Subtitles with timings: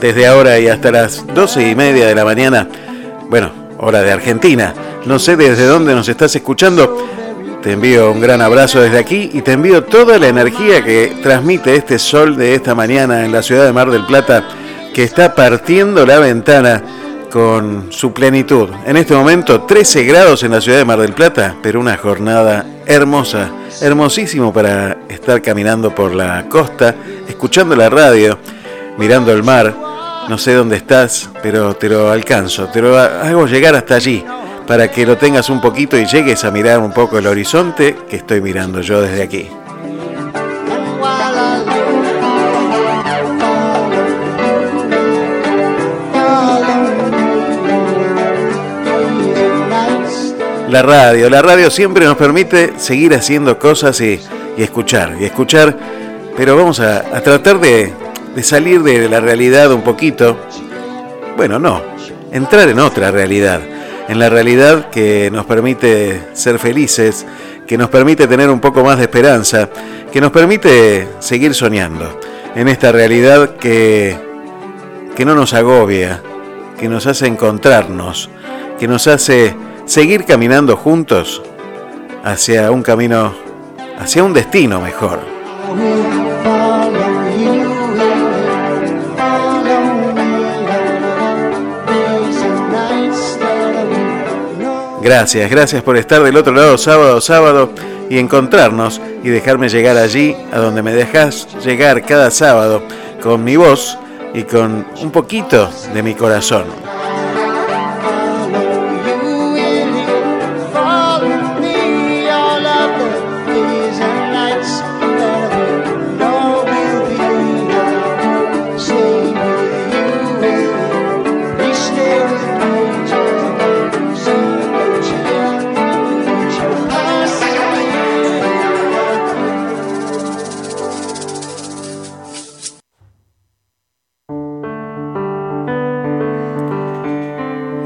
[0.00, 2.68] Desde ahora y hasta las doce y media de la mañana,
[3.28, 4.74] bueno, hora de Argentina.
[5.06, 7.09] No sé desde dónde nos estás escuchando,
[7.62, 11.74] te envío un gran abrazo desde aquí y te envío toda la energía que transmite
[11.74, 14.48] este sol de esta mañana en la ciudad de Mar del Plata,
[14.94, 16.82] que está partiendo la ventana
[17.30, 18.70] con su plenitud.
[18.86, 22.64] En este momento 13 grados en la ciudad de Mar del Plata, pero una jornada
[22.86, 23.50] hermosa,
[23.82, 26.94] hermosísimo para estar caminando por la costa,
[27.28, 28.38] escuchando la radio,
[28.96, 29.74] mirando el mar.
[30.28, 34.24] No sé dónde estás, pero te lo alcanzo, te lo hago llegar hasta allí
[34.70, 38.14] para que lo tengas un poquito y llegues a mirar un poco el horizonte que
[38.14, 39.48] estoy mirando yo desde aquí.
[50.68, 54.20] La radio, la radio siempre nos permite seguir haciendo cosas y,
[54.56, 55.76] escuchar, y escuchar,
[56.36, 57.92] pero vamos a, tratar de,
[58.36, 60.38] de salir de la realidad un poquito.
[61.36, 61.82] Bueno, no,
[62.30, 63.60] entrar en otra realidad
[64.10, 67.24] en la realidad que nos permite ser felices,
[67.64, 69.70] que nos permite tener un poco más de esperanza,
[70.12, 72.18] que nos permite seguir soñando,
[72.56, 74.18] en esta realidad que,
[75.14, 76.20] que no nos agobia,
[76.76, 78.30] que nos hace encontrarnos,
[78.80, 79.54] que nos hace
[79.84, 81.40] seguir caminando juntos
[82.24, 83.32] hacia un camino,
[83.96, 85.20] hacia un destino mejor.
[95.10, 97.72] Gracias, gracias por estar del otro lado sábado sábado
[98.08, 102.84] y encontrarnos y dejarme llegar allí a donde me dejas llegar cada sábado
[103.20, 103.98] con mi voz
[104.34, 106.89] y con un poquito de mi corazón.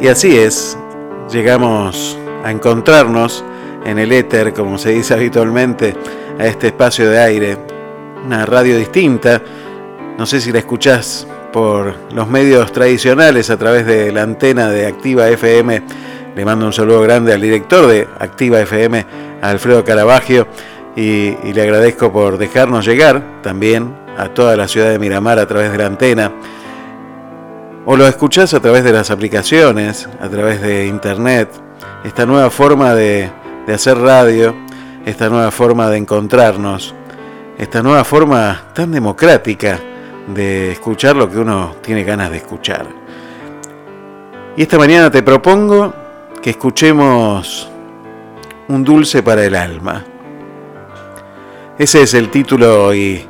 [0.04, 0.76] Y así es,
[1.32, 3.42] llegamos a encontrarnos
[3.87, 5.94] en el éter, como se dice habitualmente,
[6.38, 7.56] a este espacio de aire,
[8.22, 9.41] una radio distinta.
[10.18, 14.86] No sé si la escuchás por los medios tradicionales a través de la antena de
[14.86, 15.83] Activa FM.
[16.36, 19.06] Le mando un saludo grande al director de Activa FM,
[19.41, 20.47] Alfredo Caravaggio,
[20.95, 25.47] y, y le agradezco por dejarnos llegar también a toda la ciudad de Miramar a
[25.47, 26.30] través de la antena
[27.86, 31.51] o lo escuchás a través de las aplicaciones, a través de internet,
[32.04, 33.31] esta nueva forma de,
[33.72, 34.54] hacer radio,
[35.04, 36.95] esta nueva forma de encontrarnos,
[37.59, 39.78] esta nueva forma tan democrática
[40.28, 42.86] de escuchar lo que uno tiene ganas de escuchar.
[44.57, 45.92] Y esta mañana te propongo
[46.42, 47.71] que escuchemos
[48.66, 50.03] Un dulce para el alma.
[51.78, 53.27] Ese es el título y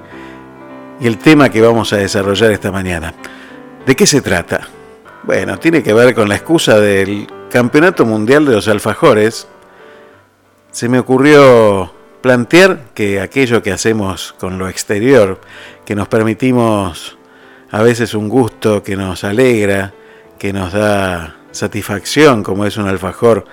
[1.00, 3.12] el tema que vamos a desarrollar esta mañana.
[3.86, 4.66] ¿De qué se trata?
[5.24, 9.46] Bueno, tiene que ver con la excusa del Campeonato Mundial de los Alfajores.
[10.70, 11.92] Se me ocurrió
[12.22, 15.38] plantear que aquello que hacemos con lo exterior,
[15.84, 17.18] que nos permitimos
[17.70, 19.92] a veces un gusto que nos alegra,
[20.38, 23.44] que nos da satisfacción, como es un alfajor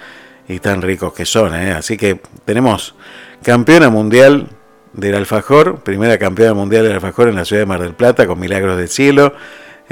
[0.48, 1.54] y tan ricos que son.
[1.56, 1.74] ¿eh?
[1.74, 2.96] Así que tenemos
[3.44, 4.48] campeona mundial
[4.94, 8.40] del alfajor, primera campeona mundial del alfajor en la ciudad de Mar del Plata con
[8.40, 9.34] Milagros del Cielo.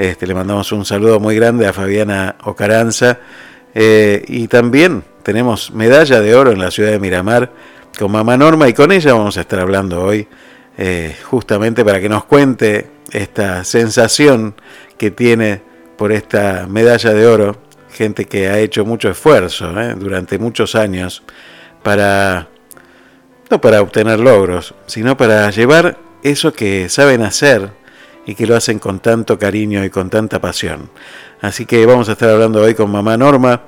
[0.00, 3.18] Este, le mandamos un saludo muy grande a Fabiana Ocaranza.
[3.74, 7.52] Eh, y también tenemos medalla de oro en la ciudad de Miramar
[7.98, 10.26] con Mamá Norma y con ella vamos a estar hablando hoy
[10.78, 14.54] eh, justamente para que nos cuente esta sensación
[14.96, 15.60] que tiene
[15.98, 17.58] por esta medalla de oro,
[17.92, 19.94] gente que ha hecho mucho esfuerzo ¿eh?
[19.98, 21.22] durante muchos años
[21.82, 22.48] para
[23.50, 27.79] no para obtener logros, sino para llevar eso que saben hacer
[28.26, 30.90] y que lo hacen con tanto cariño y con tanta pasión.
[31.40, 33.62] Así que vamos a estar hablando hoy con mamá Norma,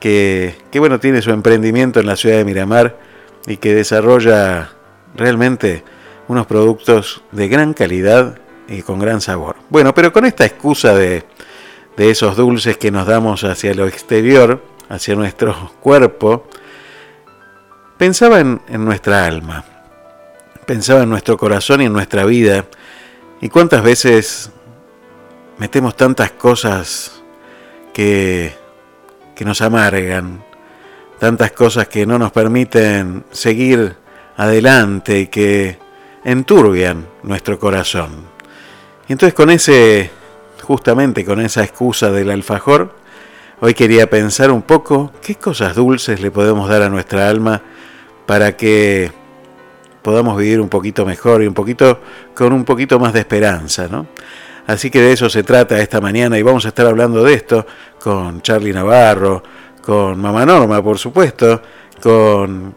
[0.00, 2.98] que, que bueno, tiene su emprendimiento en la ciudad de Miramar
[3.46, 4.70] y que desarrolla
[5.14, 5.84] realmente
[6.28, 8.38] unos productos de gran calidad
[8.68, 9.56] y con gran sabor.
[9.70, 11.24] Bueno, pero con esta excusa de,
[11.96, 16.46] de esos dulces que nos damos hacia lo exterior, hacia nuestro cuerpo,
[17.98, 19.64] Pensaba en, nuestra alma,
[20.66, 22.66] pensaba en nuestro corazón y en nuestra vida,
[23.40, 24.50] y cuántas veces
[25.58, 27.22] metemos tantas cosas
[27.92, 28.54] que,
[29.34, 30.42] que nos amargan,
[31.18, 33.96] tantas cosas que no nos permiten seguir
[34.36, 35.78] adelante y que
[36.24, 38.26] enturbian nuestro corazón.
[39.08, 40.10] Y entonces con ese,
[40.62, 42.94] justamente con esa excusa del alfajor,
[43.60, 47.62] hoy quería pensar un poco qué cosas dulces le podemos dar a nuestra alma
[48.26, 49.10] para que
[50.02, 52.00] podamos vivir un poquito mejor y un poquito
[52.34, 54.06] con un poquito más de esperanza, ¿no?
[54.66, 57.66] Así que de eso se trata esta mañana y vamos a estar hablando de esto
[57.98, 59.42] con Charlie Navarro,
[59.80, 61.62] con Mamá Norma, por supuesto,
[62.02, 62.74] con,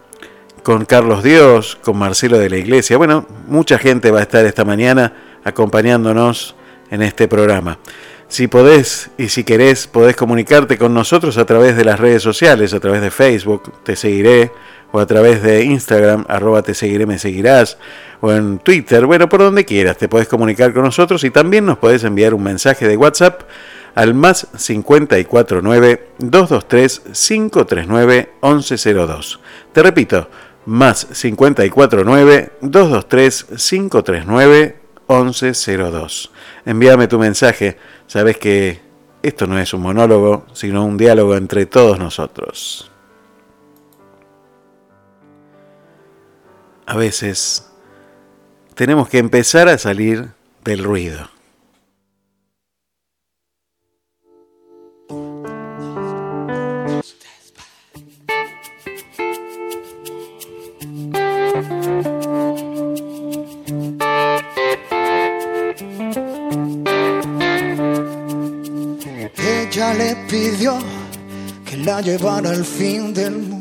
[0.63, 2.95] con Carlos Dios, con Marcelo de la Iglesia.
[2.95, 5.13] Bueno, mucha gente va a estar esta mañana
[5.43, 6.55] acompañándonos
[6.89, 7.77] en este programa.
[8.29, 12.73] Si podés y si querés, podés comunicarte con nosotros a través de las redes sociales,
[12.73, 14.53] a través de Facebook, te seguiré,
[14.91, 17.77] o a través de Instagram, arroba te seguiré, me seguirás,
[18.19, 21.77] o en Twitter, bueno, por donde quieras, te puedes comunicar con nosotros y también nos
[21.77, 23.43] puedes enviar un mensaje de WhatsApp
[23.95, 29.39] al más 549 223 539 1102.
[29.73, 30.29] Te repito,
[30.65, 34.75] más 549 223 539
[35.07, 36.31] 1102.
[36.65, 37.77] Envíame tu mensaje,
[38.07, 38.81] sabes que
[39.23, 42.90] esto no es un monólogo, sino un diálogo entre todos nosotros.
[46.91, 47.65] A veces
[48.75, 50.27] tenemos que empezar a salir
[50.65, 51.29] del ruido.
[69.37, 70.77] Ella le pidió
[71.63, 73.60] que la llevara al fin del mundo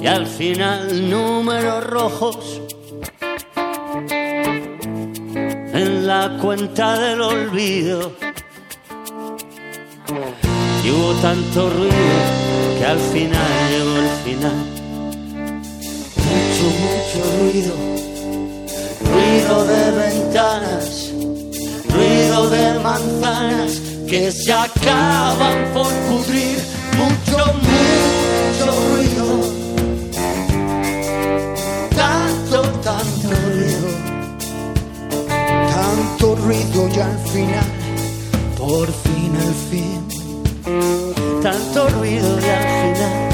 [0.00, 2.60] y al final números rojos
[5.72, 8.12] en la cuenta del olvido.
[10.84, 14.58] Y hubo tanto ruido que al final llegó el final.
[16.28, 17.74] Mucho, mucho ruido,
[19.12, 21.12] ruido de ventanas,
[21.88, 26.58] ruido de manzanas que se acaban por pudrir.
[26.96, 29.07] Mucho, mucho ruido
[36.44, 37.66] ruido y al final,
[38.56, 43.28] por fin al fin, tanto ruido y al final.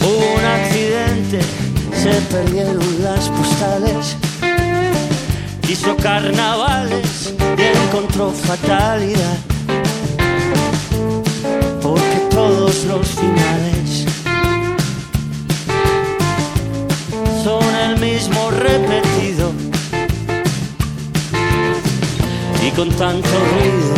[0.00, 1.40] Hubo un accidente,
[2.02, 4.16] se perdieron las postales,
[5.68, 9.38] hizo carnavales y encontró fatalidad,
[11.80, 13.73] porque todos los finales
[22.76, 23.94] con tanto ruido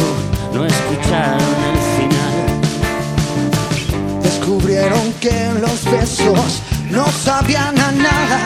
[0.52, 2.36] no escucharon el final.
[4.22, 8.40] Descubrieron que los besos no sabían a nada.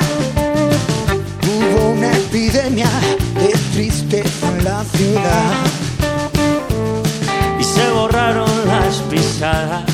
[1.43, 2.89] Hubo una epidemia
[3.35, 5.53] de tristeza en la ciudad.
[7.59, 9.85] Y se borraron las pisadas.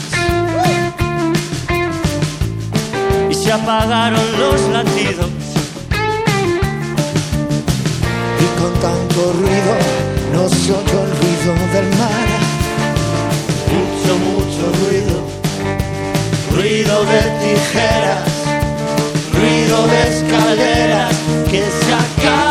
[3.31, 5.31] Y se apagaron los latidos.
[8.41, 12.29] Y con tanto ruido no se oyó el ruido del mar.
[13.73, 15.17] Mucho, mucho ruido.
[16.55, 18.29] Ruido de tijeras.
[19.33, 21.15] Ruido de escaleras
[21.51, 22.46] que se acaban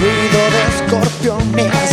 [0.00, 1.89] ruido de escorpiones,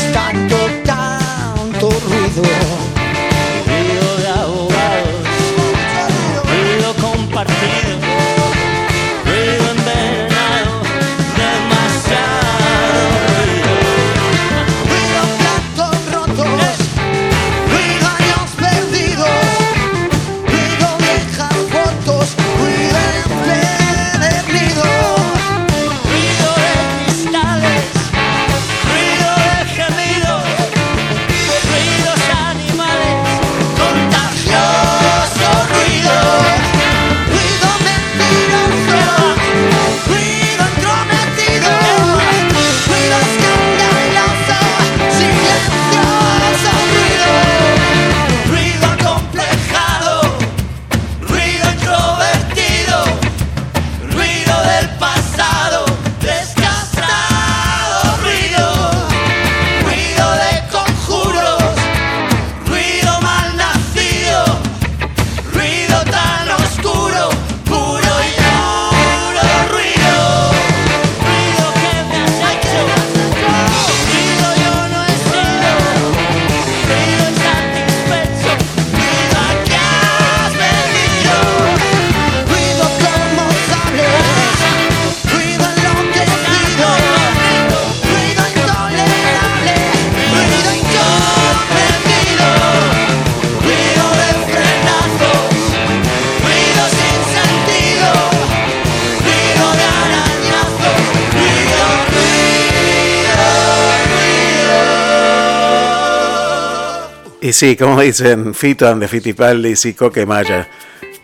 [107.57, 110.69] sí, como dicen Fito and the Fitipaldis y Coque Maya,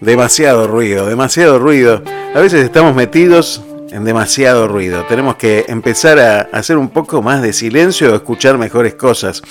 [0.01, 2.01] demasiado ruido, demasiado ruido.
[2.33, 3.61] A veces estamos metidos
[3.91, 5.05] en demasiado ruido.
[5.05, 9.43] Tenemos que empezar a hacer un poco más de silencio o escuchar mejores cosas.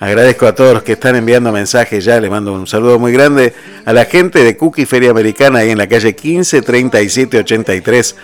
[0.00, 3.54] Agradezco a todos los que están enviando mensajes ya, le mando un saludo muy grande
[3.86, 8.16] a la gente de Cookie Feria Americana ahí en la calle 15 37 83,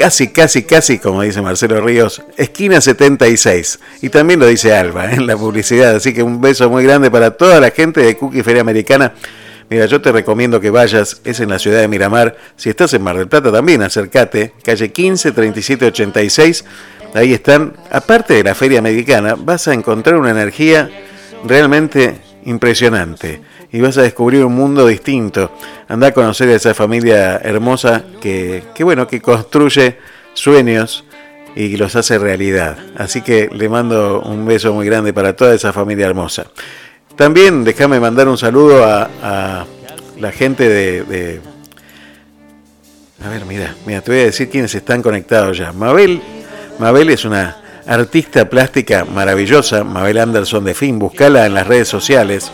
[0.00, 3.78] casi, casi, casi, como dice Marcelo Ríos, esquina 76.
[4.00, 7.32] Y también lo dice Alba en la publicidad, así que un beso muy grande para
[7.32, 9.12] toda la gente de Cookie Feria Americana.
[9.68, 12.34] Mira, yo te recomiendo que vayas, es en la ciudad de Miramar.
[12.56, 16.64] Si estás en Mar del Plata también, acércate, calle 15 37 86.
[17.12, 20.90] Ahí están, aparte de la feria americana, vas a encontrar una energía
[21.44, 22.16] realmente
[22.46, 23.42] impresionante
[23.72, 25.52] y vas a descubrir un mundo distinto.
[25.88, 29.96] Anda a conocer a esa familia hermosa que, que bueno, que construye
[30.34, 31.04] sueños
[31.54, 32.76] y los hace realidad.
[32.96, 36.46] Así que le mando un beso muy grande para toda esa familia hermosa.
[37.16, 39.66] También déjame mandar un saludo a,
[40.18, 41.40] la gente de, de-
[43.24, 45.72] A ver, mira, mira, te voy a decir quiénes están conectados ya.
[45.72, 46.20] Mabel,
[46.78, 52.50] Mabel es una artista plástica maravillosa, Mabel Anderson de Fin, buscala en las redes sociales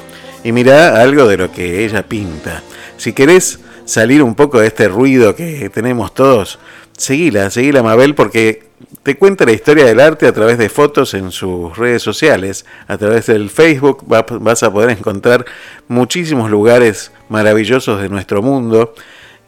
[0.47, 2.63] y mira algo de lo que ella pinta.
[2.97, 6.59] Si querés salir un poco de este ruido que tenemos todos,
[6.97, 8.67] seguila, seguila Mabel porque
[9.03, 12.97] te cuenta la historia del arte a través de fotos en sus redes sociales, a
[12.97, 15.45] través del Facebook va- vas a poder encontrar
[15.89, 18.95] muchísimos lugares maravillosos de nuestro mundo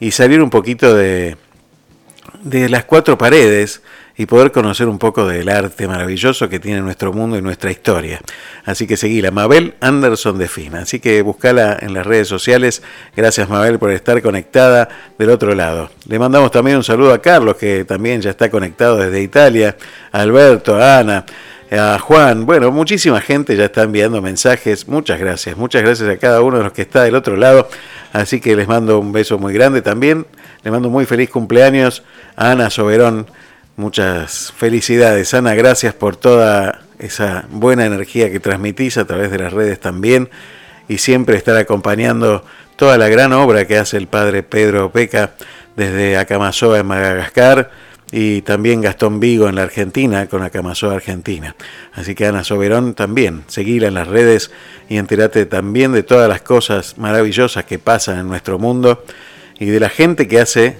[0.01, 1.37] y salir un poquito de,
[2.43, 3.83] de las cuatro paredes
[4.19, 8.21] y poder conocer un poco del arte maravilloso que tiene nuestro mundo y nuestra historia.
[8.65, 10.81] Así que seguila, Mabel Anderson de Fina.
[10.81, 12.83] Así que buscala en las redes sociales.
[13.17, 15.91] Gracias Mabel por estar conectada del otro lado.
[16.09, 19.77] Le mandamos también un saludo a Carlos, que también ya está conectado desde Italia,
[20.11, 21.25] a Alberto, a Ana.
[21.71, 26.41] a Juan, bueno, muchísima gente ya está enviando mensajes, muchas gracias, muchas gracias a cada
[26.41, 27.69] uno de los que está del otro lado,
[28.13, 30.27] así que les mando un beso muy grande también,
[30.65, 32.03] les mando muy feliz cumpleaños
[32.37, 33.27] a Ana Soberón,
[33.79, 39.53] muchas felicidades Ana, gracias por toda esa buena energía que transmitís a través de las
[39.53, 40.29] redes también.
[40.89, 42.45] Y siempre estar acompañando
[42.77, 45.33] toda la gran obra que hace el padre Pedro Peca
[45.77, 47.71] desde Acamazoa en Madagascar
[48.11, 51.55] y también Gastón Vigo en la Argentina con Acamazoa Argentina.
[51.93, 54.51] Así que Ana Soberón también, seguila en las redes
[54.89, 59.05] y entérate también de todas las cosas maravillosas que pasan en nuestro mundo
[59.59, 60.79] y de la gente que hace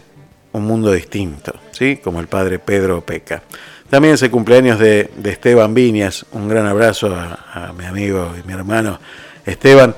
[0.53, 2.01] un mundo distinto, ¿sí?
[2.03, 3.43] como el padre Pedro Peca.
[3.89, 8.53] También es el cumpleaños de, Esteban Viñas, un gran abrazo a mi amigo y mi
[8.53, 8.99] hermano
[9.47, 9.95] Esteban.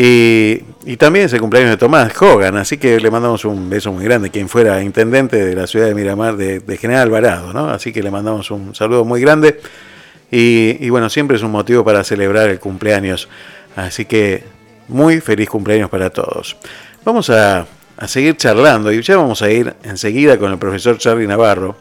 [0.00, 4.04] Y, también es el cumpleaños de Tomás Hogan, así que le mandamos un beso muy
[4.04, 7.68] grande, quien fuera intendente de la ciudad de Miramar de, General Alvarado, ¿no?
[7.70, 9.60] Así que le mandamos un saludo muy grande.
[10.30, 13.28] Y, bueno, siempre es un motivo para celebrar el cumpleaños.
[13.74, 14.44] Así que
[14.86, 16.56] muy feliz cumpleaños para todos.
[17.04, 17.66] Vamos a,
[17.98, 21.76] a seguir charlando y ya vamos a ir enseguida con el profesor Charlie Navarro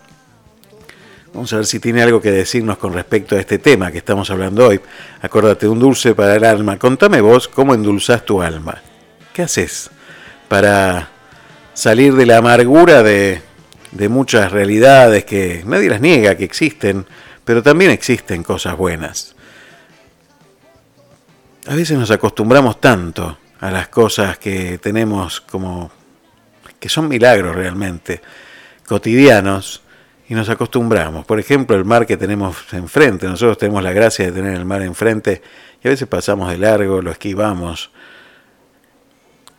[1.37, 4.27] Vamos a ver si tiene algo que decirnos con respecto a este tema que estamos
[4.31, 4.81] hablando hoy.
[5.21, 6.79] Acuérdate, un dulce para el alma.
[6.79, 8.81] Contame vos cómo endulzás tu alma.
[9.33, 9.91] ¿Qué haces
[10.47, 11.09] para
[11.75, 13.43] salir de la amargura de,
[13.91, 17.05] de muchas realidades que nadie las niega que existen,
[17.45, 19.35] pero también existen cosas buenas?
[21.67, 25.91] A veces nos acostumbramos tanto a las cosas que tenemos como
[26.89, 28.21] son milagros realmente,
[28.85, 29.81] cotidianos,
[30.29, 31.25] y nos acostumbramos.
[31.25, 34.81] Por ejemplo, el mar que tenemos enfrente, nosotros tenemos la gracia de tener el mar
[34.81, 35.41] enfrente
[35.83, 37.91] y a veces pasamos de largo, lo esquivamos.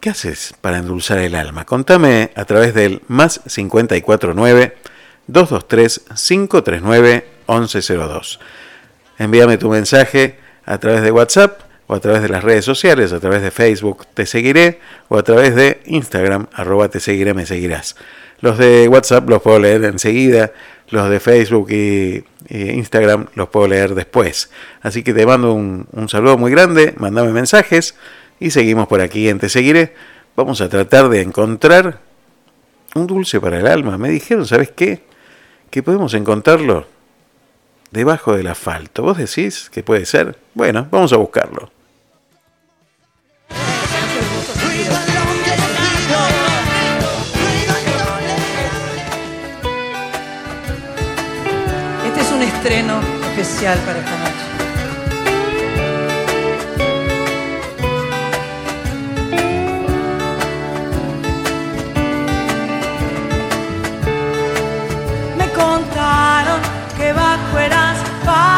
[0.00, 1.64] ¿Qué haces para endulzar el alma?
[1.64, 4.76] Contame a través del más 549
[5.26, 8.40] 223 539 1102.
[9.18, 13.18] Envíame tu mensaje a través de WhatsApp o a través de las redes sociales, a
[13.18, 14.78] través de Facebook te seguiré
[15.09, 17.96] o a través de Instagram arroba te seguiré me seguirás.
[18.40, 20.53] Los de WhatsApp los puedo leer enseguida,
[20.90, 24.51] los de Facebook y, Instagram los puedo leer después.
[24.81, 27.94] Así que te mando un, saludo muy grande, mandame mensajes
[28.38, 29.94] y seguimos por aquí en Te Seguiré.
[30.37, 32.01] Vamos a tratar de encontrar
[32.94, 33.98] un dulce para el alma.
[33.98, 35.03] Me dijeron, ¿sabes qué?
[35.70, 36.87] Que podemos encontrarlo
[37.90, 39.03] debajo del asfalto.
[39.03, 40.38] ¿Vos decís que puede ser?
[40.55, 41.70] Bueno, vamos a buscarlo.
[52.68, 53.00] Estreno
[53.31, 54.44] especial para esta noche.
[65.38, 66.61] Me contaron
[66.98, 68.58] que bajo el asfalto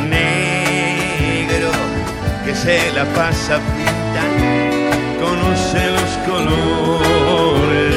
[0.00, 1.70] negro
[2.44, 7.94] que se la pasa pintando, conoce los colores.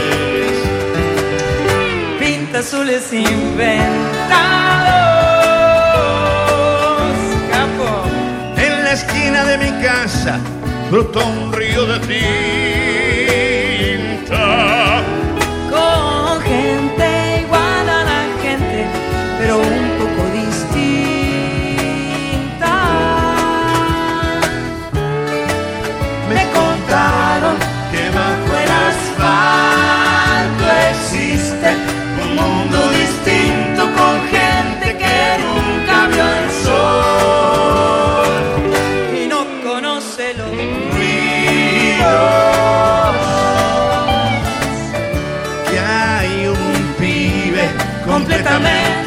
[2.19, 3.97] Pinta azules inventados,
[7.51, 8.03] capo.
[8.58, 10.39] En la esquina de mi casa
[10.91, 12.87] brotó un río de tinta.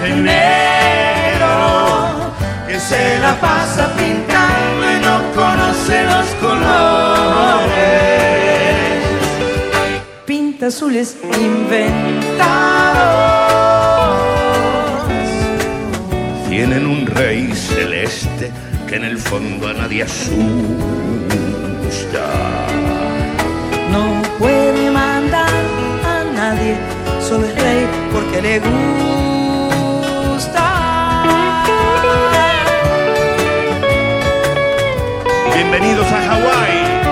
[0.09, 1.57] Negro
[2.67, 7.71] que se la pasa pintando y no conoce los colores.
[10.25, 12.01] Pinta azules inventados.
[16.49, 18.51] Tienen un rey celeste
[18.89, 20.37] que en el fondo a nadie asusta.
[23.91, 25.51] No puede mandar
[26.05, 26.77] a nadie,
[27.21, 29.40] solo es rey porque le gusta.
[35.71, 37.10] Bienvenidos a Hawái.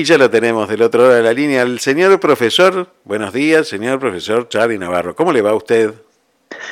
[0.00, 2.86] Y ya lo tenemos del otro lado de la línea, el señor profesor.
[3.04, 5.14] Buenos días, señor profesor Charlie Navarro.
[5.14, 5.92] ¿Cómo le va a usted?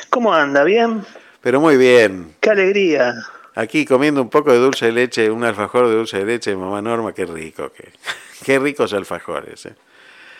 [0.08, 0.64] ¿Cómo anda?
[0.64, 1.04] ¿Bien?
[1.42, 2.34] Pero muy bien.
[2.40, 3.16] ¡Qué alegría!
[3.54, 6.56] Aquí comiendo un poco de dulce de leche, un alfajor de dulce de leche de
[6.56, 7.92] mamá Norma, qué rico, qué,
[8.46, 9.66] qué ricos alfajores.
[9.66, 9.74] ¿eh?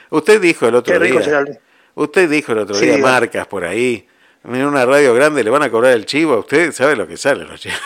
[0.08, 1.44] Usted dijo el otro Qué rico día, será
[1.94, 4.08] usted dijo el otro Sí, día marcas por ahí,
[4.44, 7.44] en una radio grande le van a cobrar el chivo, usted sabe lo que sale
[7.44, 7.78] los chivos.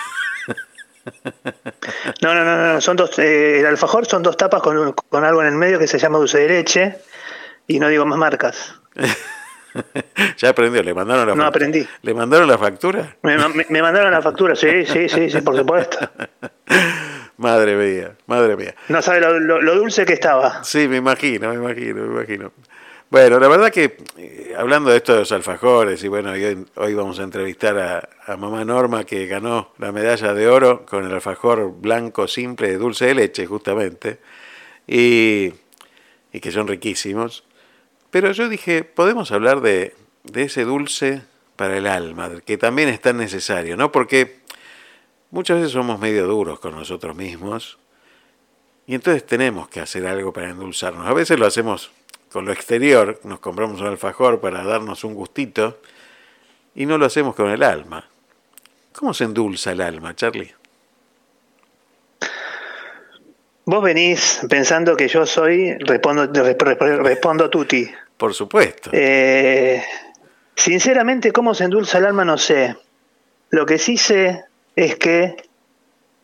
[2.22, 5.40] No, no, no, no, son dos, eh, el alfajor son dos tapas con, con algo
[5.42, 6.96] en el medio que se llama dulce de leche
[7.66, 8.74] y no digo más marcas.
[10.36, 11.48] ya aprendió, le mandaron la No factura.
[11.48, 11.88] aprendí.
[12.02, 13.16] ¿Le mandaron la factura?
[13.22, 15.98] Me, me- me mandaron la factura, sí, sí, sí, sí, por supuesto.
[17.38, 18.74] Madre mía, madre mía.
[18.88, 20.62] No sabe lo, lo- lo dulce que estaba.
[20.62, 22.52] Sí, me imagino, me imagino, me imagino.
[23.12, 26.94] Bueno, la verdad que eh, hablando de esto de los alfajores, y bueno, hoy, hoy
[26.94, 31.78] vamos a entrevistar a, mamá Norma que ganó la medalla de oro con el alfajor
[31.78, 34.18] blanco simple de dulce de leche, justamente,
[34.86, 35.50] y,
[36.40, 37.44] que son riquísimos.
[38.10, 39.94] Pero yo dije, podemos hablar de
[40.32, 41.20] ese dulce
[41.56, 43.92] para el alma, que también es tan necesario, ¿no?
[43.92, 44.38] Porque
[45.30, 47.78] muchas veces somos medio duros con nosotros mismos
[48.86, 51.06] y entonces tenemos que hacer algo para endulzarnos.
[51.06, 51.92] A veces lo hacemos
[52.32, 55.78] con lo exterior, nos compramos un alfajor para darnos un gustito
[56.74, 58.08] y no lo hacemos con el alma.
[58.94, 60.52] ¿Cómo se endulza el alma, Charlie?
[63.64, 67.88] Vos venís pensando que yo soy, respondo, resp- resp- respondo tutti.
[68.16, 68.90] Por supuesto.
[68.92, 69.82] Eh,
[70.56, 72.76] sinceramente, cómo se endulza el alma no sé.
[73.50, 75.36] Lo que sí sé es que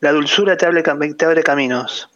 [0.00, 2.10] la dulzura te abre, cam- te abre caminos.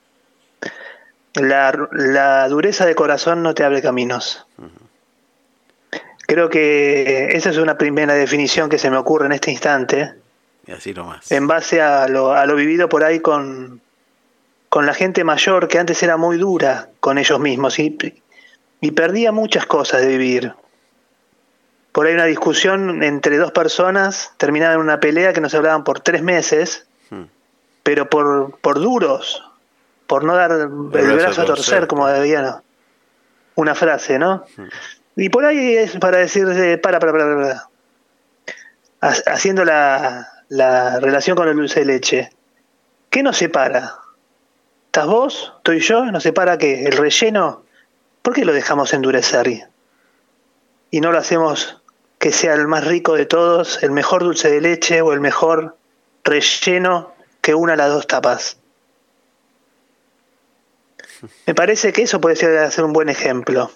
[1.35, 4.47] La, la dureza de corazón no te abre caminos.
[6.27, 10.14] Creo que esa es una primera definición que se me ocurre en este instante,
[10.66, 11.31] Y así nomás.
[11.33, 13.81] en base a lo, a lo vivido por ahí con,
[14.68, 17.97] con la gente mayor que antes era muy dura con ellos mismos y,
[18.81, 20.55] y perdía muchas cosas de vivir.
[21.92, 25.85] Por ahí una discusión entre dos personas terminaba en una pelea que no se hablaban
[25.85, 27.25] por tres meses, Hmm.
[27.83, 29.45] pero por, por duros,
[30.12, 32.18] por no dar el, brazo brazo a torcer, torcer, como claro.
[32.20, 32.62] debía
[33.55, 34.44] una frase, ¿no?
[35.16, 36.44] Y por ahí es para decir,
[36.83, 37.68] para, para, para, para.
[39.01, 42.31] Ha- Haciendo la, la relación con el dulce de leche.
[43.09, 43.94] ¿Qué nos separa?
[44.85, 45.55] ¿Estás vos?
[45.57, 46.05] ¿Estoy yo?
[46.05, 46.85] ¿Nos separa qué?
[46.85, 47.62] ¿El relleno?
[48.20, 49.48] ¿Por qué lo dejamos endurecer?
[49.48, 49.64] y-
[50.90, 51.81] Y no lo hacemos
[52.18, 55.79] que sea el más rico de todos, el mejor dulce de leche o el mejor
[56.22, 58.59] relleno que una las dos tapas.
[61.47, 63.71] Me parece que eso puede ser, un buen ejemplo.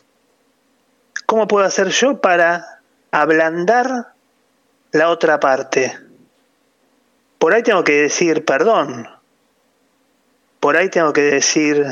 [1.27, 2.81] ¿Cómo puedo hacer yo para
[3.11, 4.13] ablandar
[4.93, 5.99] la otra parte?
[7.39, 9.09] Por ahí tengo que decir perdón.
[10.61, 11.87] Por ahí tengo que decir,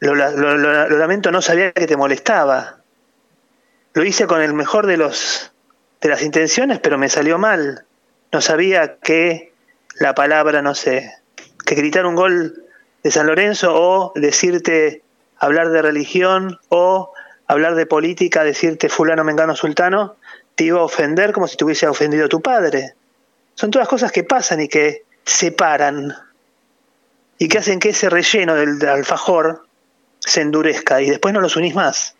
[0.00, 2.76] lo- lo lamento, no sabía que te molestaba.
[3.94, 5.52] Lo hice con el mejor de los
[6.00, 7.84] de las intenciones, pero me salió mal.
[8.32, 9.52] No sabía que
[9.96, 11.12] la palabra, no sé,
[11.66, 12.64] que gritar un gol
[13.02, 15.02] de San Lorenzo o decirte
[15.38, 17.12] hablar de religión o
[17.46, 20.16] hablar de política, decirte fulano, mengano, sultano,
[20.54, 22.94] te iba a ofender como si te hubiese ofendido tu padre.
[23.54, 26.14] Son todas cosas que pasan y que separan
[27.38, 29.66] y que hacen que ese relleno del, del alfajor
[30.20, 32.14] se endurezca y después no los unís más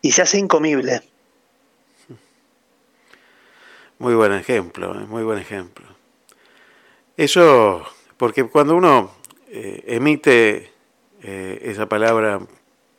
[0.00, 1.02] y se hace incomible.
[3.98, 5.86] Muy buen ejemplo, eh, muy buen ejemplo.
[7.16, 9.12] Eso, porque cuando uno
[9.52, 10.72] eh, emite
[11.22, 12.40] eh, esa palabra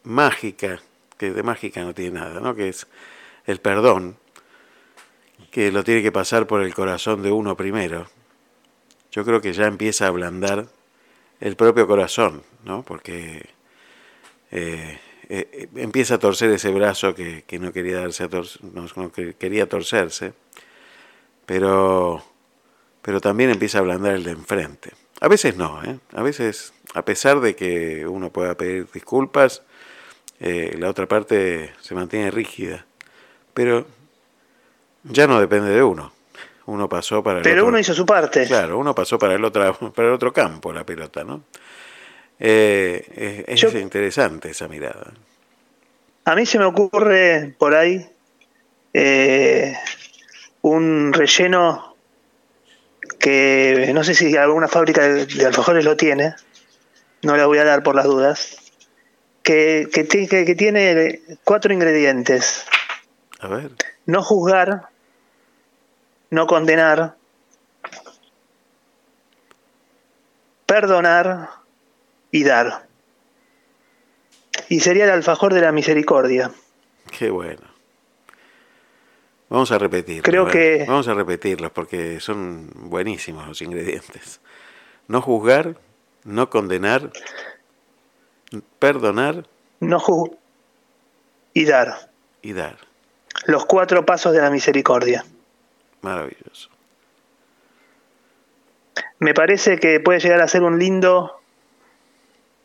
[0.03, 0.79] mágica,
[1.17, 2.53] que de mágica no tiene nada, ¿no?
[2.55, 2.87] que es
[3.45, 4.17] el perdón,
[5.51, 8.07] que lo tiene que pasar por el corazón de uno primero,
[9.11, 10.67] yo creo que ya empieza a ablandar
[11.39, 12.83] el propio corazón, ¿no?
[12.83, 13.49] porque
[14.51, 14.99] eh,
[15.75, 19.33] empieza a torcer ese brazo que, que no quería darse a tor- no, no que
[19.35, 20.33] quería torcerse
[21.45, 22.23] pero,
[23.01, 24.91] pero también empieza a ablandar el de enfrente.
[25.23, 25.97] A veces no, ¿eh?
[26.13, 29.61] a veces, a pesar de que uno pueda pedir disculpas,
[30.41, 32.85] eh, la otra parte se mantiene rígida.
[33.53, 33.87] Pero
[35.03, 36.11] ya no depende de uno.
[36.65, 38.45] Uno pasó para el Pero otro, uno hizo su parte.
[38.47, 41.43] Claro, uno pasó para el otro, para el otro campo la pelota, ¿no?
[42.37, 45.13] Eh, es, Yo- es interesante esa mirada.
[46.25, 48.05] A mí se me ocurre por ahí
[48.93, 49.73] eh,
[50.63, 51.92] un relleno
[53.23, 56.35] que no sé si alguna fábrica de, de alfajores lo tiene,
[57.21, 58.57] no la voy a dar por las dudas,
[59.43, 62.65] que, que- que tiene cuatro ingredientes.
[63.39, 63.71] A ver,
[64.05, 64.89] No juzgar,
[66.31, 67.15] no condenar,
[70.65, 71.49] perdonar
[72.31, 72.87] y dar.
[74.69, 76.51] Y sería el alfajor de la misericordia.
[77.17, 77.61] qué bueno.
[79.53, 80.23] Vamos a repetirlos.
[80.23, 84.41] Creo que- Vamos a repetirlos porque son buenísimos los ingredientes.
[85.07, 85.75] No juzgar,
[86.23, 87.11] no condenar,
[88.79, 89.45] perdonar
[89.79, 90.39] No juzgar
[91.53, 92.09] y dar.
[92.41, 92.77] y dar.
[93.45, 95.23] Los cuatro pasos de la misericordia.
[96.01, 96.69] Maravilloso.
[99.19, 101.39] Me parece que puede llegar a ser un lindo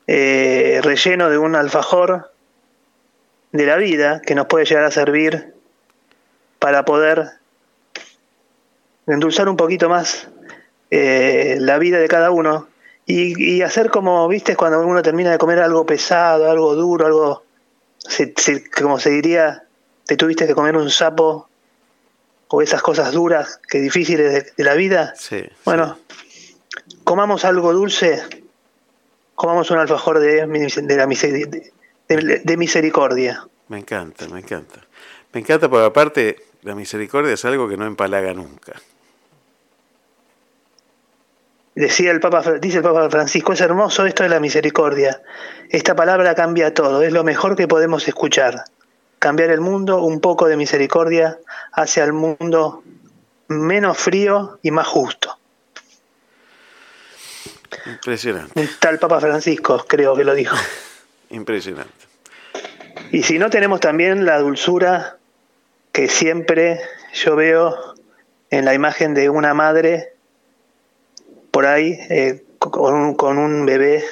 [0.06, 2.32] eh, relleno de un alfajor
[3.52, 5.52] de la vida que nos puede llegar a servir
[6.58, 7.30] para poder
[9.06, 10.28] endulzar un poquito más
[10.90, 12.68] eh, la vida de cada uno
[13.06, 17.44] y, y hacer como, viste, cuando uno termina de comer algo pesado, algo duro, algo,
[17.98, 19.64] se- se- como se diría,
[20.06, 21.48] te tuviste que comer un sapo
[22.48, 25.14] o esas cosas duras que difíciles de- de la vida.
[25.16, 25.40] Sí.
[25.40, 25.48] sí.
[25.64, 25.98] Bueno,
[27.04, 28.22] comamos algo dulce,
[29.34, 31.72] comamos un alfajor de, la miseri- de-
[32.08, 33.46] de- de misericordia.
[33.68, 34.80] Me encanta, me encanta.
[35.32, 38.72] Me encanta porque aparte la misericordia es algo que no empalaga nunca.
[41.74, 45.22] Decía el Papa, dice el Papa Francisco, es hermoso esto de la misericordia.
[45.70, 48.64] Esta palabra cambia todo, es lo mejor que podemos escuchar.
[49.20, 51.38] Cambiar el mundo, un poco de misericordia
[51.72, 52.82] hacia el mundo
[53.46, 55.38] menos frío y más justo.
[57.86, 60.56] Impresionante, Un tal Papa Francisco creo que lo dijo.
[61.30, 61.92] impresionante.
[63.12, 65.17] Y si no tenemos también la dulzura
[65.98, 66.80] que siempre
[67.12, 67.76] yo veo
[68.50, 70.12] en la imagen de una madre
[71.50, 74.04] por ahí eh, con, un, con un bebé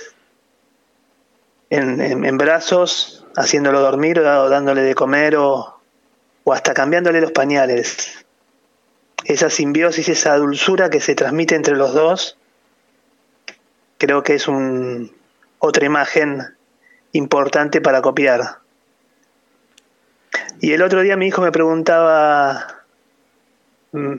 [1.71, 5.79] en, brazos, haciéndolo dormir o dándole de comer o,
[6.43, 8.27] o hasta cambiándole los pañales.
[9.25, 12.37] Esa simbiosis, esa dulzura que se transmite entre los dos,
[13.97, 15.15] creo que es un,
[15.61, 16.57] otra imagen
[17.13, 18.66] importante para copiar.
[20.61, 22.83] Y el otro día mi hijo me preguntaba,
[23.93, 24.15] mm,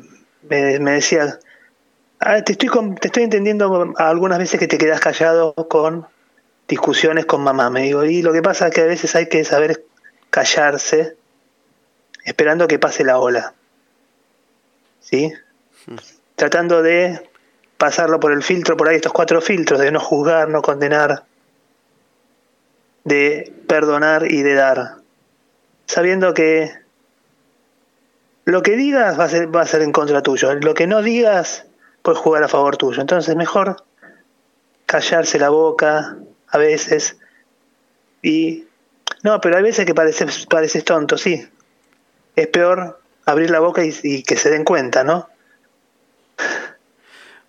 [0.50, 1.40] me, decía,
[2.20, 2.70] "Ah, te, estoy,
[3.00, 6.08] te estoy entendiendo algunas veces que te quedas callado con
[6.68, 7.70] discusiones con mamá.
[7.70, 9.84] Me digo, y lo que pasa es que a veces hay que saber
[10.30, 11.16] callarse
[12.24, 13.54] esperando que pase la ola.
[15.00, 15.34] ¿Sí?
[16.36, 17.30] Tratando de
[17.78, 21.24] pasarlo por el filtro, por ahí estos cuatro filtros, de no juzgar, no condenar,
[23.06, 24.98] de perdonar y de dar.
[25.88, 26.72] Sabiendo que
[28.46, 30.54] lo que digas va a ser, va a ser en contra tuyo.
[30.54, 31.66] Lo que no digas
[32.02, 33.02] puede jugar a favor tuyo.
[33.02, 33.84] Entonces mejor
[34.86, 36.18] callarse la boca
[36.50, 37.18] a veces.
[38.22, 38.66] Y
[39.24, 41.48] no, pero hay veces que pareces, pareces tonto, sí.
[42.36, 45.30] Es peor abrir la boca y, que se den cuenta, ¿no?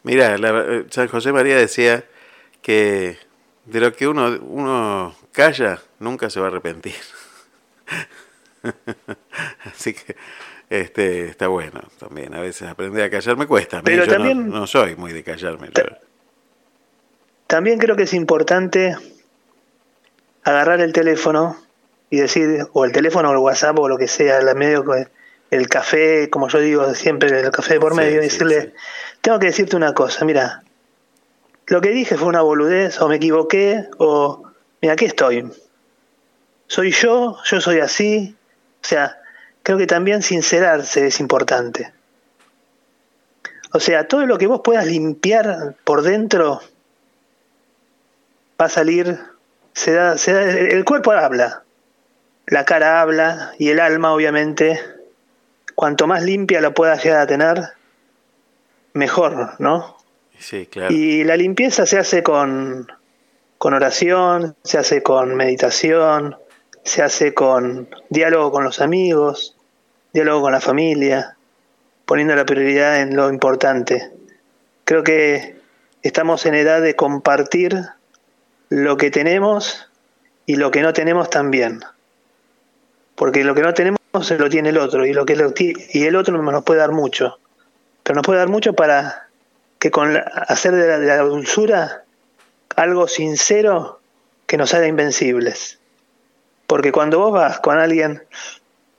[0.03, 2.05] Mira, la- eh, San José María decía
[2.63, 3.19] que
[3.67, 6.95] de lo que uno, uno calla nunca se va a arrepentir.
[9.65, 10.17] Así que
[10.71, 12.35] este está bueno también.
[12.35, 13.83] A veces aprender a callar me cuesta.
[13.83, 15.69] Pero yo también- no, soy muy de callarme.
[15.75, 15.83] yo.
[17.47, 18.95] También creo que es importante
[20.45, 21.57] agarrar el teléfono
[22.11, 24.85] y decir, o el teléfono o el WhatsApp o lo que sea, la medio
[25.51, 28.73] el café, como yo digo siempre, el café por Sí, medio, y sí, decirle, sí.
[29.23, 30.63] tengo que decirte una cosa, mira,
[31.69, 34.43] lo que dije fue una boludez, o me equivoqué, o
[34.83, 35.51] mira, aquí estoy.
[36.67, 38.37] Soy yo, yo soy así.
[38.83, 39.19] O sea,
[39.63, 41.93] creo que también sincerarse es importante.
[43.73, 46.61] O sea, todo lo que vos puedas limpiar por dentro
[48.61, 49.19] va a salir,
[49.75, 51.63] se da, se da- el cuerpo habla,
[52.47, 54.81] la cara habla y el alma obviamente,
[55.75, 57.63] cuanto más limpia la puedas llegar a tener,
[58.95, 59.97] mejor, ¿no?
[60.39, 60.93] Sí, claro.
[60.95, 62.91] Y la limpieza se hace con,
[63.59, 66.37] con oración, se hace con meditación,
[66.85, 69.57] se hace con diálogo con los amigos,
[70.13, 71.37] diálogo con la familia,
[72.07, 74.11] poniendo la prioridad en lo importante.
[74.85, 75.57] Creo que
[76.03, 77.79] estamos en edad de compartir
[78.71, 79.89] lo que tenemos
[80.47, 81.81] y lo que no tenemos también.
[83.15, 86.05] Porque lo que no tenemos se lo tiene el otro y lo que lo y
[86.05, 87.39] el otro nos puede dar mucho.
[88.03, 89.29] Pero nos puede dar mucho para
[89.79, 92.05] que con la- hacer de la, de la dulzura
[92.77, 94.01] algo sincero
[94.47, 95.78] que nos haga invencibles.
[96.69, 98.23] Porque cuando vos vas con alguien,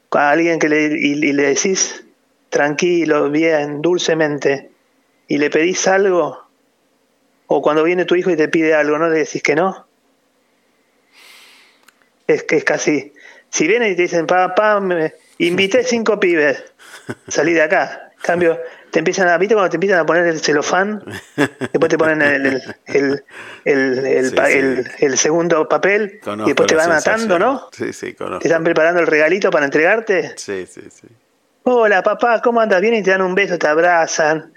[0.10, 2.03] con alguien que le, y, y le decís
[2.49, 4.71] tranquilo, bien, dulcemente,
[5.27, 6.49] y le pedís algo,
[7.45, 9.88] o cuando viene tu hijo y te pide algo, ¿no le decís que no?
[12.25, 13.13] Es que es casi,
[13.49, 16.63] si vienen y te dicen, papá, me invité cinco pibes,
[17.27, 18.12] salí de acá.
[18.17, 18.60] En cambio,
[18.91, 21.04] te empiezan a, ¿viste cuando te empiezan a poner el celofán?
[21.36, 23.23] Después te ponen el, el, el,
[23.65, 24.54] el, el Sí, pa- sí.
[24.58, 27.39] el- el segundo papel Conozco y después te van atando.
[27.39, 27.69] ¿no?
[27.71, 28.39] Sí, sí, conozco.
[28.39, 30.34] Te están preparando el regalito para entregarte.
[30.38, 31.08] Sí, sí, sí.
[31.63, 32.82] Hola, papá, ¿cómo andas?
[32.82, 34.54] Vienen y te dan un beso, te abrazan.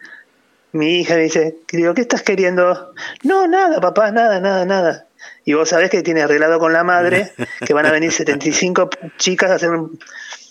[0.72, 2.94] Mi hija me dice, digo, ¿qué estás queriendo?
[3.24, 5.06] No, nada, papá, nada, nada, nada.
[5.44, 7.32] Y vos sabés que tiene arreglado con la madre
[7.66, 9.98] que van a venir 75 chicas a hacer un-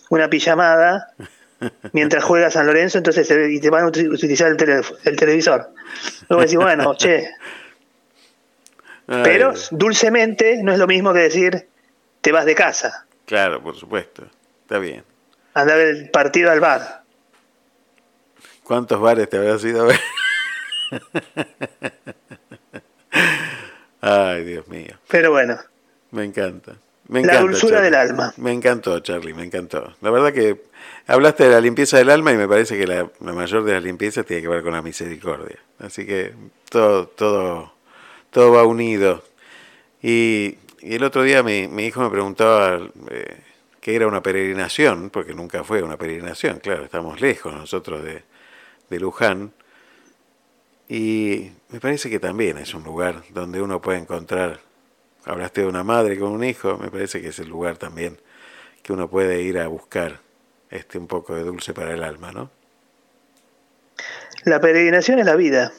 [0.09, 1.07] una pijamada
[1.93, 5.15] mientras juega San Lorenzo, entonces eh, y te van a uti- utilizar el, tele- el
[5.15, 5.69] televisor.
[6.29, 7.29] Luego decís, bueno, che,
[9.07, 11.67] Ay, pero dulcemente no es lo mismo que decir,
[12.21, 14.23] te vas de casa, Claro, por supuesto.
[14.63, 15.03] Está bien.
[15.53, 17.03] anda a ver el partido al bar.
[18.63, 19.99] ¿Cuántos bares te habrás ido a ver?
[24.01, 24.95] Ay, Dios mío.
[25.07, 25.57] Pero bueno,
[26.11, 26.73] Me encanta.
[27.07, 27.85] Me La dulzura Charlie.
[27.91, 28.33] del alma.
[28.37, 29.93] Me encantó, Charlie, me encantó.
[30.01, 30.61] La verdad que
[31.07, 34.25] hablaste de la limpieza del alma y me parece que la, mayor de las limpiezas
[34.25, 35.59] tiene que ver con la misericordia.
[35.79, 36.33] Así que
[36.69, 37.73] todo, todo,
[38.29, 39.23] todo va unido.
[40.01, 43.37] Y, el otro día mi, mi hijo me preguntaba eh,
[43.79, 48.23] qué era una peregrinación, porque nunca fue una peregrinación, claro, estamos lejos nosotros de,
[48.89, 49.53] de Luján.
[50.89, 54.59] Y me parece que también es un lugar donde uno puede encontrar,
[55.23, 58.17] hablaste de una madre con un hijo, me parece que es el lugar también
[58.81, 60.19] que uno puede ir a buscar
[60.71, 62.49] este un poco de dulce para el alma, ¿no?
[64.43, 65.71] La peregrinación es la vida.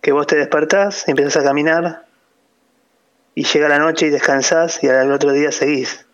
[0.00, 2.06] Que vos te despertás, empiezas a caminar
[3.34, 6.06] y llega la noche y descansás y al otro día seguís.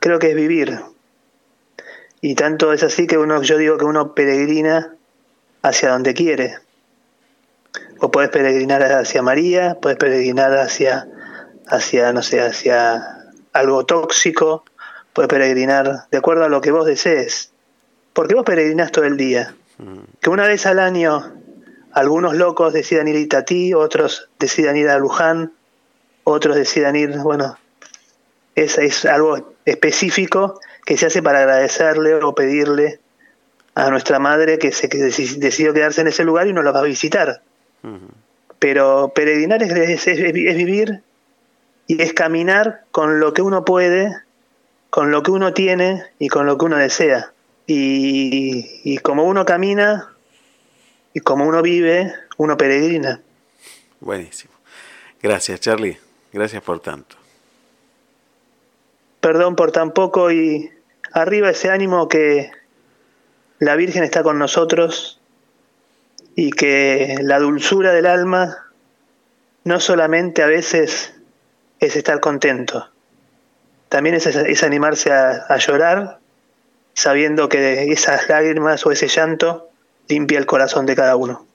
[0.00, 0.80] Creo que es vivir.
[2.20, 4.94] Y tanto es así que uno, yo digo que uno peregrina
[5.62, 6.58] hacia donde quiere.
[8.00, 11.08] O puedes peregrinar hacia María, puedes peregrinar hacia,
[11.68, 14.64] hacia, no sé, hacia algo tóxico,
[15.18, 17.50] puedes peregrinar de acuerdo a lo que vos desees.
[18.12, 19.54] Porque vos peregrinás todo el día
[20.20, 21.32] que una vez al año
[21.92, 25.52] algunos locos decidan ir a Itatí, otros decidan ir a Luján,
[26.24, 27.56] otros decidan ir, bueno,
[28.54, 33.00] es, es algo específico que se hace para agradecerle o pedirle
[33.74, 36.80] a nuestra madre que se que decidió quedarse en ese lugar y nos lo va
[36.80, 37.42] a visitar.
[38.58, 41.02] Pero peregrinar es- es vivir
[41.88, 44.12] y es caminar con lo que uno puede,
[44.90, 47.32] con lo que uno tiene y con lo que uno desea.
[47.66, 50.14] Y, y como uno camina
[51.12, 53.20] y como uno vive, uno peregrina.
[54.00, 54.54] Buenísimo.
[55.22, 55.98] Gracias, Charlie.
[56.32, 57.16] Gracias por tanto.
[59.20, 60.70] Perdón por tan poco y
[61.12, 62.50] arriba ese ánimo que
[63.58, 65.20] la Virgen está con nosotros
[66.36, 68.68] y que la dulzura del alma
[69.64, 71.14] no solamente a veces
[71.80, 72.88] es estar contento,
[73.88, 76.18] también es, es animarse a, a llorar
[76.94, 79.68] sabiendo que esas lágrimas o ese llanto
[80.08, 81.46] limpia el corazón de cada uno.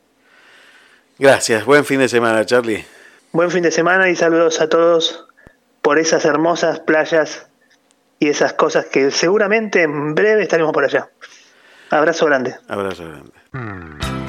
[1.19, 1.65] Gracias.
[1.65, 2.85] Buen fin de semana, Charlie.
[3.33, 5.25] Buen fin de semana y saludos a todos
[5.81, 7.47] por esas hermosas playas
[8.19, 11.09] y esas cosas que seguramente en breve estaremos por allá.
[11.89, 12.55] Abrazo grande.
[12.67, 14.22] Abrazo grande.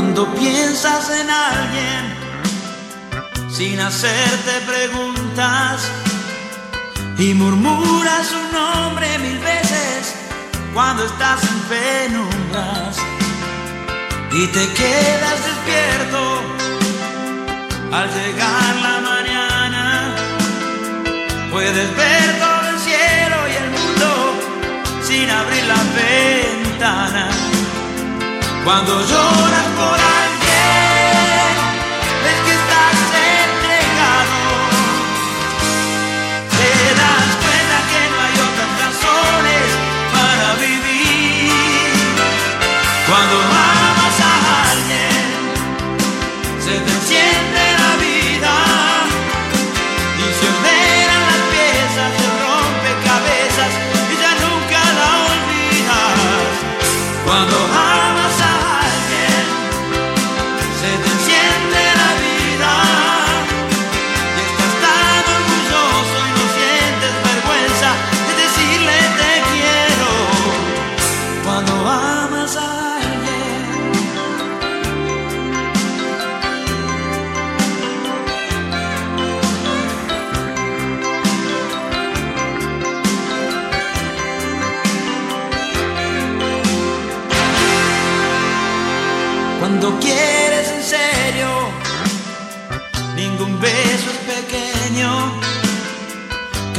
[0.00, 2.02] Cuando piensas en alguien
[3.50, 5.90] sin hacerte preguntas
[7.18, 10.14] y murmuras su nombre mil veces
[10.72, 12.96] cuando estás en penumbras
[14.32, 16.40] y te quedas despierto
[17.92, 20.14] al llegar la mañana
[21.52, 24.08] puedes ver todo el cielo y el mundo
[25.02, 27.49] sin abrir la ventana
[28.64, 30.19] cuando lloras por alguien,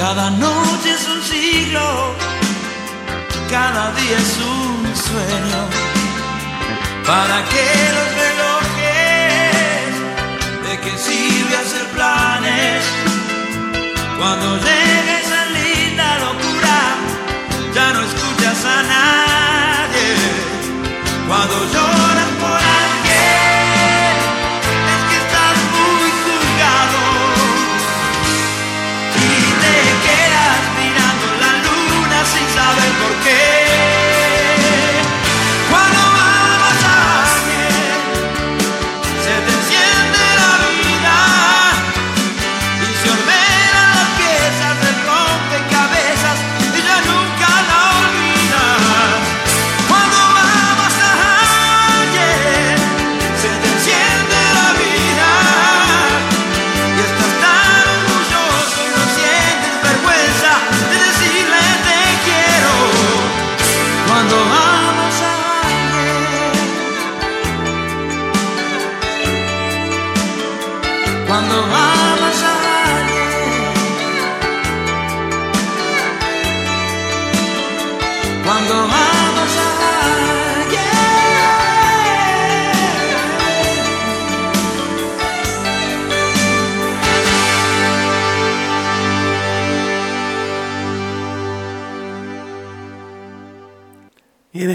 [0.01, 2.15] Cada noche es un siglo,
[3.51, 5.61] cada día es un sueño.
[7.05, 7.65] ¿Para que
[7.97, 9.93] los relojes?
[10.65, 12.83] ¿De qué sirve hacer planes?
[14.17, 16.79] Cuando llegue esa linda locura,
[17.75, 20.09] ya no escuchas a nadie.
[21.27, 22.20] Cuando lloras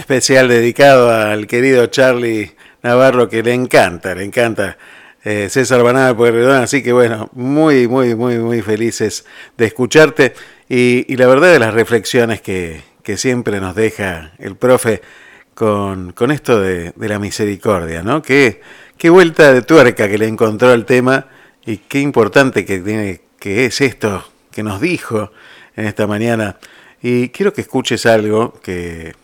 [0.07, 4.79] especial dedicado al querido Charlie Navarro, que le encanta, le encanta
[5.25, 6.63] eh, César Banada Pueyrredón.
[6.63, 9.27] Así que bueno, muy, muy, muy, muy felices
[9.57, 10.33] de escucharte.
[10.69, 15.03] Y, y la verdad de las reflexiones que, que siempre nos deja el profe
[15.55, 18.23] con, con esto de, de la misericordia, ¿no?
[18.23, 18.61] Qué,
[18.97, 21.27] qué vuelta de tuerca que le encontró al tema
[21.65, 25.33] y qué importante que, tiene, que es esto que nos dijo
[25.75, 26.59] en esta mañana.
[27.03, 29.15] Y quiero que escuches algo que,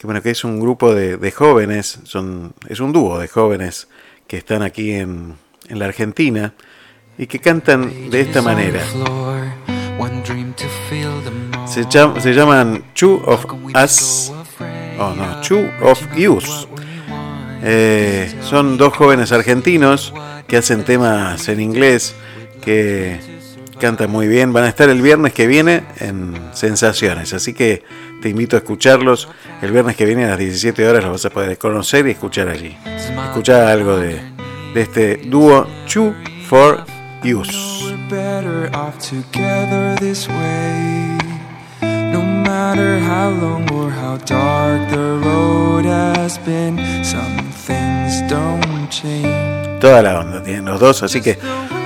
[0.00, 3.86] que bueno, que es un grupo de, de jóvenes, son, es un dúo de jóvenes
[4.26, 5.34] que están aquí en,
[5.68, 6.54] en la Argentina
[7.18, 8.80] y que cantan de esta manera.
[11.66, 13.44] Se, cham- se llaman Two of
[13.84, 14.32] Us,
[14.98, 16.66] oh no, Two of Yous.
[17.62, 20.14] Eh, son dos jóvenes argentinos
[20.46, 22.14] que hacen temas en inglés,
[22.62, 23.20] que
[23.78, 24.54] cantan muy bien.
[24.54, 27.82] Van a estar el viernes que viene en Sensaciones, así que
[28.20, 29.28] te invito a escucharlos.
[29.62, 32.48] El viernes que viene a las 17 horas los vas a poder conocer y escuchar
[32.48, 32.76] allí.
[32.86, 34.20] Escuchar algo de,
[34.74, 36.14] de este dúo Two
[36.48, 36.84] for
[37.24, 37.80] Use.
[42.50, 49.80] Matter how long or how dark the road has been, some things don't change.
[49.80, 51.38] Toda la onda tienen los dos, así que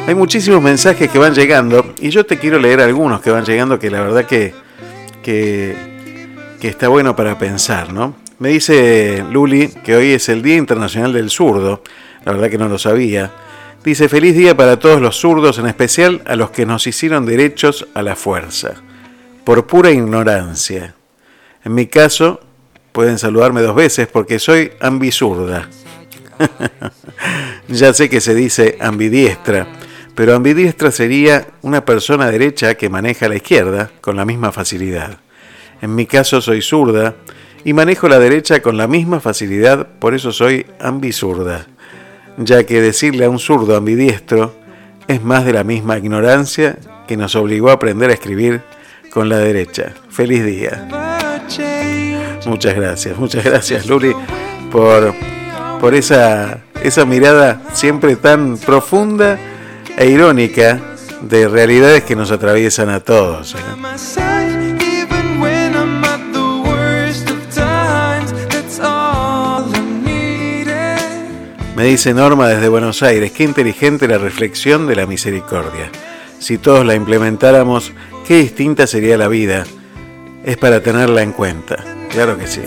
[0.07, 3.79] hay muchísimos mensajes que van llegando y yo te quiero leer algunos que van llegando
[3.79, 4.53] que la verdad que,
[5.23, 5.94] que,
[6.65, 8.15] que está bueno para pensar, ¿no?
[8.39, 11.83] Me dice Luli que hoy es el Día Internacional del Zurdo,
[12.25, 13.31] la verdad que no lo sabía.
[13.85, 17.87] Dice, feliz día para todos los zurdos, en especial a los que nos hicieron derechos
[17.93, 18.77] a la fuerza,
[19.45, 20.95] por pura ignorancia.
[21.67, 22.41] En mi caso,
[22.93, 25.69] pueden saludarme dos veces porque soy ambizurda.
[27.69, 29.67] ya sé que se dice ambidiestra,
[30.15, 35.19] pero ambidiestra sería una persona derecha que maneja la izquierda con la misma facilidad.
[35.85, 37.15] En mi caso soy zurda
[37.63, 41.67] y manejo la derecha con la misma facilidad, por eso soy ambizurda,
[42.39, 44.55] ya que decirle a un zurdo ambidiestro
[45.09, 48.63] es más de la misma ignorancia que nos obligó a aprender a escribir
[49.11, 49.93] con la derecha.
[50.09, 50.89] Feliz día.
[52.47, 54.15] Muchas gracias, muchas gracias Luli
[54.73, 55.15] por,
[55.83, 59.39] por esa, esa mirada siempre tan profunda
[59.99, 60.81] e irónica
[61.21, 63.55] de realidades que nos atraviesan a todos.
[63.55, 64.54] ¿eh?
[71.85, 75.91] Me dice Norma desde Buenos Aires, qué inteligente la reflexión de la misericordia.
[76.39, 77.93] Si todos la implementáramos,
[78.27, 79.65] qué distinta sería la vida.
[80.47, 81.85] Es para tenerla en cuenta.
[82.09, 82.63] Claro que sí.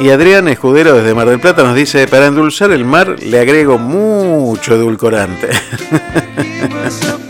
[0.00, 3.78] Y Adrián Escudero desde Mar del Plata nos dice, para endulzar el mar le agrego
[3.78, 5.50] mucho edulcorante.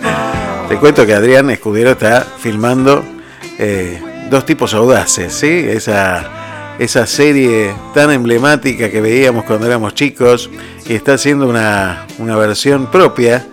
[0.69, 3.03] Te cuento que Adrián Escudero está filmando
[3.59, 3.99] eh,
[4.31, 5.49] dos tipos audaces, ¿sí?
[5.49, 10.51] Esa, esa serie tan emblemática que veíamos cuando éramos chicos
[10.87, 13.47] y está haciendo una, una versión propia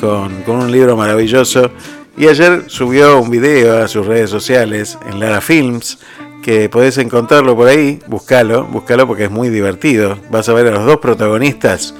[0.00, 1.70] con, con un libro maravilloso.
[2.16, 5.98] Y ayer subió un video a sus redes sociales en Lara Films
[6.42, 10.18] que podés encontrarlo por ahí, búscalo, búscalo porque es muy divertido.
[10.30, 11.94] Vas a ver a los dos protagonistas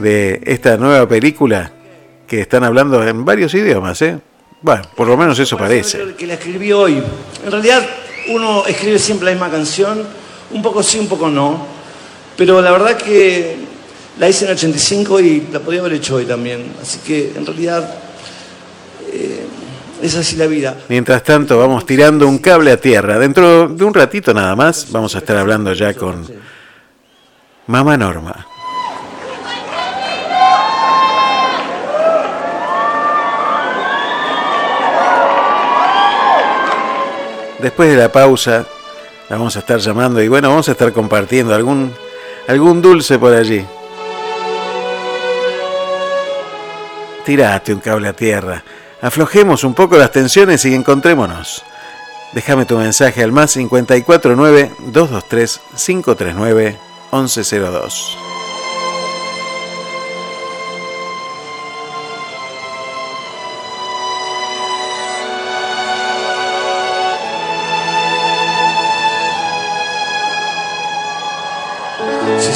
[0.00, 1.70] de esta nueva película
[2.30, 4.16] que están hablando en varios idiomas, ¿eh?
[4.62, 6.14] Bueno, por lo menos eso parece.
[6.16, 7.02] Que la escribí hoy.
[7.44, 7.84] En realidad,
[8.28, 10.06] uno escribe siempre la misma canción,
[10.52, 11.66] un poco sí, un poco no.
[12.36, 13.56] Pero la verdad que
[14.16, 16.72] la hice en 85 y la podía haber hecho hoy también.
[16.80, 17.96] Así que en realidad
[19.12, 19.46] eh,
[20.00, 20.76] es así la vida.
[20.88, 23.18] Mientras tanto, vamos tirando un cable a tierra.
[23.18, 26.24] Dentro de un ratito nada más, vamos a estar hablando ya con
[27.66, 28.46] Mamá Norma.
[37.60, 38.66] Después de la pausa,
[39.28, 41.94] la vamos a estar llamando y bueno, vamos a estar compartiendo algún,
[42.48, 43.64] algún dulce por allí.
[47.24, 48.64] Tirate un cable a tierra.
[49.02, 51.62] Aflojemos un poco las tensiones y encontrémonos.
[52.32, 54.70] Déjame tu mensaje al más 549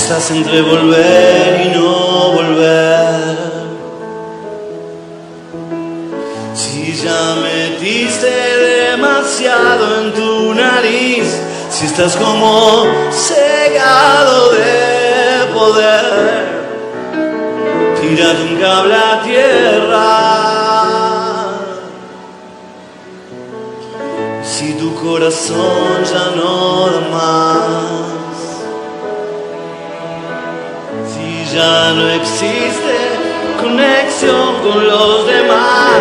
[0.05, 3.37] estás entre volver y no volver.
[6.53, 11.41] Si ya metiste demasiado en tu nariz.
[11.71, 16.45] Si estás como cegado de poder.
[17.99, 20.11] Tírate un cable a tierra.
[24.43, 28.14] Si tu corazón ya no da más.
[31.55, 32.97] Ya no existe
[33.61, 36.01] conexión con los demás,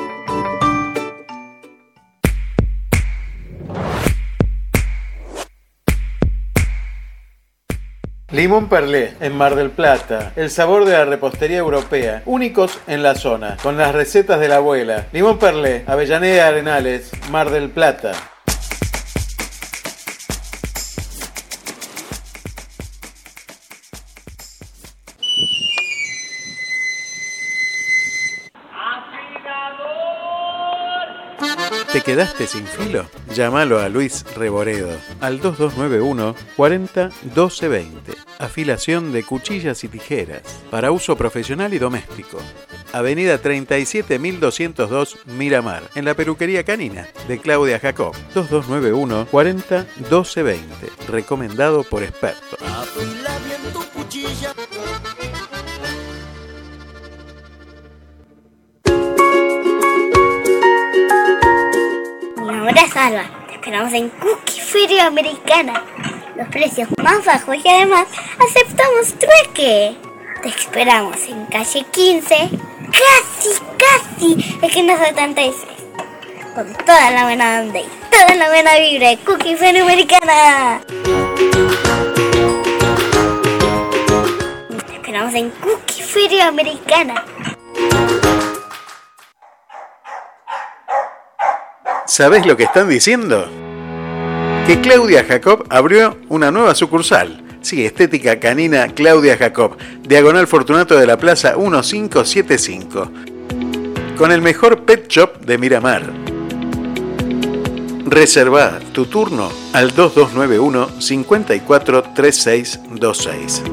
[8.41, 10.33] Limón Perlé, en Mar del Plata.
[10.35, 12.23] El sabor de la repostería europea.
[12.25, 13.55] Únicos en la zona.
[13.61, 15.05] Con las recetas de la abuela.
[15.11, 18.13] Limón Perlé, Avellaneda Arenales, Mar del Plata.
[31.93, 33.05] ¿Te quedaste sin filo?
[33.35, 38.00] Llámalo a Luis Reboredo al 2291 40 12 20.
[38.41, 42.39] Afilación de cuchillas y tijeras para uso profesional y doméstico.
[42.91, 48.15] Avenida 37202 Miramar, en la peluquería canina de Claudia Jacob.
[48.33, 50.89] 2291 40 12 20.
[51.07, 52.57] Recomendado por expertos.
[52.63, 54.53] Afila bien tu cuchilla.
[62.37, 63.45] Mi nombre es Alba.
[63.47, 65.90] Te esperamos en Cookie Feria Americana.
[66.51, 69.95] Precios más bajos y además aceptamos trueque.
[70.43, 72.35] Te esperamos en calle 15,
[72.91, 75.55] casi, casi, esquina 76.
[76.53, 80.81] Con toda la buena onda y toda la buena vibra de Cookie Americana.
[84.87, 87.25] Te esperamos en Cookie Feria Americana.
[92.05, 93.60] ¿Sabés lo que están diciendo?
[94.67, 97.41] Que Claudia Jacob abrió una nueva sucursal.
[97.61, 103.11] Sí, Estética Canina Claudia Jacob, Diagonal Fortunato de la Plaza 1575.
[104.17, 106.03] Con el mejor pet shop de Miramar.
[108.05, 113.63] Reserva tu turno al 2291 543626.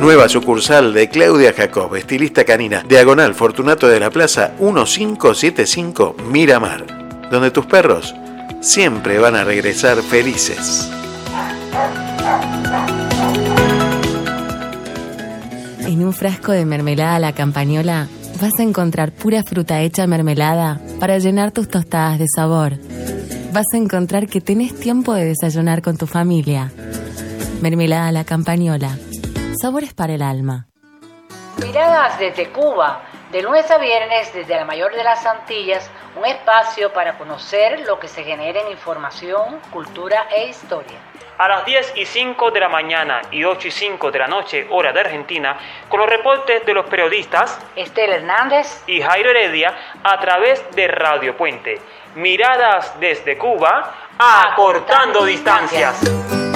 [0.00, 7.02] Nueva sucursal de Claudia Jacob, estilista canina, Diagonal Fortunato de la Plaza 1575 Miramar
[7.32, 8.14] donde tus perros
[8.62, 10.88] siempre van a regresar felices.
[15.84, 18.06] En un frasco de mermelada a la campañola
[18.40, 22.78] vas a encontrar pura fruta hecha mermelada para llenar tus tostadas de sabor.
[23.52, 26.72] Vas a encontrar que tenés tiempo de desayunar con tu familia.
[27.60, 28.96] Mermelada a la campañola.
[29.60, 30.68] Sabores para el alma.
[31.60, 33.02] Miradas desde Cuba,
[33.32, 37.98] de lunes a viernes desde la mayor de las Antillas, un espacio para conocer lo
[37.98, 40.98] que se genera en información, cultura e historia.
[41.38, 44.66] A las 10 y 5 de la mañana y 8 y 5 de la noche,
[44.68, 45.56] hora de Argentina,
[45.88, 49.74] con los reportes de los periodistas Estela Hernández y Jairo Heredia
[50.04, 51.80] a través de Radio Puente.
[52.14, 55.98] Miradas desde Cuba, acortando distancias.
[56.04, 56.51] Ay,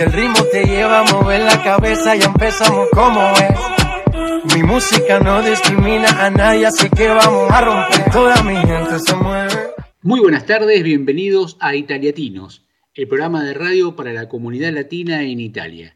[0.00, 4.54] el ritmo te lleva a mover la cabeza, ya empezamos como es.
[4.54, 8.10] Mi música no discrimina a nadie, así que vamos a romper.
[8.10, 9.54] Toda mi gente se mueve.
[10.02, 12.62] Muy buenas tardes, bienvenidos a Italiatinos,
[12.94, 15.94] el programa de radio para la comunidad latina en Italia.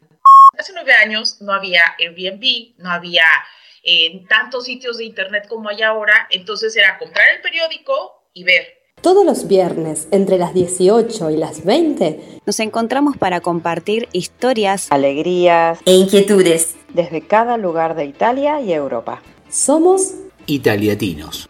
[0.57, 3.25] Hace nueve años no había Airbnb, no había
[3.83, 8.63] eh, tantos sitios de internet como hay ahora, entonces era comprar el periódico y ver.
[9.01, 15.79] Todos los viernes, entre las 18 y las 20, Nos encontramos para compartir historias, alegrías
[15.85, 16.75] e inquietudes.
[16.93, 19.21] desde cada lugar de Italia y Europa.
[19.49, 20.13] somos
[20.47, 21.49] Italiatinos.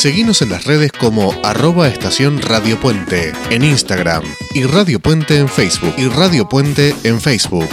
[0.00, 4.22] Seguimos en las redes como arroba estación Radio Puente en Instagram
[4.54, 7.68] y Radio Puente en Facebook y Radio Puente en Facebook.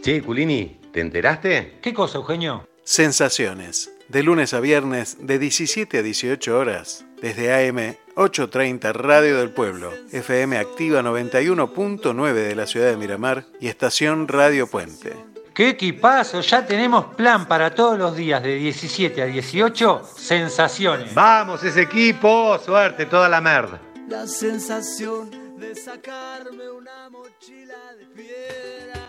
[0.00, 1.80] Che, Culini, ¿te enteraste?
[1.82, 2.66] ¿Qué cosa, Eugenio?
[2.82, 3.90] Sensaciones.
[4.08, 9.92] De lunes a viernes, de 17 a 18 horas, desde AM 830 Radio del Pueblo,
[10.12, 15.33] FM Activa 91.9 de la ciudad de Miramar y Estación Radio Puente.
[15.54, 16.40] ¡Qué equipazo!
[16.40, 20.02] Ya tenemos plan para todos los días de 17 a 18.
[20.16, 21.14] Sensaciones.
[21.14, 22.58] Vamos, ese equipo.
[22.58, 23.80] Suerte, toda la merda.
[24.08, 29.00] La sensación de sacarme una mochila de piedra.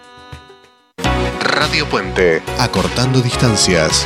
[1.40, 4.06] Radio Puente, acortando distancias.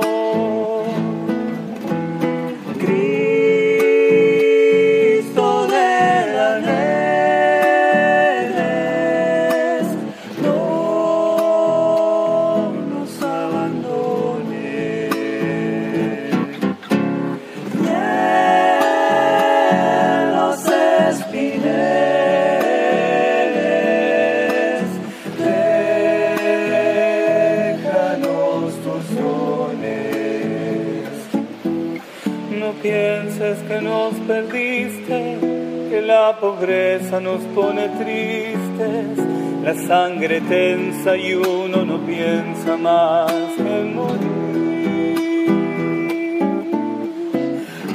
[36.61, 39.17] Pobreza nos pone tristes.
[39.63, 45.15] La sangre tensa y uno no piensa más en morir.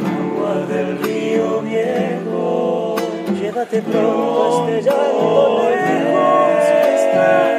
[0.05, 2.97] Agua del río viejo,
[3.41, 7.56] llévate pronto este llanto lejos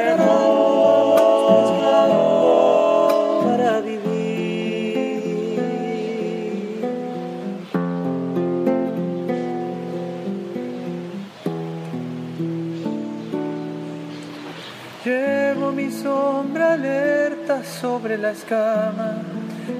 [17.80, 19.22] sobre la escama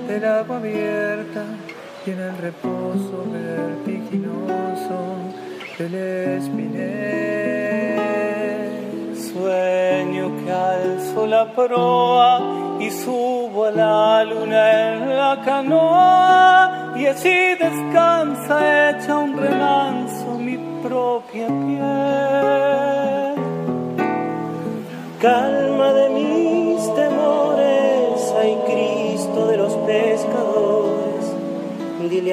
[0.07, 1.43] del agua abierta
[2.07, 5.17] y en el reposo vertiginoso
[5.79, 5.95] del
[6.39, 6.79] espinel.
[9.17, 17.55] Sueño que alzo la proa y subo a la luna en la canoa y así
[17.59, 18.88] descansa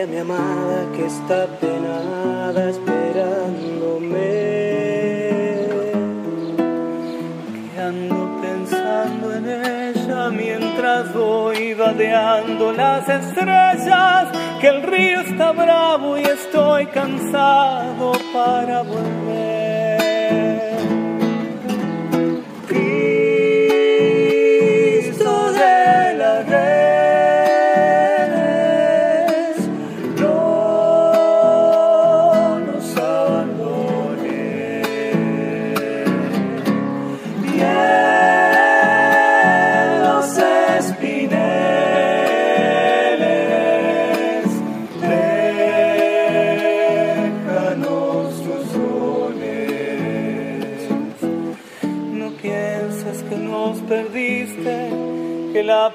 [0.07, 4.09] mi amada que está penada esperándome,
[7.73, 14.27] que ando pensando en ella mientras voy vadeando las estrellas,
[14.61, 19.24] que el río está bravo y estoy cansado para volver.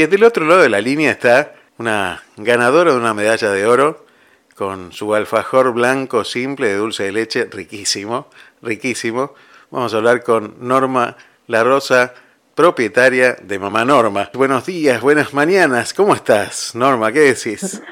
[0.00, 4.06] y del otro lado de la línea está una ganadora de una medalla de oro
[4.54, 8.28] con su alfajor blanco simple de dulce de leche, riquísimo,
[8.62, 9.34] riquísimo.
[9.70, 12.14] Vamos a hablar con Norma La Rosa,
[12.54, 14.30] propietaria de Mamá Norma.
[14.32, 15.92] Buenos días, buenas mañanas.
[15.92, 17.12] ¿Cómo estás, Norma?
[17.12, 17.82] ¿Qué decís?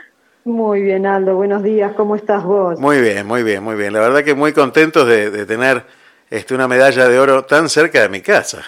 [0.44, 1.36] Muy bien, Aldo.
[1.36, 1.92] Buenos días.
[1.94, 2.80] ¿Cómo estás vos?
[2.80, 3.92] Muy bien, muy bien, muy bien.
[3.92, 5.84] La verdad que muy contentos de, de tener
[6.30, 8.62] este, una medalla de oro tan cerca de mi casa.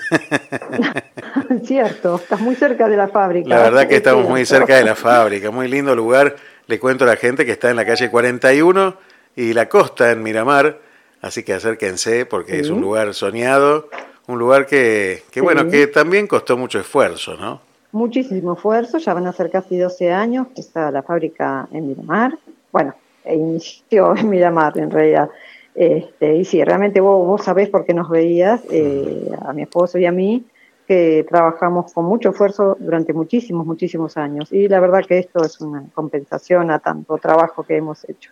[1.64, 3.48] Cierto, estás muy cerca de la fábrica.
[3.48, 6.36] La verdad que Es estamos muy cerca de la fábrica, muy lindo lugar.
[6.66, 8.94] Le cuento a la gente que está en la calle 41
[9.36, 10.78] y la costa en Miramar,
[11.22, 12.80] así que acérquense porque es un Sí.
[12.82, 13.88] lugar soñado,
[14.26, 15.70] un lugar que, que bueno, Sí.
[15.70, 17.60] que también costó mucho esfuerzo, ¿no?
[17.92, 22.36] Muchísimo esfuerzo, ya van a ser casi 12 años que está la fábrica en Miramar.
[22.72, 22.94] Bueno,
[23.24, 25.28] e inició en Miramar en realidad.
[25.76, 29.98] Este, y sí, realmente vos, vos sabés por qué nos veías, eh, a mi esposo
[29.98, 30.44] y a mí,
[30.88, 34.50] que trabajamos con mucho esfuerzo durante muchísimos, muchísimos años.
[34.52, 38.30] Y la verdad que esto es una compensación a tanto trabajo que hemos hecho,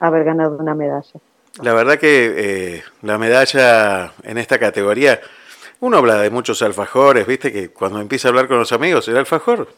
[0.00, 1.20] haber ganado una medalla.
[1.62, 5.20] La verdad que eh, la medalla en esta categoría,
[5.80, 9.18] uno habla de muchos alfajores, viste que cuando empieza a hablar con los amigos, el
[9.18, 9.68] alfajor,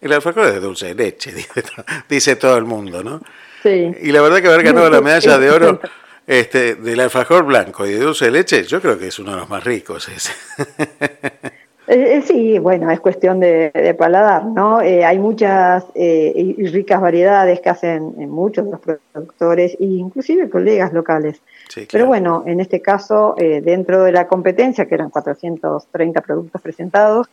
[0.00, 1.62] el alfajor es de dulce de leche, dice,
[2.08, 3.20] dice todo el mundo, ¿no?
[3.64, 3.92] Sí.
[4.00, 5.80] Y la verdad que haber ganado la medalla de oro
[6.28, 9.38] este, del alfajor blanco y de dulce de leche, yo creo que es uno de
[9.38, 10.32] los más ricos ese.
[11.90, 14.82] Eh, eh, sí, bueno, es cuestión de, de paladar, ¿no?
[14.82, 20.50] Eh, hay muchas eh, y ricas variedades que hacen muchos de los productores e inclusive
[20.50, 21.40] colegas locales.
[21.90, 27.30] Pero bueno, en este caso, dentro de la competencia, que eran 430 productos presentados,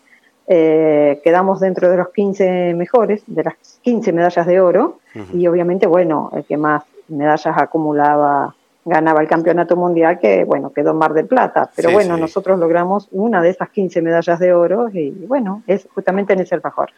[0.47, 4.99] eh, quedamos dentro de los 15 mejores, de las 15 medallas de oro,
[5.33, 8.55] y obviamente, bueno, el que más medallas acumulaba
[8.85, 11.69] ganaba el campeonato mundial, que bueno, quedó en Mar del Plata.
[11.75, 12.21] Pero Sí, bueno, sí.
[12.21, 16.55] nosotros logramos una de esas 15 medallas de oro, y bueno, es justamente en ese
[16.55, 16.91] alfajor,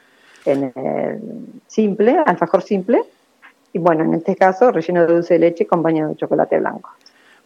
[0.45, 1.19] en el
[1.65, 3.01] simple, alfajor simple,
[3.71, 6.91] y bueno, en este caso, relleno de dulce de leche acompañado de chocolate blanco.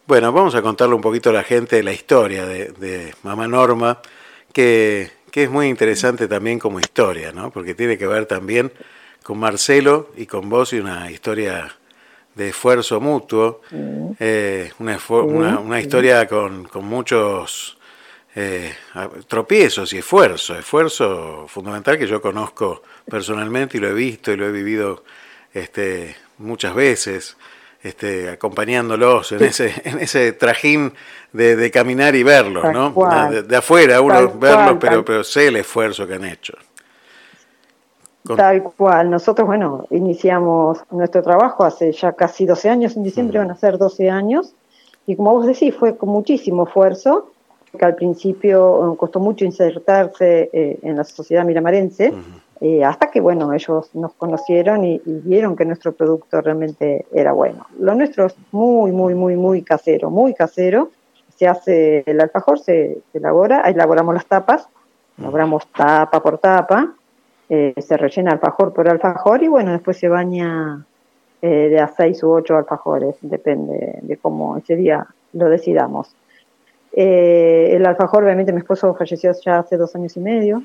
[0.06, 3.98] Bueno, vamos a contarle un poquito a la gente la historia de, de Mamá Norma,
[4.52, 7.50] que, que es muy interesante también como historia, ¿no?
[7.50, 8.72] Porque tiene que ver también
[9.22, 11.70] con Marcelo y con vos y una historia
[12.34, 13.60] de esfuerzo mutuo,
[14.18, 17.76] eh, una, esfu- Sí, una, una historia con, con muchos
[18.34, 18.74] eh,
[19.28, 24.46] tropiezos y esfuerzo, esfuerzo fundamental que yo conozco personalmente y lo he visto y lo
[24.46, 25.04] he vivido
[25.52, 27.36] este, muchas veces,
[27.82, 30.94] este, acompañándolos en ese, en ese trajín
[31.32, 32.90] de, de caminar y verlos, ¿no?
[33.30, 36.54] De, de afuera uno verlos, pero, pero sé el esfuerzo que han hecho.
[38.26, 39.10] Con- Tal cual.
[39.10, 43.78] Nosotros, bueno, iniciamos nuestro trabajo hace ya casi 12 años, en diciembre van a ser
[43.78, 44.54] 12 años,
[45.06, 47.30] y como vos decís, fue con muchísimo esfuerzo,
[47.76, 52.12] que al principio eh, costó mucho insertarse eh, en la sociedad miramarense,
[52.60, 57.32] eh, hasta que, bueno, ellos nos conocieron y, y vieron que nuestro producto realmente era
[57.32, 57.66] bueno.
[57.80, 60.90] Lo nuestro es muy, muy, muy, muy casero, muy casero.
[61.34, 64.68] Se hace el alfajor, se, se elabora, ahí elaboramos las tapas,
[65.18, 66.94] elaboramos tapa por tapa,
[67.54, 70.86] eh, se rellena alfajor por alfajor y bueno, después se baña
[71.42, 76.16] eh, de a seis u ocho alfajores, depende de cómo ese día lo decidamos.
[76.94, 80.62] Eh, el alfajor, obviamente mi esposo falleció ya hace dos años y medio,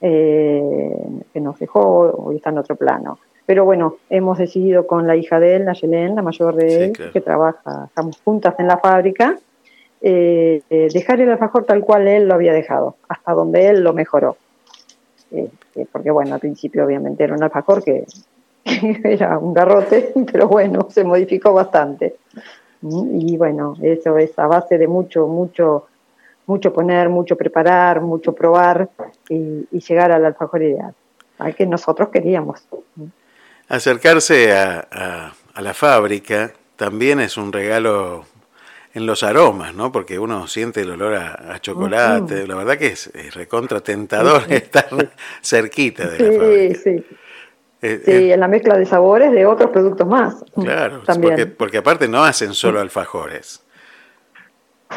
[0.00, 3.20] que nos dejó, hoy está en otro plano.
[3.46, 7.12] Pero bueno, hemos decidido con la hija de él, Nayelen, la mayor de él, claro.
[7.12, 9.38] que trabaja, estamos juntas en la fábrica,
[10.02, 10.62] eh,
[10.92, 14.36] dejar el alfajor tal cual él lo había dejado, hasta donde él lo mejoró.
[15.30, 15.48] Eh,
[15.90, 18.04] porque bueno, al principio obviamente era un alfajor que
[18.64, 22.16] era un garrote, pero bueno, se modificó bastante.
[22.82, 25.86] Y bueno, eso es a base de mucho, mucho,
[26.46, 28.88] mucho poner, mucho preparar, mucho probar
[29.28, 30.94] y, y llegar al alfajor ideal,
[31.38, 32.62] al que nosotros queríamos.
[33.68, 38.24] Acercarse a, a- a la fábrica también es un regalo
[38.94, 39.90] en los aromas, ¿no?
[39.92, 42.46] Porque uno siente el olor a, a chocolate.
[42.46, 44.86] La verdad que es, es recontra tentador estar
[45.42, 46.74] cerquita de la fábrica.
[46.74, 47.04] Sí, sí.
[47.82, 50.42] Eh, Sí, eh, en la mezcla de sabores de otros productos más.
[50.54, 51.34] claro, También.
[51.34, 53.62] porque, porque aparte no hacen solo alfajores.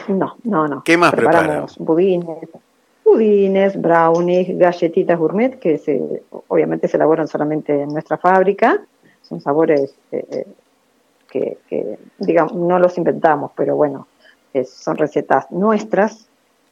[0.07, 0.83] No, no, no.
[0.85, 2.47] ¿Qué más Preparamos budines,
[3.03, 8.79] budines, brownies, galletitas gourmet, que se, obviamente se elaboran solamente en nuestra fábrica.
[9.21, 10.45] Son sabores eh, eh,
[11.29, 14.07] que, que, digamos, no los inventamos, pero bueno,
[14.53, 16.27] eh, son recetas nuestras.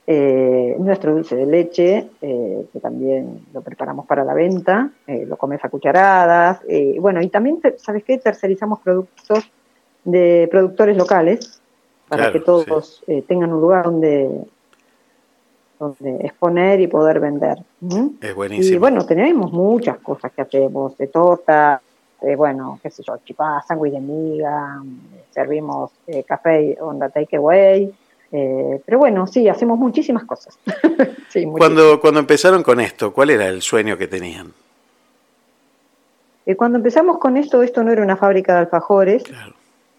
[0.08, 5.36] Eh, nuestro dulce de leche, eh, que también lo preparamos para la venta, eh, lo
[5.36, 6.60] comes a cucharadas.
[7.00, 8.20] bueno, y también, ¿sabes qué?
[8.20, 9.50] Tercerizamos productos
[10.04, 11.60] de productores locales
[12.08, 14.30] para Claro, que todos tengan un lugar donde,
[15.80, 17.58] donde exponer y poder vender.
[17.80, 18.10] ¿Mm?
[18.22, 18.80] Es Y buenísimo.
[18.82, 21.82] bueno, tenemos muchas cosas que hacemos, de torta,
[22.22, 24.82] de, bueno, qué sé yo, chipá, sándwich de miga,
[25.32, 27.94] servimos eh, café onda takeaway,
[28.32, 30.58] eh, pero bueno, sí, hacemos muchísimas cosas.
[31.30, 31.58] sí, muchísimas.
[31.58, 34.54] Cuando, cuando empezaron con esto, ¿cuál era el sueño que tenían?
[36.46, 39.24] Eh, cuando empezamos con esto, esto no era una fábrica de alfajores,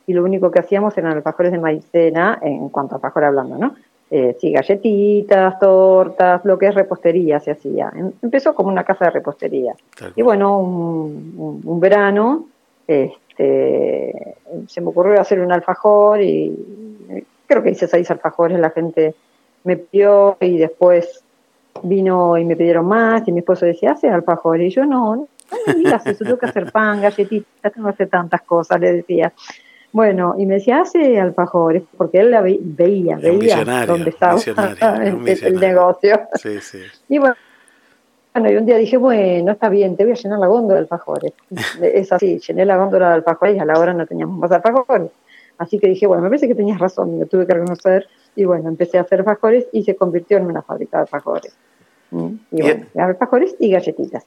[0.06, 3.74] y lo único que hacíamos eran alfajores de maicena, en cuanto a alfajor hablando, ¿no?
[4.10, 7.90] Eh, sí, galletitas, tortas, lo que es repostería se hacía.
[7.94, 9.74] Em- Empezó como una casa de repostería.
[10.14, 12.46] Y bueno, un, un- un verano
[12.86, 14.36] este,
[14.68, 16.54] se me ocurrió hacer un alfajor y
[17.10, 19.14] eh, creo que hice seis alfajores, la gente
[19.64, 21.22] me pidió y después
[21.82, 25.26] vino y me pidieron más y mi esposo decía, hace alfajor y yo no, no
[25.66, 29.32] me digas eso, tengo que hacer pan, galletitas, tengo que hacer tantas cosas, le decía.
[29.96, 34.38] Bueno, y me decía, hace alfajores, porque él la ve- veía, veía dónde estaba
[35.02, 36.20] el, negocio.
[36.34, 36.80] Sí, sí.
[37.08, 37.34] Y bueno,
[38.34, 40.80] bueno, y un día dije, bueno, está bien, te voy a llenar la góndola de
[40.80, 41.32] alfajores.
[41.82, 45.12] Es así, llené la góndola de alfajores y a la hora no teníamos más alfajores.
[45.56, 48.06] Así que dije, bueno, me parece que tenías razón, lo tuve que reconocer.
[48.34, 51.56] Y bueno, empecé a hacer alfajores y se convirtió en una fábrica de alfajores.
[52.10, 52.34] ¿Mm?
[52.50, 54.26] Y bueno, alfajores y galletitas.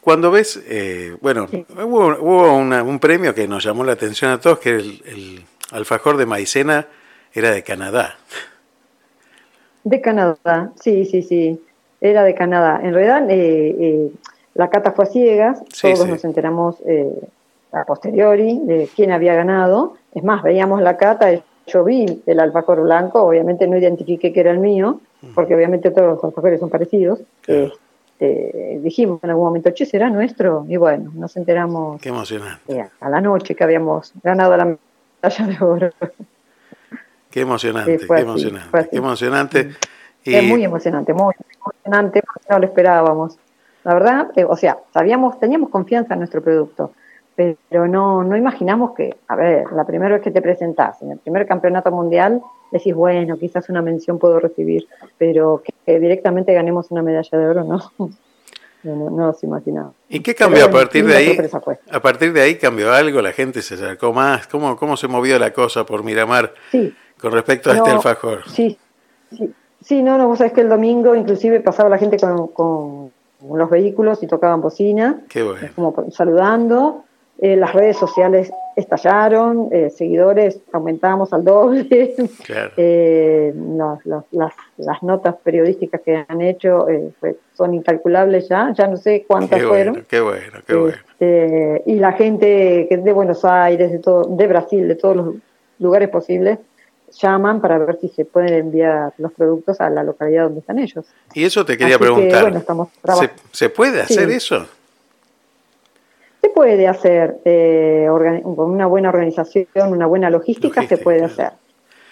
[0.00, 1.46] Cuando ves, eh, bueno,
[1.84, 5.44] hubo, hubo una- un premio que nos llamó la atención a todos, que el, el
[5.72, 6.86] alfajor de maicena
[7.34, 8.16] era de Canadá.
[9.84, 11.60] De Canadá, sí, sí, sí.
[12.00, 12.80] Era de Canadá.
[12.82, 14.10] En realidad, eh, eh,
[14.54, 16.10] la cata fue a ciegas, Sí, todos sí.
[16.10, 17.12] nos enteramos eh,
[17.72, 19.94] a posteriori de quién había ganado.
[20.14, 21.30] Es más, veíamos la cata,
[21.66, 25.00] yo vi el alfajor blanco, obviamente no identifiqué que era el mío,
[25.34, 27.20] porque obviamente todos los alfajores son parecidos.
[28.20, 30.66] Este, dijimos en algún momento, che, ¿será nuestro?
[30.68, 35.46] Y bueno, nos enteramos Qué emocionante, eh, a la noche que habíamos ganado la medalla
[35.46, 35.90] de oro.
[37.30, 39.70] qué emocionante, Sí, qué así, emocionante, qué emocionante.
[40.24, 43.38] Y Es muy emocionante, muy emocionante, porque no lo esperábamos.
[43.84, 46.92] La verdad, eh, o sea, sabíamos, teníamos confianza en nuestro producto,
[47.36, 51.18] pero no, no imaginamos que, a ver, la primera vez que te presentás en el
[51.18, 54.86] primer campeonato mundial, decís, bueno, quizás una mención puedo recibir,
[55.18, 57.80] pero que, que directamente ganemos una medalla de oro, no.
[58.82, 59.94] No, no.
[60.08, 61.38] ¿Y qué cambió a Pero partir de ahí?
[61.90, 64.46] A partir de ahí cambió algo, la gente se acercó más.
[64.46, 66.94] ¿Cómo, cómo se movió la cosa por Miramar Sí.
[67.20, 68.48] con respecto a este No, alfajor?
[68.48, 68.78] Sí,
[69.36, 69.52] sí,
[69.82, 73.12] sí, no, no, vos sabés que el domingo inclusive pasaba la gente con, con
[73.58, 75.68] los vehículos y tocaban bocina, Qué bueno.
[75.74, 77.04] como saludando.
[77.42, 82.14] Eh, las redes sociales estallaron, eh, seguidores aumentamos al doble.
[82.44, 82.72] Claro.
[82.76, 87.10] Eh, las, las, las, las notas periodísticas que han hecho eh,
[87.54, 90.04] son incalculables ya, ya no sé cuántas Qué fueron.
[90.08, 90.96] qué bueno, qué bueno.
[91.18, 95.16] Este, y la gente que es de Buenos Aires, de, todo, de Brasil, de todos
[95.16, 95.34] los
[95.78, 96.58] lugares posibles,
[97.20, 101.04] llaman para ver si se pueden enviar los productos a la localidad donde están ellos.
[101.34, 102.42] Y eso te quería Así que, preguntar.
[102.42, 102.88] bueno, estamos
[103.52, 104.36] ¿Se, puede hacer Sí.
[104.36, 104.66] eso?
[106.40, 108.06] Se puede hacer eh,
[108.42, 111.50] con una buena organización, una buena logística, se puede hacer.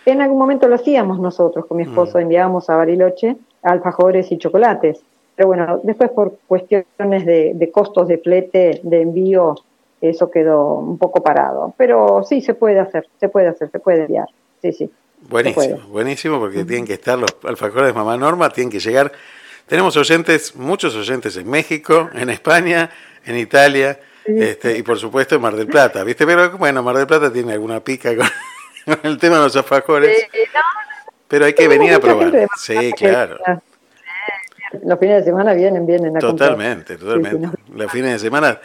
[0.05, 1.89] En algún momento lo hacíamos nosotros con mi Mm.
[1.89, 5.01] esposo, enviábamos a Bariloche alfajores y chocolates.
[5.35, 9.55] Pero bueno, después por cuestiones de, de costos de flete, de envío,
[10.01, 11.74] eso quedó un poco parado.
[11.76, 14.29] Pero sí, se puede hacer, se puede hacer, se puede enviar.
[14.62, 14.91] Sí, sí.
[15.29, 19.11] Buenísimo, buenísimo, porque tienen que estar los alfajores de Mamá Norma, tienen que llegar.
[19.66, 22.91] Tenemos oyentes, muchos oyentes en México, en España,
[23.26, 23.99] en Italia,
[24.29, 26.26] este, y por supuesto Mar del Plata, ¿viste?
[26.26, 28.26] Pero bueno, Mar del Plata tiene alguna pica con,
[28.85, 30.26] con el tema de los alfajores.
[31.26, 32.49] Pero hay que venir a probar.
[32.57, 33.39] Sí, claro.
[34.85, 36.51] Los fines de semana vienen, vienen a comprar.
[36.51, 37.49] Totalmente, totalmente.
[37.74, 38.61] Los fines de semana,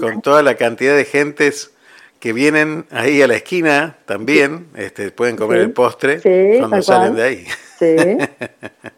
[0.00, 1.72] con toda la cantidad de gentes
[2.20, 6.82] que vienen ahí a la esquina también, este, pueden comer Sí, el postre sí, cuando
[6.82, 7.16] salen cual.
[7.16, 7.44] de ahí.
[7.78, 7.96] Sí.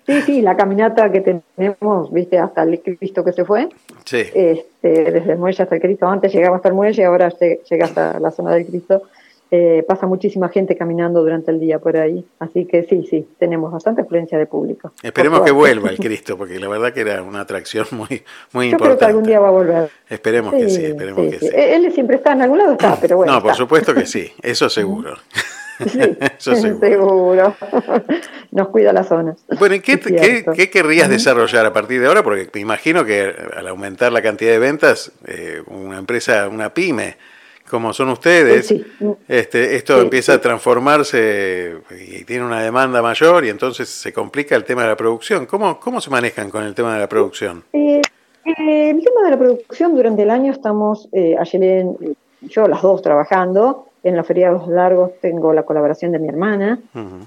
[0.06, 3.68] sí, sí, la caminata que tenemos, viste, hasta el Cristo que se fue,
[4.06, 4.22] Sí.
[4.34, 7.84] este, desde el muelle hasta el Cristo, antes llegaba hasta el muelle, ahora lle- llega
[7.84, 9.02] hasta la zona del Cristo,
[9.52, 12.24] eh, pasa muchísima gente caminando durante el día por ahí.
[12.38, 14.92] Así que sí, sí, tenemos bastante afluencia de público.
[15.02, 18.22] Esperemos que vuelva el Cristo, porque la verdad que era una atracción muy,
[18.52, 19.28] muy Yo creo que algún importante.
[19.28, 19.90] día va a volver.
[20.08, 21.48] Esperemos que sí, esperemos sí, que sí.
[21.48, 21.54] sí.
[21.54, 23.32] Él siempre está, en algún lado está, pero bueno.
[23.32, 25.16] no, por supuesto que sí, eso seguro.
[25.80, 26.78] eso seguro.
[26.78, 27.54] Seguro.
[28.52, 29.44] Nos cuida las zonas.
[29.58, 32.22] Bueno, ¿y qué, qué, querrías desarrollar a partir de ahora?
[32.22, 37.16] Porque me imagino que al aumentar la cantidad de ventas, eh, una empresa, una pyme,
[37.70, 38.84] como son ustedes, Sí.
[39.28, 44.56] este, esto Sí, empieza a transformarse y tiene una demanda mayor y entonces se complica
[44.56, 45.46] el tema de la producción.
[45.46, 47.64] ¿Cómo, cómo se manejan con el tema de la producción?
[47.72, 48.00] Eh,
[48.44, 51.86] eh, el tema de la producción, durante el año estamos, eh, eh,
[52.42, 56.78] yo las dos trabajando, en los feriados largos tengo la colaboración de mi hermana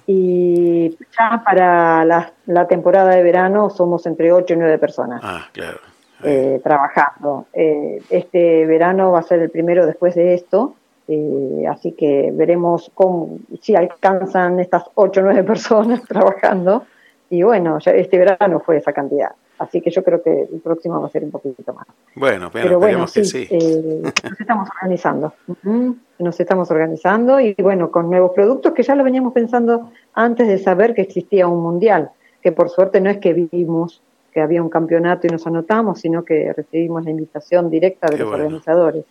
[0.07, 5.47] y ya para la, la temporada de verano somos entre 8 y 9 personas Ah,
[5.53, 5.77] claro.
[6.23, 7.45] Eh, trabajando.
[7.53, 10.75] Eh, este verano va a ser el primero después de esto,
[11.07, 16.85] eh, así que veremos cómo, si alcanzan estas 8 o 9 personas trabajando.
[17.29, 19.31] Y bueno, ya este verano fue esa cantidad.
[19.57, 21.85] Así que yo creo que el próximo va a ser un poquito más.
[22.15, 23.55] Bueno, bueno, Pero bueno, esperemos que sí, sí.
[23.55, 25.33] eh, nos estamos organizando.
[26.19, 30.57] Nos estamos organizando y bueno, con nuevos productos que ya lo veníamos pensando antes de
[30.57, 32.11] saber que existía un mundial,
[32.41, 34.01] que por suerte no es que vimos
[34.33, 38.23] que había un campeonato y nos anotamos, sino que recibimos la invitación directa de Qué
[38.23, 38.45] los bueno.
[38.45, 39.05] organizadores.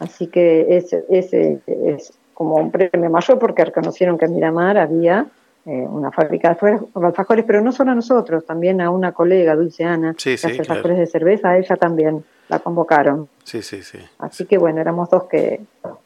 [0.00, 5.26] Así que ese, ese es como un premio mayor porque reconocieron que en Miramar había
[5.64, 9.84] eh, una fábrica de alfajores- pero no solo a nosotros, también a una colega, Dulce
[9.84, 10.72] Ana, Sí, que sí, hace claro.
[10.72, 13.28] alfajores de cerveza, a ella también la convocaron.
[13.44, 13.98] Sí, sí, sí.
[14.18, 15.60] Así que bueno, éramos dos que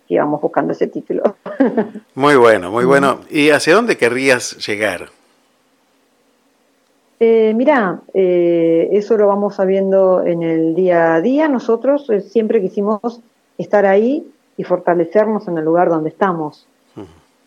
[0.08, 1.36] íbamos buscando ese título.
[2.14, 3.20] Muy bueno, muy bueno.
[3.30, 5.06] ¿Y hacia dónde querrías llegar?
[7.18, 11.48] Eh, mirá, eh, eso lo vamos sabiendo en el día a día.
[11.48, 13.20] Nosotros eh, siempre quisimos
[13.56, 16.66] estar ahí y fortalecernos en el lugar donde estamos.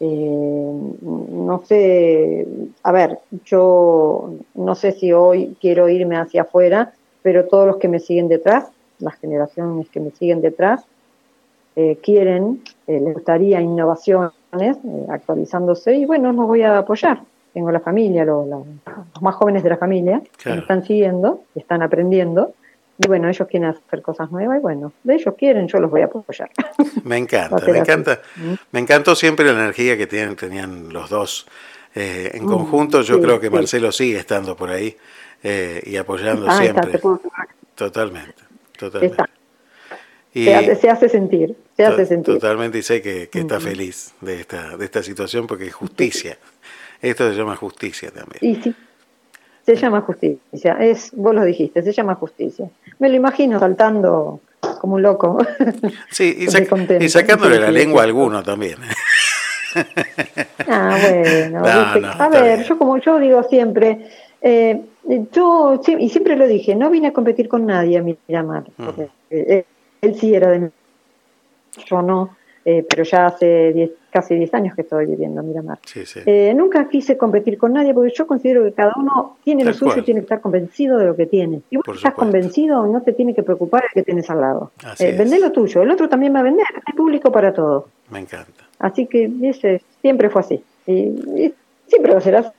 [0.01, 2.47] Eh, no sé,
[2.83, 7.89] a ver, yo no sé si hoy quiero irme hacia afuera, pero todos los que
[7.89, 10.85] me siguen detrás, las generaciones que me siguen detrás,
[11.75, 14.31] eh, quieren, les gustaría innovaciones,
[15.09, 17.23] actualizándose, y bueno, los voy a apoyar.
[17.53, 18.47] Tengo la familia, los
[19.21, 20.55] más jóvenes de la familia, que Claro.
[20.57, 22.53] me están siguiendo, que están aprendiendo,
[22.97, 26.01] y bueno, ellos quieren hacer cosas nuevas, y bueno, de ellos quieren, yo los voy
[26.01, 26.49] a apoyar.
[27.03, 28.21] Me encanta, me encanta.
[28.71, 31.47] Me encantó siempre la energía que tienen, tenían los dos
[31.95, 33.01] eh, en Mm, conjunto.
[33.01, 33.53] Yo sí, creo que sí.
[33.53, 34.95] Marcelo sigue estando por ahí
[35.41, 36.99] eh, y apoyando Ah, siempre.
[37.75, 38.33] Totalmente,
[38.77, 39.15] totalmente.
[39.23, 39.29] Está.
[40.33, 42.35] Y Se, hace, se hace sentir, se hace sentir.
[42.35, 43.63] totalmente y sé que, que está Ujú.
[43.65, 46.37] feliz de esta, de esta situación porque es justicia.
[47.01, 48.39] Esto se llama justicia también.
[48.41, 48.75] Y sí,
[49.65, 50.77] se llama justicia.
[50.79, 52.69] Es, vos lo dijiste, se llama justicia.
[52.99, 54.41] Me lo imagino saltando
[54.81, 55.37] como un loco.
[56.11, 57.03] Sí, y, de sac- contento.
[57.03, 58.77] y sacándole la lengua a alguno también.
[60.67, 61.59] Ah, bueno.
[61.63, 61.99] No, viste.
[62.01, 62.67] no, a ver, bien.
[62.67, 64.07] yo como yo digo siempre,
[64.41, 64.81] eh,
[65.31, 68.63] yo, y siempre lo dije, no vine a competir con nadie a Miramar.
[68.75, 69.65] Porque, eh,
[70.01, 70.71] él sí era de
[71.85, 72.35] yo no,
[72.65, 75.79] eh, pero ya hace diez- casi 10 años que estoy viviendo en Miramar.
[75.85, 76.19] Sí, sí.
[76.25, 79.91] Eh, nunca quise competir con nadie porque yo considero que cada uno tiene lo suyo
[79.91, 79.99] cual.
[79.99, 81.61] y tiene que estar convencido de lo que tiene.
[81.69, 82.31] Si vos Por estás supuesto.
[82.31, 84.71] convencido, no te tiene que preocupar el que tienes al lado.
[84.99, 85.17] Eh, es.
[85.17, 87.87] vendé lo tuyo, el otro también va a vender, hay público para todo.
[88.09, 88.65] Me encanta.
[88.79, 90.63] Así que ese siempre fue así.
[90.87, 91.53] Y, y
[91.87, 92.49] siempre va a ser así.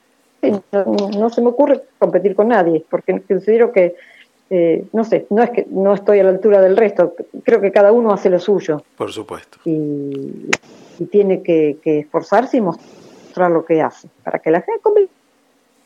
[0.71, 0.85] No,
[1.19, 3.95] no se me ocurre competir con nadie, porque considero que,
[4.53, 7.71] eh, no sé, no es que no estoy a la altura del resto, creo que
[7.71, 9.57] cada uno hace lo suyo Por supuesto.
[9.65, 10.49] y,
[10.99, 15.07] y tiene que, que esforzarse y mostrar lo que hace, para que la gente la.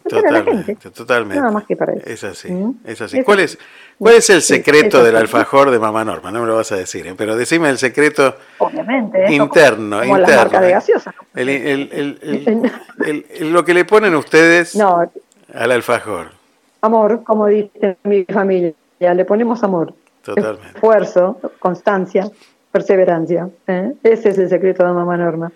[0.07, 1.39] Totalmente, totalmente.
[1.39, 2.03] Nada más que para eso.
[2.07, 2.75] Es así, ¿Mm?
[2.85, 3.23] es así.
[3.23, 3.57] ¿Cuál es,
[3.97, 6.31] cuál es el secreto del alfajor de Mamá Norma?
[6.31, 7.15] No me lo vas a decir, ¿eh?
[7.17, 9.23] pero decime el secreto Obviamente.
[9.23, 10.35] eso interno, como, como interno.
[10.35, 10.71] la marca de ¿eh?
[10.73, 11.13] gaseosa.
[11.33, 12.71] El- el- el- el-
[13.07, 15.09] el- el- lo que le ponen ustedes No,
[15.53, 16.27] al alfajor.
[16.85, 19.93] Amor, como dice mi familia, le ponemos amor.
[20.23, 20.69] Totalmente.
[20.73, 22.29] esfuerzo, constancia,
[22.71, 23.47] perseverancia.
[23.67, 23.93] ¿eh?
[24.03, 25.51] Ese es el secreto de Mamá Norma.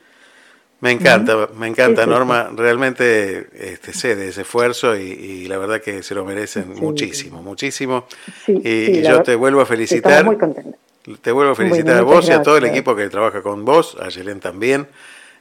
[0.82, 2.50] Me encanta, me encanta, Sí, sí, Norma.
[2.56, 7.42] Realmente este, sé de ese esfuerzo y, y la verdad que se lo merecen muchísimo,
[7.42, 8.06] muchísimo.
[8.48, 10.24] Y yo te vuelvo a felicitar.
[10.24, 10.76] muy contentos.
[11.22, 13.66] Te vuelvo a felicitar Bueno, a vos y a todo el equipo que trabaja con
[13.66, 14.88] vos, a Yelén también.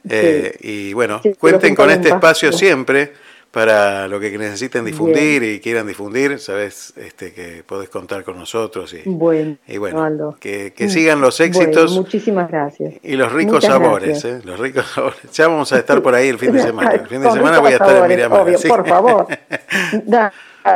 [0.09, 3.13] Eh, y bueno, cuenten con este espacio siempre
[3.51, 5.55] para lo que necesiten difundir Bien.
[5.55, 6.37] y quieran difundir.
[6.39, 10.37] Sabes este, que podés contar con nosotros y, Bueno, y bueno, Aldo.
[10.39, 12.93] que, que sigan los éxitos Bueno, muchísimas gracias.
[13.01, 14.23] y los ricos Muchas sabores.
[14.25, 14.41] ¿eh?
[14.43, 15.17] Los ricos sabores.
[15.33, 16.91] Ya vamos a estar por ahí el fin de semana.
[16.91, 18.41] El fin de semana voy a estar en Miramar.
[18.41, 19.27] obvio, así por favor.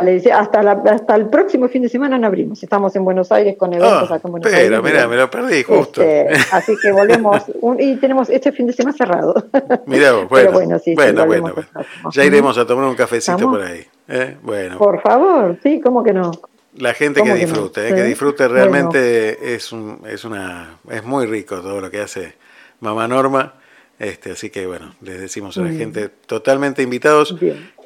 [0.05, 2.64] Dice, hasta, la- hasta el próximo fin de semana no abrimos.
[2.64, 4.81] Estamos en Buenos Aires con eventos Ah, acá en Buenos pero, Aires.
[4.93, 6.01] mira, me lo perdí justo.
[6.01, 9.34] Este, así que volvemos un- y tenemos este fin de semana cerrado.
[9.85, 12.11] Mirá vos, Pero bueno, bueno, sí, sí, bueno, volvemos bueno, próximo.
[12.11, 13.57] Ya iremos a tomar un cafecito ¿Estamos?
[13.57, 13.85] por ahí.
[14.07, 14.38] ¿eh?
[14.41, 16.31] Bueno, Por favor, sí, ¿cómo que no?
[16.77, 17.51] la gente que ¿cómo que no?
[17.51, 17.89] disfrute, ¿eh?
[17.89, 17.95] Sí.
[17.95, 22.34] que disfrute realmente es un, es una, es muy rico todo lo que hace
[22.80, 23.53] Mamá Norma.
[23.99, 25.77] Este, así que bueno, les decimos a la Mm.
[25.77, 27.35] gente totalmente invitados.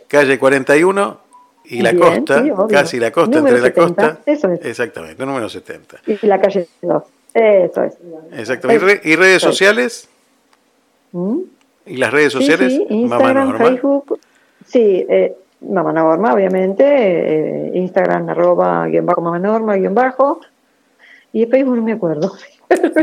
[0.08, 1.20] Calle 41
[1.70, 4.32] y la Bien, costa, sí, casi la costa, Número entre la 70, costa.
[4.32, 4.66] eso es.
[4.66, 5.98] Exactamente, número 70.
[6.08, 7.04] Y la calle 2.
[7.34, 7.94] Eso es.
[8.34, 8.84] Exactamente.
[8.86, 10.10] ¿Y, re- y redes Eso sociales?
[11.12, 11.40] ¿Mm?
[11.86, 12.74] ¿Y las redes sociales?
[12.74, 13.66] sí, Mamá Instagram, Norma.
[13.68, 14.20] Facebook.
[14.66, 16.84] Sí, eh, Mamá Norma, obviamente.
[16.86, 20.42] eh, Instagram, arroba, guion bajo, Mamá Norma, guion bajo.
[21.34, 22.32] Y Facebook no me acuerdo.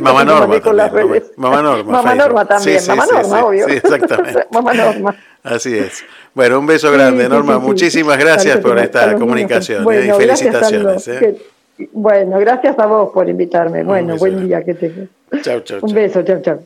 [0.01, 1.25] Mamá Norma también.
[1.37, 1.57] Mamá.
[1.57, 1.93] Mamá Norma.
[1.93, 2.15] Mamá.
[2.15, 2.81] Norma también.
[2.89, 3.67] Mamá Norma, obvio.
[3.69, 4.47] sí, exactamente.
[4.51, 5.17] Mamá Norma.
[5.45, 6.03] Así es.
[6.35, 7.55] Bueno, un beso grande, sí, Norma.
[7.55, 7.67] sí, sí.
[7.67, 9.85] Muchísimas gracias por esta comunicación ¿eh?
[9.85, 11.07] Bueno, y felicitaciones.
[11.09, 11.19] ¿eh?
[11.21, 13.85] Que- bueno, gracias a vos por invitarme.
[13.85, 14.49] Bueno, buen grande.
[14.49, 15.09] día que tengas.
[15.43, 15.95] Chau, chau, Un chau.
[15.95, 16.63] beso, chao, chao.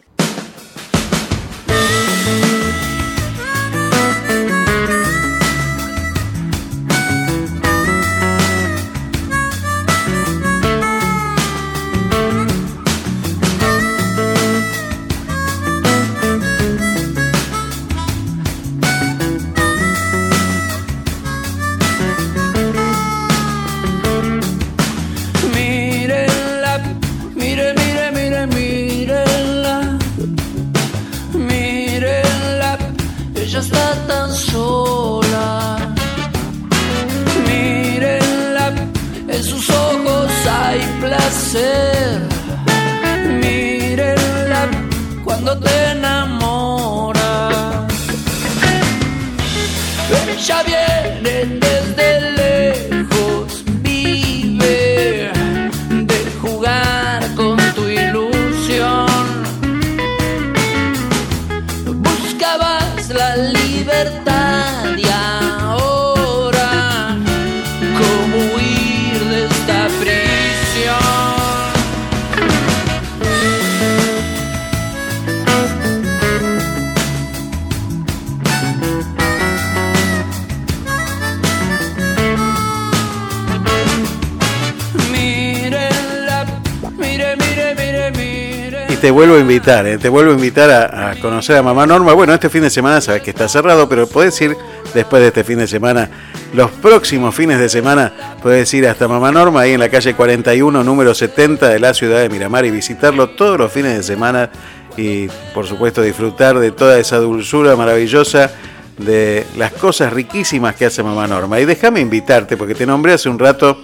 [89.58, 89.98] ¿Eh?
[89.98, 92.12] te vuelvo a invitar a, a conocer a Mamá Norma.
[92.12, 94.56] Bueno, este fin de semana sabes que está cerrado, pero podés ir
[94.94, 96.08] después de este fin de semana.
[96.54, 100.84] Los próximos fines de semana puedes ir hasta Mamá Norma, ahí en la calle 41,
[100.84, 104.50] número 70 de la ciudad de Miramar y visitarlo todos los fines de semana
[104.96, 108.50] y por supuesto disfrutar de toda esa dulzura maravillosa
[108.96, 111.60] de las cosas riquísimas que hace Mamá Norma.
[111.60, 113.82] Y déjame invitarte, porque te nombré hace un rato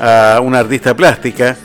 [0.00, 1.56] a una artista plástica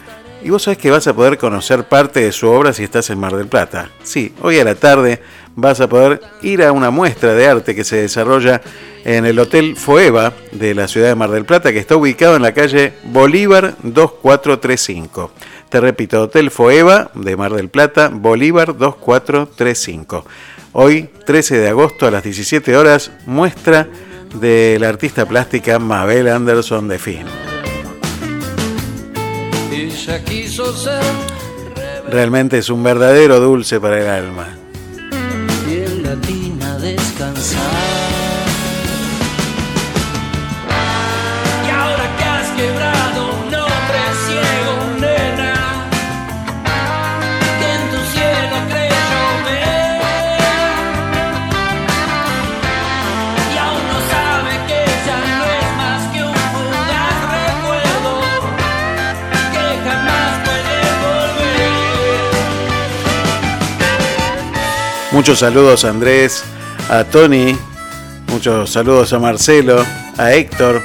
[0.43, 3.19] y vos sabés que vas a poder conocer parte de su obra si estás en
[3.19, 3.89] Mar del Plata.
[4.03, 5.21] Sí, hoy a la tarde
[5.55, 8.61] vas a poder ir a una muestra de arte que se desarrolla
[9.03, 12.43] en el Hotel Foeva de la ciudad de Mar del Plata, que está ubicado en
[12.43, 15.31] la calle Bolívar 2435.
[15.69, 20.25] Te repito, Hotel Foeva de Mar del Plata, Bolívar 2435.
[20.73, 23.87] Hoy, 13 de agosto a las 17 horas, muestra
[24.35, 27.56] de la artista plástica Mabel Anderson de Fin.
[29.77, 31.03] Ella quiso ser
[32.09, 34.57] Realmente es un verdadero dulce para el alma.
[36.79, 37.96] descansar.
[65.27, 66.41] Muchos saludos a Andrés,
[66.89, 67.53] a Tony,
[68.31, 69.85] muchos saludos a Marcelo,
[70.17, 70.81] a Héctor,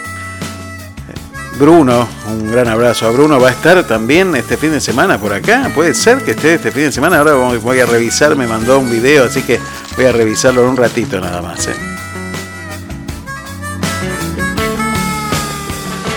[1.60, 3.38] Bruno, un gran abrazo a Bruno.
[3.38, 5.70] Va a estar también este fin de semana por acá.
[5.76, 7.18] Puede ser que esté este fin de semana.
[7.18, 9.60] Ahora voy- a revisar, me mandó un video, así que
[9.94, 11.68] voy a revisarlo en un ratito nada más.
[11.68, 11.74] ¿eh?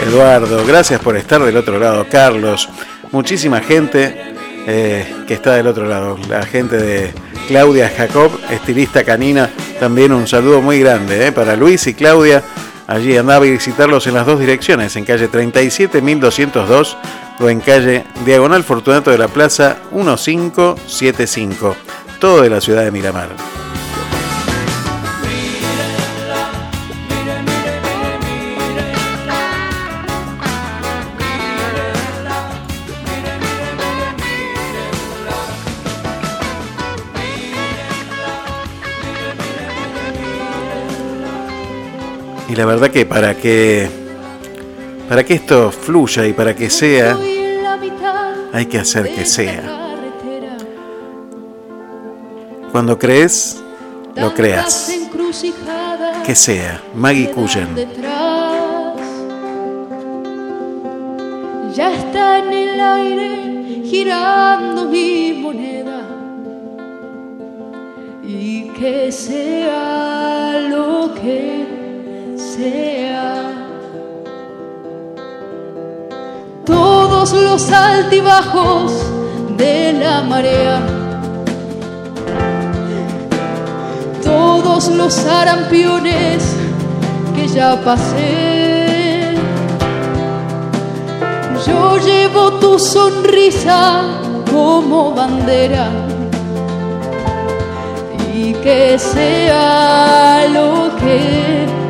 [0.07, 2.07] Eduardo, gracias por estar del otro lado.
[2.10, 2.69] Carlos,
[3.11, 4.34] muchísima gente
[4.65, 6.18] eh, que está del otro lado.
[6.27, 7.14] La gente de
[7.47, 9.49] Claudia Jacob, estilista canina,
[9.80, 12.43] también un saludo muy grande eh, para Luis y Claudia.
[12.88, 16.97] Allí andaba a visitarlos en las dos direcciones, en calle 37202
[17.39, 21.76] o en calle Diagonal Fortunato de la Plaza 1575,
[22.19, 23.30] todo de la ciudad de Miramar.
[42.56, 43.90] La verdad que para que
[45.10, 47.18] para que esto fluya y para que sea,
[48.53, 49.61] hay que hacer que sea.
[52.72, 53.61] Cuando crees,
[54.15, 54.91] lo creas.
[56.26, 56.82] Que sea.
[56.95, 57.76] Maggie Cullen.
[61.73, 66.02] Ya está en el aire girando mi moneda.
[68.23, 71.64] Y que sea lo que
[76.65, 78.94] Todos los altibajos
[79.57, 80.80] de la marea.
[84.23, 86.56] Todos los arampiones
[87.36, 89.36] que ya pasé.
[91.68, 94.02] Yo llevo tu sonrisa
[94.49, 95.90] como bandera
[98.34, 101.85] y que sea lo que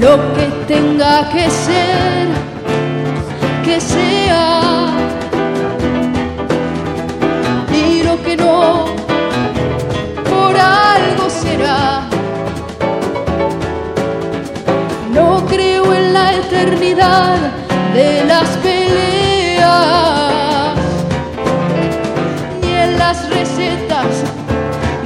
[0.00, 2.28] lo que tenga que ser,
[3.64, 4.60] que sea,
[7.72, 8.84] y lo que no,
[10.30, 12.02] por algo será.
[15.12, 17.38] No creo en la eternidad
[17.94, 19.68] de las peleas
[22.60, 24.24] ni en las recetas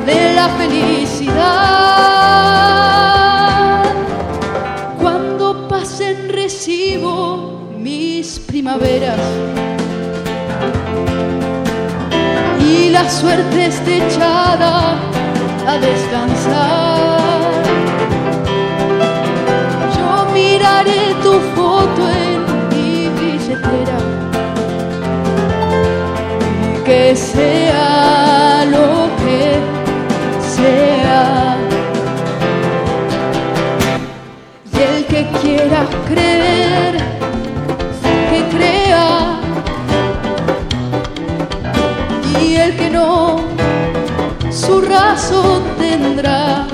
[0.07, 1.43] de la felicidad.
[5.01, 9.21] Cuando pasen recibo mis primaveras
[12.61, 14.97] y la suerte esté echada
[15.67, 17.63] a descansar.
[19.97, 22.39] Yo miraré tu foto en
[22.71, 23.99] mi billetera
[26.75, 28.32] y que sea
[44.67, 46.67] su razón tendrá.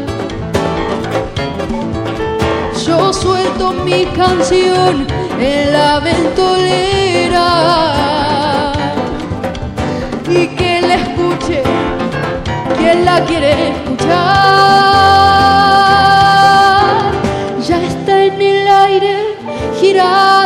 [2.86, 5.06] Yo suelto mi canción
[5.40, 7.48] en la ventolera
[10.28, 11.62] y que la escuche
[12.78, 14.08] quien la quiere escuchar.
[17.66, 19.16] Ya está en el aire
[19.80, 20.37] girando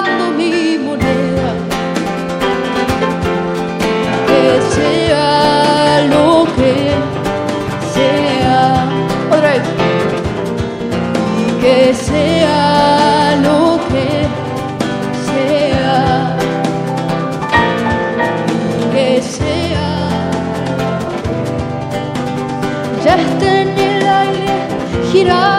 [25.23, 25.52] girando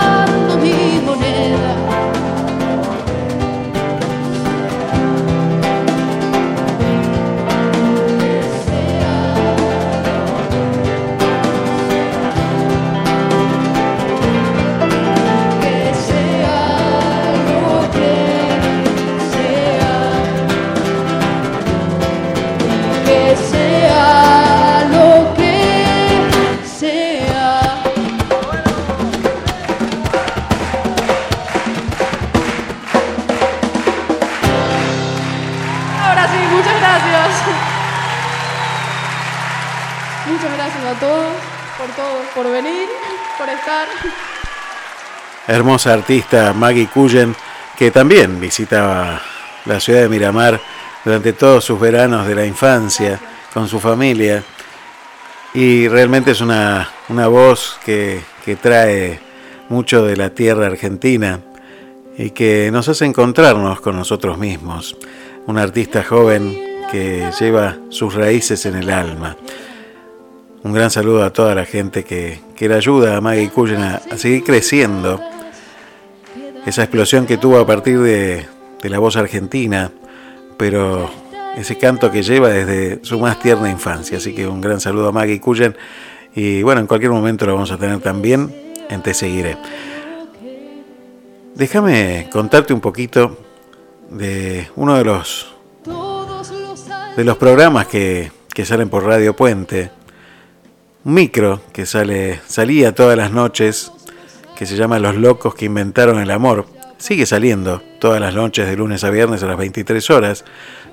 [42.43, 42.89] por venir,
[43.37, 43.87] por estar.
[45.47, 47.33] Hermosa artista Maggie Cullen,
[47.77, 49.21] que también visitaba
[49.65, 50.59] la ciudad de Miramar
[51.05, 53.19] durante todos sus veranos de la infancia
[53.53, 54.43] con su familia.
[55.53, 59.19] Y realmente es una, una voz que, que trae
[59.69, 61.39] mucho de la tierra argentina
[62.17, 64.97] y que nos hace encontrarnos con nosotros mismos.
[65.45, 66.59] Un artista joven
[66.91, 69.37] que lleva sus raíces en el alma.
[70.63, 73.99] Un gran saludo a toda la gente que, que le ayuda a Maggie Cullen a,
[74.15, 75.19] seguir creciendo.
[76.65, 78.45] Esa explosión que tuvo a partir de,
[78.81, 79.91] de la voz argentina,
[80.55, 81.09] pero
[81.57, 84.19] ese canto que lleva desde su más tierna infancia.
[84.19, 85.75] Así que un gran saludo a Maggie Cullen.
[86.33, 88.55] Y bueno, en cualquier momento lo vamos a tener también
[88.89, 89.57] en Te Seguiré.
[91.55, 93.37] Déjame contarte un poquito
[94.09, 95.53] de uno de los
[97.17, 99.91] de los programas que, que salen por Radio Puente.
[101.05, 103.91] Micro que sale, salía todas las noches,
[104.55, 106.65] que se llama Los locos que inventaron el amor.
[106.97, 110.45] Sigue saliendo todas las noches de lunes a viernes a las 23 horas,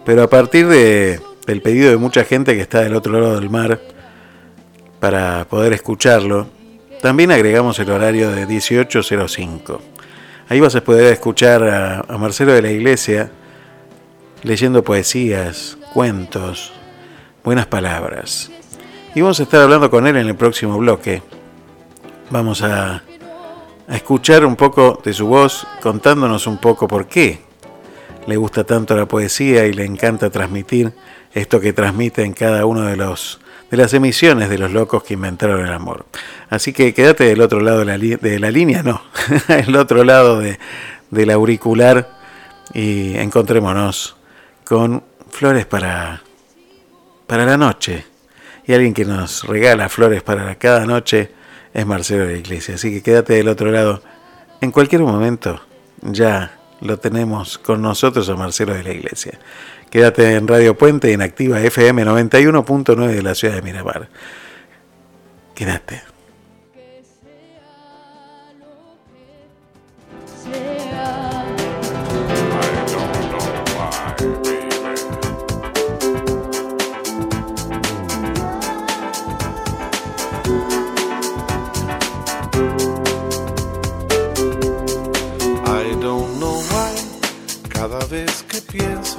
[0.05, 3.51] pero a partir de, del pedido de mucha gente que está del otro lado del
[3.51, 3.81] mar
[4.99, 6.49] para poder escucharlo,
[7.01, 9.79] también agregamos el horario de 18.05.
[10.49, 13.31] Ahí vas a poder escuchar a Marcelo de la Iglesia
[14.43, 16.73] leyendo poesías, cuentos,
[17.45, 18.51] buenas palabras.
[19.15, 21.23] Y vamos a estar hablando con él en el próximo bloque.
[22.31, 23.03] Vamos a,
[23.89, 27.41] a escuchar un poco de su voz contándonos un poco por qué
[28.27, 30.93] le gusta tanto la poesía y le encanta transmitir
[31.33, 35.15] esto que transmite en cada uno de los de las emisiones de los locos que
[35.15, 36.05] inventaron el amor.
[36.49, 39.03] Así que quédate del otro lado de la, de la línea, no,
[39.49, 40.59] el otro lado de,
[41.11, 42.11] del auricular
[42.75, 44.17] y encontrémonos
[44.65, 46.23] con flores para,
[47.27, 48.10] para la noche.
[48.71, 51.29] Y alguien que nos regala flores para cada noche
[51.75, 52.77] es Marcelo de la Iglesia.
[52.77, 54.01] Así que quédate del otro lado.
[54.61, 55.61] En cualquier momento
[56.03, 59.41] ya lo tenemos con nosotros a Marcelo de la Iglesia.
[59.91, 64.09] Quédate en Radio Puente en Activa FM 91.9 de la ciudad de Miramar.
[65.53, 66.10] Quédate.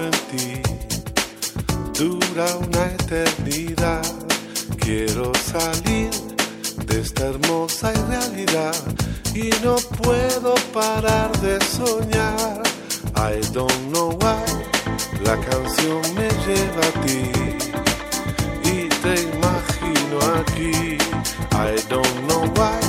[0.03, 0.61] En ti,
[1.97, 4.03] dura una eternidad.
[4.79, 6.09] Quiero salir
[6.87, 8.75] de esta hermosa irrealidad
[9.33, 12.61] y no puedo parar de soñar.
[13.15, 14.43] I don't know why,
[15.23, 17.31] la canción me lleva a ti
[18.63, 20.97] y te imagino aquí.
[21.53, 22.79] I don't know why,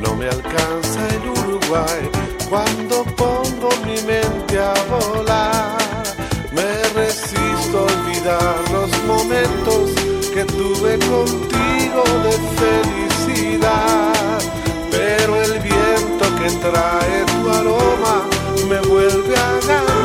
[0.00, 2.10] no me alcanza el Uruguay
[2.48, 5.55] cuando pongo mi mente a volar.
[8.26, 9.92] Los momentos
[10.34, 14.12] que tuve contigo de felicidad.
[14.90, 18.26] Pero el viento que trae tu aroma
[18.68, 19.95] me vuelve a ganar.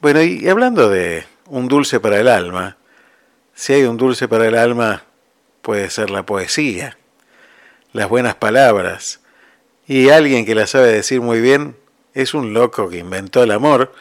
[0.00, 2.78] Bueno, y hablando de un dulce para el alma,
[3.52, 5.02] si hay un dulce para el alma,
[5.60, 6.96] puede ser la poesía,
[7.92, 9.20] las buenas palabras.
[9.86, 11.76] Y alguien que la sabe decir muy bien
[12.14, 13.92] es un loco que inventó el amor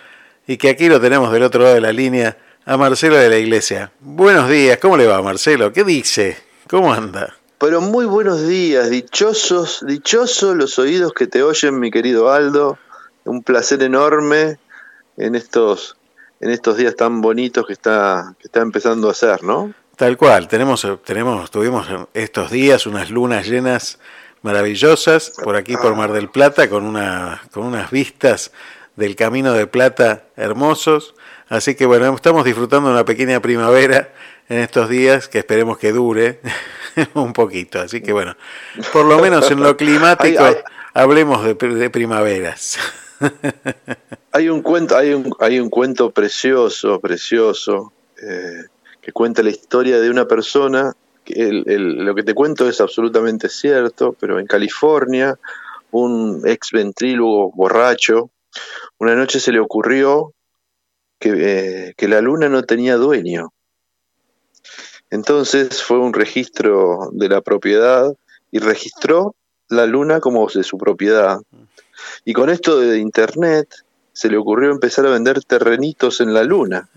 [0.47, 3.37] y que aquí lo tenemos del otro lado de la línea a Marcelo de la
[3.37, 3.91] Iglesia.
[3.99, 5.73] Buenos días, ¿cómo le va Marcelo?
[5.73, 6.37] ¿Qué dice?
[6.69, 7.35] ¿Cómo anda?
[7.57, 12.79] Pero muy buenos días, dichosos, dichosos los oídos que te oyen, mi querido Aldo.
[13.25, 14.59] Un placer enorme
[15.19, 15.97] en estos,
[16.39, 19.73] en estos días tan bonitos que está, que está empezando a hacer, ¿no?
[19.95, 23.99] Tal cual, tenemos, tenemos, tuvimos estos días unas lunas llenas
[24.41, 28.51] maravillosas por aquí por Mar del Plata con una, con unas vistas
[28.95, 31.15] del Camino de Plata hermosos.
[31.49, 34.13] Así que bueno, estamos disfrutando de una pequeña primavera
[34.47, 36.39] en estos días que esperemos que dure
[37.13, 37.81] un poquito.
[37.81, 38.37] Así que bueno,
[38.93, 40.63] por lo menos en lo climático Ay, ay.
[40.93, 42.79] hablemos de, de primaveras.
[44.39, 47.91] Hay un cuento, hay un, hay un cuento precioso, precioso,
[48.23, 48.63] eh,
[49.01, 50.93] que cuenta la historia de una persona.
[51.25, 55.37] Que el- el- lo que te cuento es absolutamente cierto, pero en California,
[55.91, 58.29] un ex ventrílogo borracho,
[58.97, 60.31] una noche se le ocurrió
[61.19, 63.51] que, eh, que la luna no tenía dueño.
[65.09, 68.15] Entonces fue un registro de la propiedad
[68.51, 69.35] y registró
[69.67, 71.41] la luna como de su propiedad.
[72.23, 73.67] Y con esto de internet
[74.19, 76.89] se le ocurrió empezar a vender terrenitos en la luna.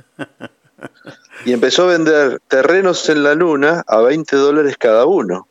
[1.44, 5.46] Y empezó a vender terrenos en la luna a 20 dólares cada uno.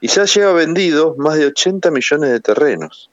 [0.00, 3.10] Y ya lleva vendido más de 80 millones de terrenos.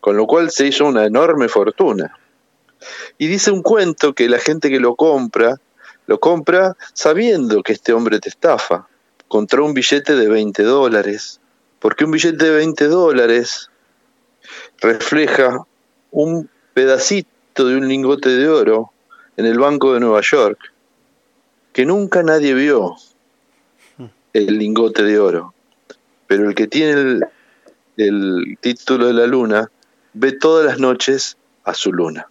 [0.00, 2.16] Con lo cual se hizo una enorme fortuna.
[3.18, 5.60] Y dice un cuento que la gente que lo compra,
[6.06, 8.88] lo compra sabiendo que este hombre te estafa.
[9.28, 11.38] Contra un billete de 20 dólares.
[11.80, 13.68] Porque un billete de 20 dólares
[14.80, 15.66] refleja
[16.12, 18.92] un pedacito de un lingote de oro
[19.36, 20.58] en el Banco de Nueva York
[21.72, 22.96] que nunca nadie vio
[24.32, 25.54] el lingote de oro.
[26.26, 27.20] Pero el que tiene
[27.96, 29.70] el, título de la luna
[30.12, 32.28] ve todas las noches a su luna.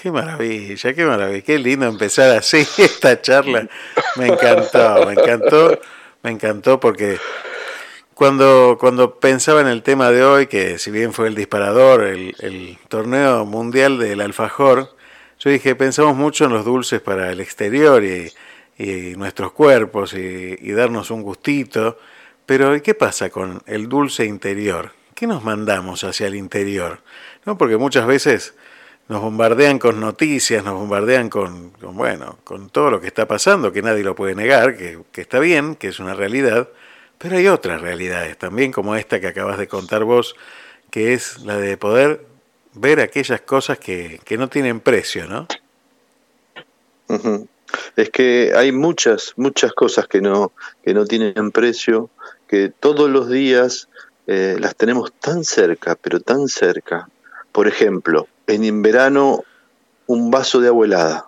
[0.00, 3.68] Qué maravilla, qué maravilla, qué lindo empezar así esta charla.
[4.16, 5.80] Me encantó, me encantó,
[6.22, 7.18] me encantó porque
[8.18, 12.76] cuando, cuando pensaba en el tema de hoy, que si bien fue el disparador, el,
[12.88, 14.96] torneo mundial del alfajor,
[15.38, 18.32] yo dije, pensamos mucho en los dulces para el exterior y,
[19.16, 21.96] nuestros cuerpos y, y darnos un gustito,
[22.44, 24.90] pero ¿y qué pasa con el dulce interior?
[25.14, 27.02] ¿Qué nos mandamos hacia el interior?
[27.44, 27.56] ¿No?
[27.56, 28.52] Porque muchas veces
[29.06, 33.72] nos bombardean con noticias, nos bombardean con, con, bueno, con todo lo que está pasando,
[33.72, 36.68] que nadie lo puede negar, que, que está bien, que es una realidad,
[37.18, 40.36] pero hay otras realidades también, como esta que acabas de contar vos,
[40.90, 42.24] que es la de poder
[42.74, 45.46] ver aquellas cosas que, que no tienen precio, ¿no?
[47.96, 52.10] Es que hay muchas, muchas cosas que no, que no tienen precio,
[52.46, 53.88] que todos los días
[54.26, 57.08] eh, las tenemos tan cerca, pero tan cerca.
[57.52, 59.44] Por ejemplo, en verano
[60.06, 61.26] un vaso de agua helada,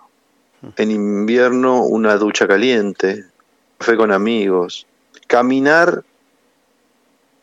[0.76, 3.24] en invierno una ducha caliente,
[3.78, 4.86] café con amigos,
[5.30, 6.02] caminar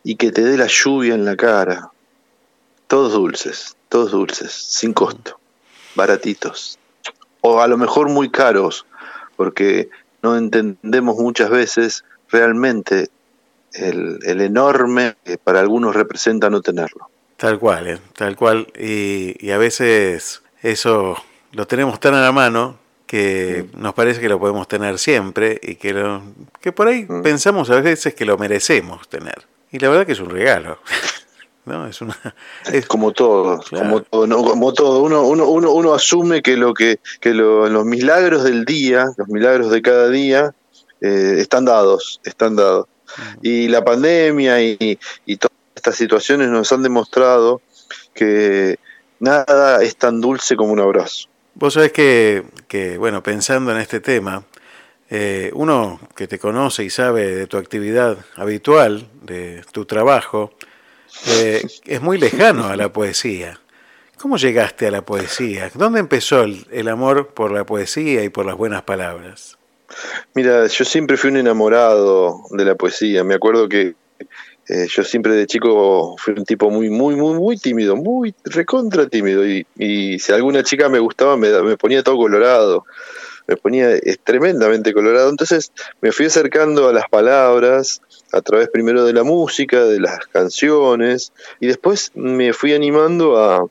[0.04, 1.90] y que te dé la lluvia en la cara.
[2.88, 5.40] Todos dulces, todos dulces, sin costo,
[5.96, 6.78] baratitos.
[7.40, 8.86] O a lo mejor muy caros,
[9.38, 9.90] porque
[10.22, 13.08] no entendemos muchas veces realmente
[13.72, 17.10] el, el enorme que para algunos representa no tenerlo.
[17.38, 18.00] Tal cual, ¿eh?
[18.18, 18.68] tal cual.
[18.78, 21.16] Y, y a veces eso
[21.54, 25.76] lo tenemos tan a la mano que nos parece que lo podemos tener siempre y
[25.76, 26.22] que, lo,
[26.62, 29.48] que por ahí pensamos a veces que lo merecemos tener.
[29.72, 30.78] Y la verdad que es un regalo.
[31.66, 31.88] ¿no?
[31.88, 32.16] Es una,
[32.72, 34.44] es como todo, como todo, ¿no?
[34.44, 35.04] como todo.
[35.04, 39.28] Uno, uno, uno, uno asume que lo que, que lo- los milagros del día, los
[39.28, 40.54] milagros de cada día,
[41.02, 42.88] eh, están dados, están dados.
[43.42, 47.62] Y la pandemia y, y todas estas situaciones nos han demostrado
[48.14, 48.78] que
[49.20, 51.30] nada es tan dulce como un abrazo.
[51.60, 54.44] Vos sabés que, que, bueno, pensando en este tema,
[55.10, 60.54] eh, uno que te conoce y sabe de tu actividad habitual, de tu trabajo,
[61.26, 63.60] eh, es muy lejano a la poesía.
[64.20, 65.72] ¿Cómo llegaste a la poesía?
[65.74, 69.58] ¿Dónde empezó el, el amor por la poesía y por las buenas palabras?
[70.36, 73.24] Mira, yo siempre fui un enamorado de la poesía.
[73.24, 73.96] Me acuerdo que
[74.70, 79.08] eh, yo siempre de chico fui un tipo muy, muy, muy, muy tímido, muy recontra
[79.08, 79.48] tímido.
[79.48, 82.86] Y, y si alguna chica me gustaba, me, me ponía todo colorado.
[83.48, 85.30] Me ponía es, tremendamente colorado.
[85.30, 85.72] Entonces
[86.02, 88.02] me fui acercando a las palabras
[88.34, 91.32] a través primero de la música, de las canciones,
[91.62, 93.66] y después me fui animando a,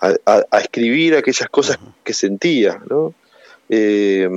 [0.00, 3.14] a, a- a escribir aquellas cosas que sentía, ¿no?
[3.68, 4.28] Eh,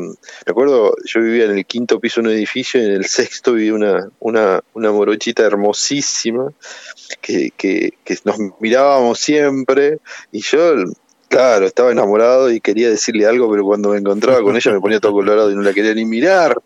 [0.46, 3.74] acuerdo, yo vivía en el quinto piso de un edificio y en el sexto vivía
[3.74, 6.52] una, una, una morochita hermosísima
[7.22, 10.00] que, que, que nos mirábamos siempre
[10.32, 10.76] y yo,
[11.28, 15.00] claro, estaba enamorado y quería decirle algo, pero cuando me encontraba con ella me ponía
[15.00, 16.62] todo colorado y no la quería ni mirar.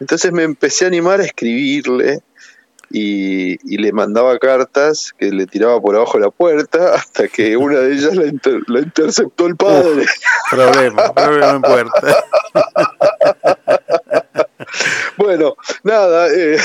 [0.00, 2.22] Entonces me empecé a animar a escribirle
[2.90, 7.56] y, y le mandaba cartas que le tiraba por abajo de la puerta hasta que
[7.56, 10.06] una de ellas la, inter- la interceptó el padre.
[10.50, 12.24] Problema, problema en puerta.
[15.16, 16.56] Bueno, nada, eh,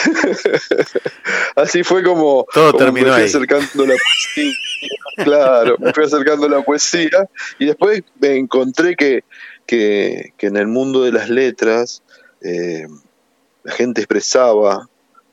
[1.56, 3.28] así fue como, Todo como terminó me fui ahí.
[3.30, 4.54] acercando la poesía.
[5.24, 7.30] Claro, me fui acercando la poesía
[7.60, 9.24] y después me encontré que,
[9.66, 12.04] que, que en el mundo de las letras
[12.42, 12.88] eh,
[13.64, 14.88] la gente expresaba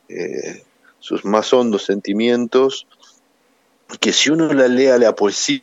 [0.09, 0.63] eh,
[1.01, 2.87] sus más hondos sentimientos
[3.99, 5.63] que si uno la lea la poesía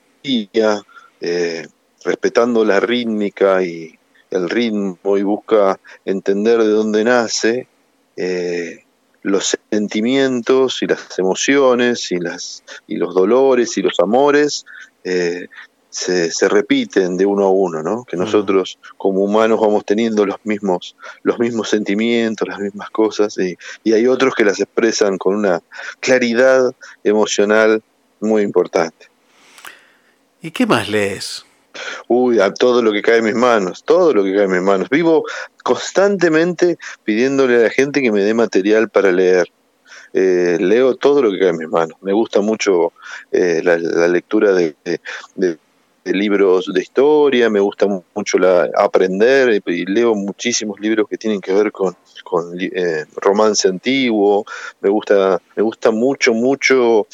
[1.22, 1.68] eh,
[2.04, 3.98] respetando la rítmica y
[4.30, 7.68] el ritmo y busca entender de dónde nace
[8.18, 8.84] eh,
[9.22, 14.66] los sentimientos y las emociones y las y los dolores y los amores
[15.04, 15.48] eh,
[15.98, 18.04] se, se repiten de uno a uno, ¿no?
[18.06, 23.58] Que nosotros como humanos vamos teniendo los mismos los mismos sentimientos, las mismas cosas y,
[23.84, 25.62] y hay otros que las expresan con una
[26.00, 26.72] claridad
[27.04, 27.82] emocional
[28.20, 29.08] muy importante.
[30.42, 31.44] ¿Y qué más lees?
[32.08, 34.62] Uy, a todo lo que cae en mis manos, todo lo que cae en mis
[34.62, 34.90] manos.
[34.90, 35.24] Vivo
[35.64, 39.48] constantemente pidiéndole a la gente que me dé material para leer.
[40.14, 41.98] Eh, leo todo lo que cae en mis manos.
[42.02, 42.94] Me gusta mucho
[43.32, 45.02] eh, la, la lectura de, de-
[45.36, 45.58] de- de
[46.14, 51.18] libros de historia, me gusta mu- mucho la, aprender y, y leo muchísimos libros que
[51.18, 51.96] tienen que ver con,
[52.60, 54.46] eh, romance antiguo.
[54.82, 57.08] Me gusta, me gusta mucho, mucho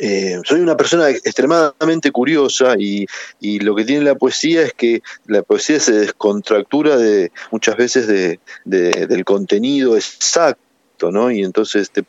[0.00, 3.04] eh, soy una persona extremadamente curiosa y,
[3.40, 8.06] y lo que tiene la poesía es que la poesía se descontractura de muchas veces
[8.06, 11.30] de, de- del contenido exacto, ¿no?
[11.32, 12.04] Y entonces te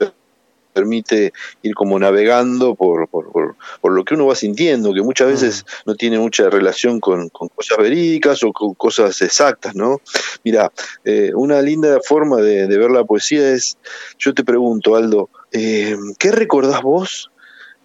[0.79, 5.27] permite ir como navegando por, por, por- por lo que uno va sintiendo, que muchas
[5.27, 10.01] veces no tiene mucha relación con, con cosas verídicas o con cosas exactas, ¿no?
[10.43, 10.71] Mira,
[11.03, 13.77] eh, una linda forma de, de ver la poesía es,
[14.17, 17.31] yo te pregunto, Aldo, eh, ¿qué recordás vos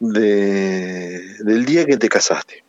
[0.01, 2.63] de, del día que te casaste?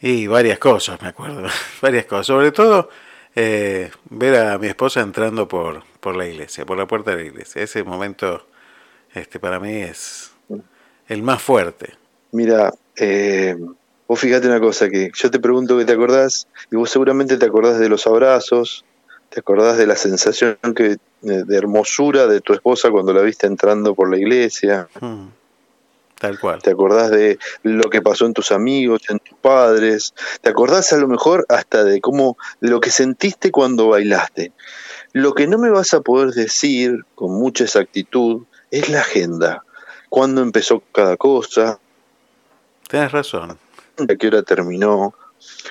[0.00, 1.46] Y varias cosas, me acuerdo.
[1.82, 2.26] varias cosas.
[2.26, 2.88] Sobre todo
[3.34, 7.22] eh, ver a mi esposa entrando por, por la iglesia, por la puerta de la
[7.22, 7.62] iglesia.
[7.62, 8.46] Ese momento
[9.14, 10.32] este, para mí es
[11.08, 11.94] el más fuerte.
[12.30, 13.56] Mira, eh,
[14.06, 17.46] vos fíjate una cosa, que yo te pregunto que te acordás, y vos seguramente te
[17.46, 18.84] acordás de los abrazos,
[19.30, 23.94] te acordás de la sensación que, de, hermosura de tu esposa cuando la viste entrando
[23.94, 25.28] por la iglesia, Mm,
[26.20, 26.60] Tal cual.
[26.62, 30.12] te acordás de lo que pasó en tus amigos, en tus padres,
[30.42, 34.52] te acordás a lo mejor hasta de cómo, de lo que sentiste cuando bailaste.
[35.14, 38.42] Lo que no me vas a poder decir con mucha exactitud
[38.72, 39.64] es la agenda,
[40.08, 41.78] cuándo empezó cada cosa,
[42.88, 43.56] Tienes razón.
[43.96, 45.14] a qué hora terminó,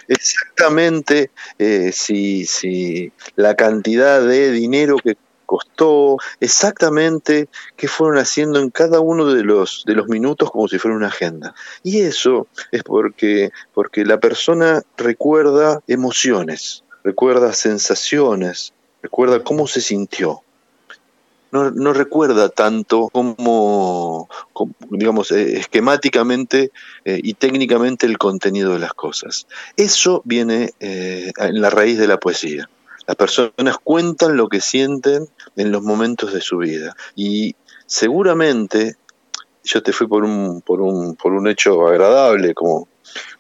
[0.08, 1.30] exactamente
[1.60, 9.02] eh, si, si la cantidad de dinero que costó, exactamente qué fueron haciendo en cada
[9.02, 11.54] uno de los, de los minutos como si fuera una agenda.
[11.84, 18.74] Y eso es porque, porque la persona recuerda emociones, recuerda sensaciones,
[19.04, 20.42] recuerda cómo se sintió.
[21.52, 26.72] No, recuerda tanto como, como, digamos, eh, esquemáticamente
[27.06, 29.46] eh, y técnicamente el contenido de las cosas.
[29.78, 32.68] Eso viene eh, en la raíz de la poesía.
[33.06, 36.96] Las personas cuentan lo que sienten en los momentos de su vida.
[37.16, 37.56] Y
[37.86, 38.96] seguramente,
[39.64, 42.88] yo te fui por un, por un, por un hecho agradable, como,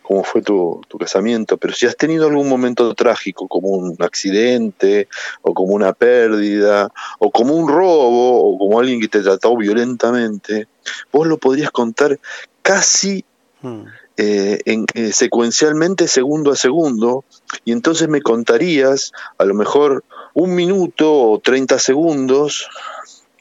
[0.04, 5.08] como fue tu, tu casamiento, pero si has tenido algún momento trágico, como un accidente,
[5.42, 10.68] o como una pérdida, o como un robo, o como alguien que te trató violentamente,
[11.12, 12.20] vos lo podrías contar
[12.62, 13.26] casi
[13.64, 13.86] Mm,
[14.18, 17.24] eh, en, eh, secuencialmente segundo a segundo
[17.64, 20.04] y entonces me contarías a lo mejor
[20.34, 22.70] un minuto o 30 segundos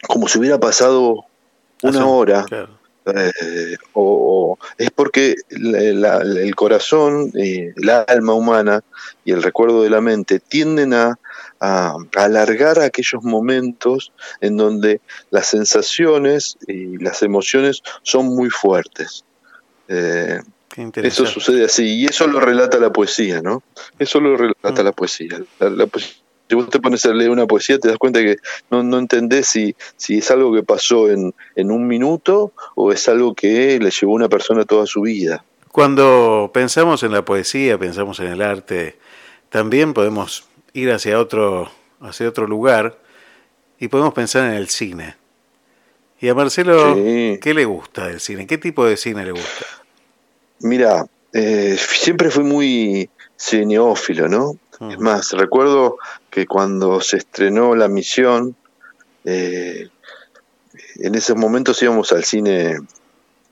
[0.07, 1.25] como si hubiera pasado
[1.83, 2.79] una hora claro.
[3.07, 8.83] Eh, o, o- es porque la- la- el corazón, eh, el alma humana
[9.25, 11.19] y el recuerdo de la mente tienden a,
[11.61, 15.01] a alargar aquellos momentos en donde
[15.31, 19.25] las sensaciones y las emociones son muy fuertes.
[19.89, 20.41] Eh,
[21.05, 23.63] eso sucede así, y eso lo relata la poesía, ¿no?
[23.99, 25.41] Eso lo relata la poesía.
[25.59, 26.17] La, la poesía-
[26.53, 28.37] si vos te pones a leer una poesía, te das cuenta que
[28.71, 33.09] no, no entendés si, si es algo que pasó en, en un minuto o es
[33.09, 35.47] algo que le llevó a una persona toda su vida.
[35.71, 38.99] Cuando pensamos en la poesía, pensamos en el arte,
[39.49, 41.71] también podemos ir hacia otro,
[42.03, 42.99] hacia otro lugar
[43.79, 45.17] y podemos pensar en el cine.
[46.21, 47.39] Y a Marcelo, Sí.
[47.41, 48.47] ¿qué le gusta del cine?
[48.47, 49.65] ¿Qué tipo de cine le gusta?
[50.61, 53.09] Mira, eh, siempre fui muy
[53.39, 54.59] cineófilo, ¿no?
[54.91, 55.99] Es más, recuerdo
[56.31, 58.57] que cuando se estrenó La Misión,
[59.25, 59.89] eh,
[60.97, 62.79] en esos momentos íbamos al cine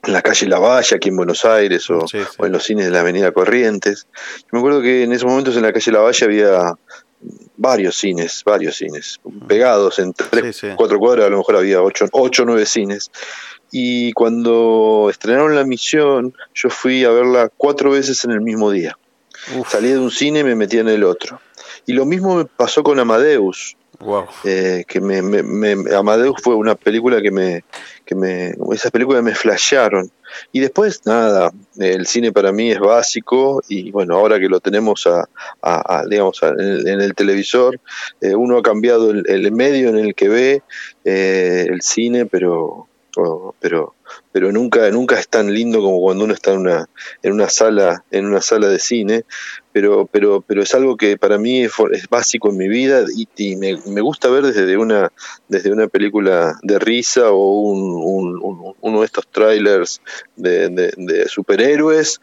[0.02, 2.04] en la calle Lavalle, aquí en Buenos Aires, o,
[2.38, 4.06] o en los cines de la Avenida Corrientes.
[4.50, 6.74] Me acuerdo que en esos momentos en la calle Lavalle había
[7.56, 12.44] varios cines, varios cines, pegados en tres, cuatro cuadras, a lo mejor había ocho, ocho,
[12.46, 13.10] nueve cines.
[13.70, 18.96] Y cuando estrenaron La Misión, yo fui a verla cuatro veces en el mismo día.
[19.68, 21.40] Salí de un cine y me metí en el otro.
[21.86, 23.76] Y lo mismo me pasó con Amadeus.
[23.98, 24.26] Wow.
[24.44, 27.64] Eh, que me, me- me- Amadeus fue una película que me,
[28.06, 30.10] que me, esas películas me flashearon.
[30.52, 35.06] Y después, nada, el cine para mí es básico y bueno, ahora que lo tenemos
[35.06, 35.28] a,
[35.60, 37.78] a- a, digamos, a- en, el, en el televisor,
[38.22, 40.62] eh, uno ha cambiado el, el medio en el que ve
[41.04, 43.94] eh, el cine, pero, o- pero,
[44.32, 46.88] pero nunca, nunca es tan lindo como cuando uno está en una,
[47.22, 49.24] en una sala, en una sala de cine
[49.72, 51.72] pero, pero, pero es algo que para mí es,
[52.10, 55.12] básico en mi vida y, y me, me gusta ver desde una,
[55.46, 60.00] desde una película de risa o un, un- un- uno de estos trailers
[60.34, 62.18] de, de- de superhéroes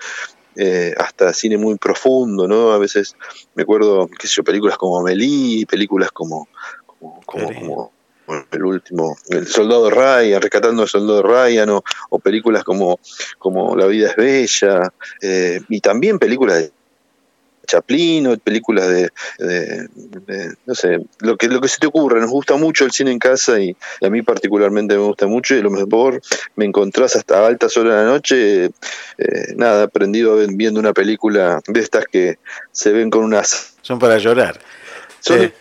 [0.57, 2.71] eh, hasta cine muy profundo, ¿no?
[2.71, 3.15] A veces
[3.55, 6.49] me acuerdo, qué sé yo, películas como Amelie, películas como,
[6.85, 7.91] como, como- como, bueno,
[8.51, 12.99] el último, El Soldado Ryan, Rescatando al Soldado Ryan, o, o películas como,
[13.37, 14.91] como La vida es bella,
[15.21, 16.71] eh, y también películas de
[17.65, 19.09] Chaplin o películas de,
[19.39, 19.87] de-
[20.25, 22.17] de- no sé, lo que, lo que se te ocurra.
[22.21, 25.53] Nos gusta mucho el cine en casa y, y a mí particularmente me gusta mucho
[25.53, 26.21] y a lo mejor
[26.55, 28.71] me encontrás hasta altas horas de la noche, eh,
[29.57, 32.39] nada, prendido viendo una película de estas que
[32.71, 33.73] se ven con unas...
[33.81, 34.59] Son para llorar.
[35.19, 35.53] Son, Eh,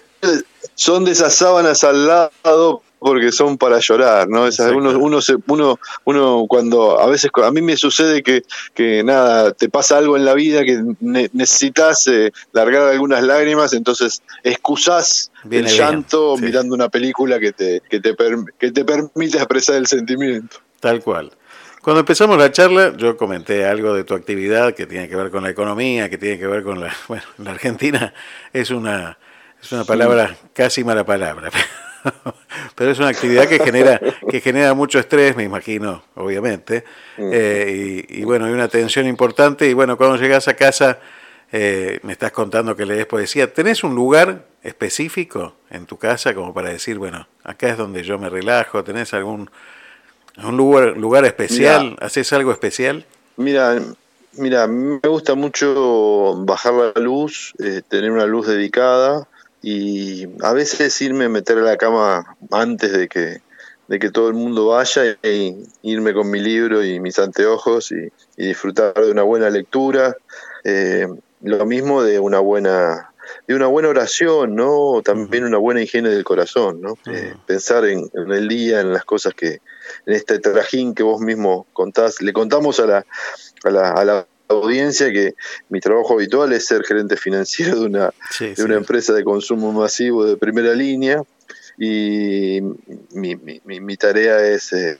[0.76, 4.46] son de esas sábanas al lado porque son para llorar, ¿no?
[4.46, 8.42] Esas- uno, uno, se, uno, uno cuando a veces a mí me sucede que,
[8.74, 13.74] que nada, te pasa algo en la vida que ne- necesitas eh, largar algunas lágrimas,
[13.74, 18.14] entonces excusás el bien, llanto mirando una película que te, que te,
[18.58, 20.56] que te permite expresar el sentimiento.
[20.80, 21.32] Tal cual.
[21.82, 25.44] Cuando empezamos la charla, yo comenté algo de tu actividad que tiene que ver con
[25.44, 26.92] la economía, que tiene que ver con la.
[27.08, 28.12] Bueno, la Argentina
[28.52, 29.18] es una,
[29.66, 31.50] es una palabra, casi mala palabra,
[32.76, 36.84] pero es una actividad que genera, que genera mucho estrés, me imagino, obviamente.
[37.18, 39.68] Eh, y, y bueno, hay una tensión importante.
[39.68, 41.00] Y bueno, cuando llegas a casa,
[41.50, 43.52] eh, me estás contando que lees poesía.
[43.52, 48.20] ¿Tenés un lugar específico en tu casa como para decir, bueno, acá es donde yo
[48.20, 48.84] me relajo?
[48.84, 49.50] ¿Tenés algún
[50.44, 51.96] un lugar, lugar especial?
[52.00, 53.04] ¿Haces algo especial?
[53.36, 53.80] Mira,
[54.34, 59.26] mira, me gusta mucho bajar la luz, eh, tener una luz dedicada
[59.68, 63.40] y a veces irme a meter a la cama antes de que,
[63.88, 68.12] de que todo el mundo vaya e irme con mi libro y mis anteojos y,
[68.36, 70.16] y disfrutar de una buena lectura.
[70.62, 71.08] Eh,
[71.42, 73.10] lo mismo de una buena
[73.48, 75.02] de una buena oración, ¿no?
[75.04, 76.96] También una buena higiene del corazón, ¿no?
[77.12, 79.62] Eh, pensar en, en el día, en las cosas que,
[80.06, 82.22] en este trajín que vos mismo contás.
[82.22, 83.06] Le contamos a la,
[83.64, 85.34] a la, a la audiencia que
[85.68, 89.72] mi trabajo habitual es ser gerente financiero de una, Sí, de una empresa de consumo
[89.72, 91.22] masivo de primera línea.
[91.78, 92.60] Y
[93.12, 94.98] mi, mi, mi- mi tarea es, eh,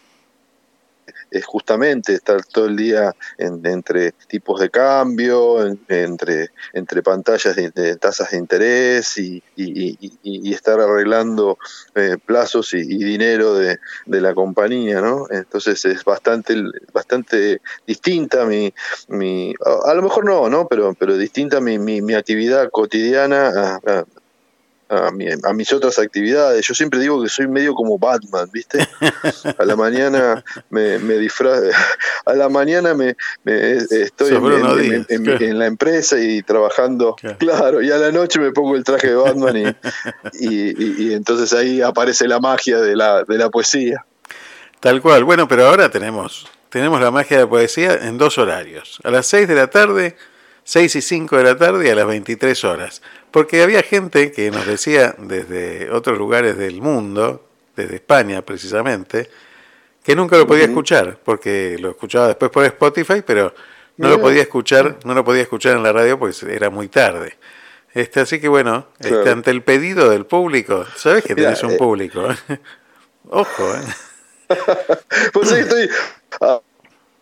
[1.37, 7.57] es justamente estar todo el día en- entre tipos de cambio, en- entre, entre pantallas
[7.57, 11.59] de, tasas de interés y, y- estar arreglando
[11.95, 15.27] eh, plazos y, dinero de, de la compañía, ¿no?
[15.31, 16.55] Entonces es bastante,
[16.93, 18.73] bastante distinta mi,
[19.09, 19.55] mi
[19.85, 20.67] a, lo mejor no, ¿no?
[20.69, 23.49] Pero, pero distinta mi, mi, mi actividad cotidiana
[23.87, 24.05] a-
[24.89, 26.65] a mi- a mis otras actividades.
[26.67, 28.87] Yo siempre digo que soy medio como Batman, ¿viste?
[29.59, 31.63] A la mañana me, me disfrazo,
[32.27, 35.45] a la mañana me, me- estoy en, en- Díaz, en- claro.
[35.45, 37.83] en la empresa y trabajando, claro.
[37.83, 39.65] y a la noche me pongo el traje de Batman y,
[40.35, 44.05] y, y- y entonces ahí aparece la magia de la, de la poesía.
[44.81, 45.25] Tal cual.
[45.25, 49.01] Bueno, pero ahora tenemos, tenemos la magia de la poesía en dos horarios.
[49.03, 50.17] A las 6 de la tarde,
[50.65, 53.03] 6 y 5 de la tarde y a las 23 horas.
[53.37, 57.47] Porque había gente que nos decía desde otros lugares del mundo,
[57.77, 59.29] desde España precisamente,
[60.03, 63.55] que nunca lo podía escuchar, porque lo escuchaba después por Spotify, pero
[63.99, 67.37] no lo podía escuchar, no lo podía escuchar en la radio porque era muy tarde.
[67.93, 71.73] Este, así que bueno, este, ante el pedido del público, sabes que Mira, tenés un
[71.73, 72.27] eh, público.
[73.29, 74.49] Ojo, ¿eh?
[75.35, 75.91] Pues sí, estoy.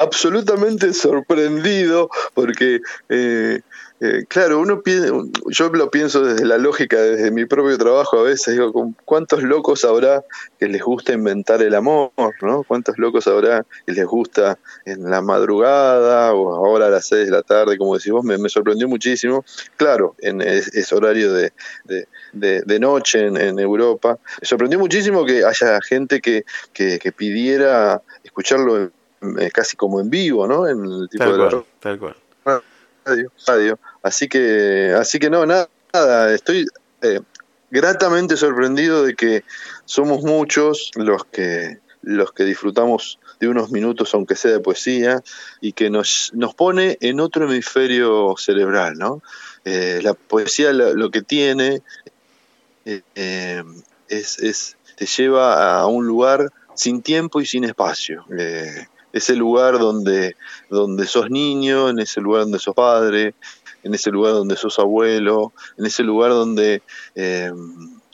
[0.05, 3.61] Absolutamente sorprendido porque eh,
[4.01, 5.13] eh, claro, uno piensa,
[5.47, 9.43] yo lo pienso desde la lógica, desde mi propio trabajo a veces, digo, ¿con ¿cuántos
[9.43, 10.25] locos habrá
[10.59, 12.11] que les gusta inventar el amor?
[12.43, 12.65] ¿no?
[12.65, 17.31] ¿Cuántos locos habrá que les gusta en la madrugada o ahora a las 6 de
[17.31, 18.25] la tarde, como decís vos?
[18.25, 19.45] Me, sorprendió muchísimo.
[19.77, 21.53] Claro, en es, horario de,
[21.85, 24.19] de, de, noche en, en, Europa.
[24.41, 28.91] Me sorprendió muchísimo que haya gente que, que, que pidiera escucharlo
[29.39, 30.67] eh, casi como en vivo, ¿no?
[30.69, 32.17] En el tipo tal de cual, tal cual
[33.05, 33.79] radio, radio.
[34.03, 35.69] Así que, así que no, nada,
[36.33, 36.67] estoy
[37.03, 37.21] eh,
[37.71, 39.45] gratamente sorprendido de que
[39.85, 45.23] somos muchos los que los que disfrutamos de unos minutos, aunque sea de poesía,
[45.63, 49.23] y que nos, nos pone en otro hemisferio cerebral, ¿no?
[49.65, 51.81] Eh, la poesía lo, que tiene
[52.85, 53.63] eh,
[54.09, 58.27] es, es, te lleva a un lugar sin tiempo y sin espacio.
[58.39, 60.37] Eh, ese lugar donde,
[60.69, 63.35] donde sos niño, en ese lugar donde sos padre,
[63.85, 66.83] en ese lugar donde sos abuelo, en ese lugar donde
[67.15, 67.53] eh,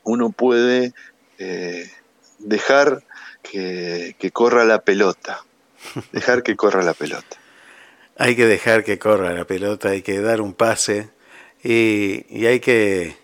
[0.05, 0.93] uno puede
[1.39, 1.90] eh,
[2.39, 3.02] dejar
[3.43, 5.43] que, corra la pelota,
[6.12, 7.39] dejar que corra la pelota.
[8.18, 11.09] Hay que dejar que corra la pelota, hay que dar un pase
[11.64, 13.16] y, y hay, que,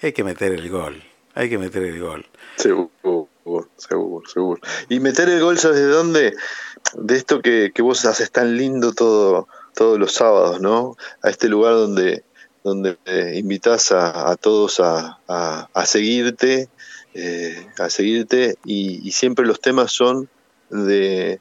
[0.00, 1.02] hay que meter el gol,
[1.34, 2.24] hay que meter el gol.
[2.54, 3.28] Seguro,
[3.76, 4.60] seguro, seguro.
[4.88, 6.34] Y meter el gol, ¿sabes de dónde?
[6.96, 10.96] de esto que, que vos haces tan lindo todo, todos los sábados, ¿no?
[11.22, 12.24] A este lugar donde,
[12.62, 16.68] donde eh, invitas a, a, todos a, a, seguirte,
[17.14, 20.28] eh, a seguirte y, y, siempre los temas son
[20.70, 21.40] de,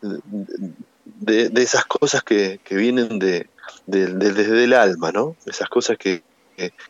[0.00, 3.48] de, de esas cosas que, que vienen de,
[3.86, 5.36] desde el alma, ¿no?
[5.46, 6.22] Esas cosas que,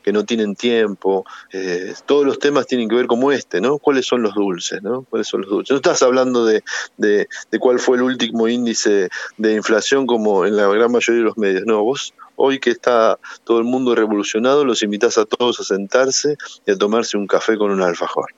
[0.03, 1.25] que, no tienen tiempo.
[1.53, 3.79] Eh, todos los temas tienen que ver como este, ¿no?
[3.79, 5.03] ¿Cuáles son los dulces, ¿no?
[5.03, 5.71] ¿Cuáles son los dulces?
[5.71, 6.63] No estás hablando de,
[6.97, 11.27] de, de cuál fue el último índice de inflación como en la gran mayoría de
[11.27, 11.65] los medios.
[11.67, 16.37] No, vos hoy que está todo el mundo revolucionado, los invitas a todos a sentarse
[16.67, 18.33] y a tomarse un café con un alfajor.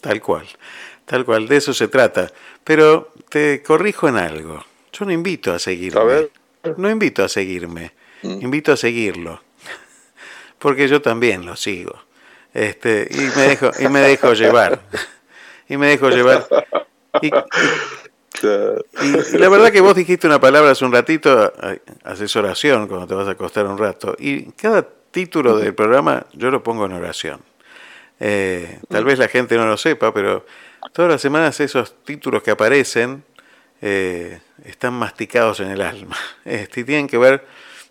[0.00, 0.46] Tal cual,
[1.06, 2.30] tal cual, de eso se trata.
[2.64, 4.64] Pero te corrijo en algo.
[4.92, 6.00] Yo no invito a seguirme.
[6.00, 6.30] A ver.
[6.76, 7.92] No invito a seguirme.
[8.22, 9.40] Invito a seguirlo
[10.64, 11.94] porque yo también lo sigo.
[12.54, 14.80] Este, y me dejo, y me dejo llevar.
[15.68, 16.46] Y me dejo llevar.
[17.22, 17.30] Y,
[19.38, 21.52] la verdad que vos dijiste una palabra hace un ratito,
[22.02, 24.14] haces oración cuando te vas a acostar un rato.
[24.18, 27.40] Y cada título del programa yo lo pongo en oración.
[28.20, 30.44] Eh, tal vez la gente no lo sepa, pero
[30.92, 33.24] todas las semanas esos títulos que aparecen
[33.80, 36.16] eh, están masticados en el alma.
[36.44, 37.46] Este, y tienen que ver,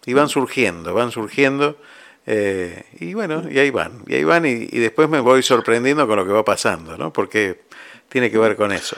[0.06, 1.78] y van surgiendo, van surgiendo
[2.26, 6.18] eh, y bueno, y ahí van, y ahí van, y, después me voy sorprendiendo con
[6.18, 7.12] lo que va pasando, ¿no?
[7.12, 7.62] Porque
[8.10, 8.96] tiene que ver con eso.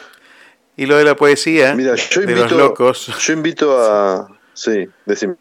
[0.77, 3.26] Y lo de la poesía, Mira, yo de invito, los locos.
[3.26, 4.27] Yo invito a.
[4.53, 5.35] Sí, decime.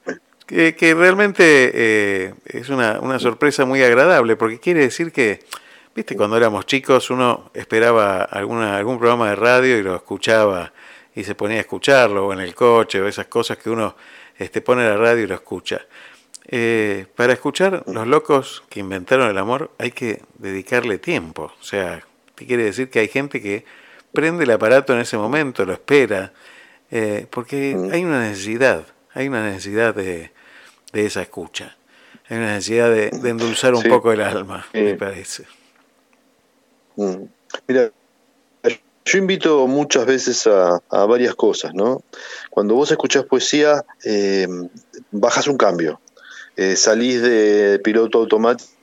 [0.46, 5.40] Que, que realmente eh, es una, una sorpresa muy agradable, porque quiere decir que,
[5.94, 10.72] viste, cuando éramos chicos uno esperaba alguna, algún programa de radio y lo escuchaba
[11.14, 13.96] y se ponía a escucharlo, o en el coche, o esas cosas que uno
[14.36, 15.80] este, pone la radio y lo escucha.
[16.46, 21.52] Eh, para escuchar los locos que inventaron el amor hay que dedicarle tiempo.
[21.60, 22.04] O sea,
[22.36, 22.90] ¿qué quiere decir?
[22.90, 23.64] Que hay gente que
[24.12, 26.32] prende el aparato en ese momento, lo espera,
[26.90, 28.84] eh, porque hay una necesidad,
[29.14, 30.32] hay una necesidad de,
[30.92, 31.76] de esa escucha.
[32.28, 33.88] Hay una necesidad de, de endulzar un Sí.
[33.88, 35.44] poco el alma, me parece.
[36.96, 37.24] Mm.
[37.66, 37.90] Mira,
[39.06, 42.02] yo invito muchas veces a, a varias cosas, ¿no?
[42.50, 44.46] Cuando vos escuchás poesía, eh,
[45.10, 46.00] bajas un cambio.
[46.56, 48.74] Eh, salís de piloto automático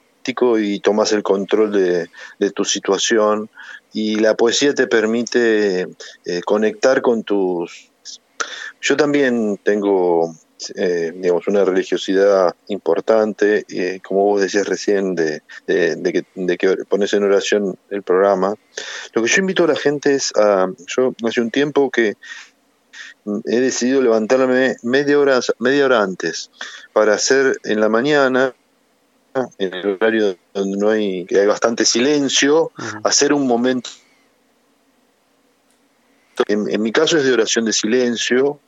[0.59, 3.49] y tomás el control de, tu situación
[3.93, 5.87] y la poesía te permite
[6.25, 7.91] eh, conectar con tus...
[8.81, 10.35] Yo también tengo,
[10.75, 17.13] eh, digamos, una religiosidad importante, eh, como vos decías recién, de, que, de que pones
[17.13, 18.55] en oración el programa.
[19.13, 20.67] Lo que yo invito a la gente es a...
[20.87, 22.15] Yo hace un tiempo que
[23.45, 26.49] he decidido levantarme media hora, media hora antes
[26.93, 28.53] para hacer en la mañana,
[29.57, 32.71] en el horario donde no hay, que hay bastante silencio,
[33.03, 33.89] hacer un momento.
[36.47, 38.59] En, en mi caso es de oración de silencio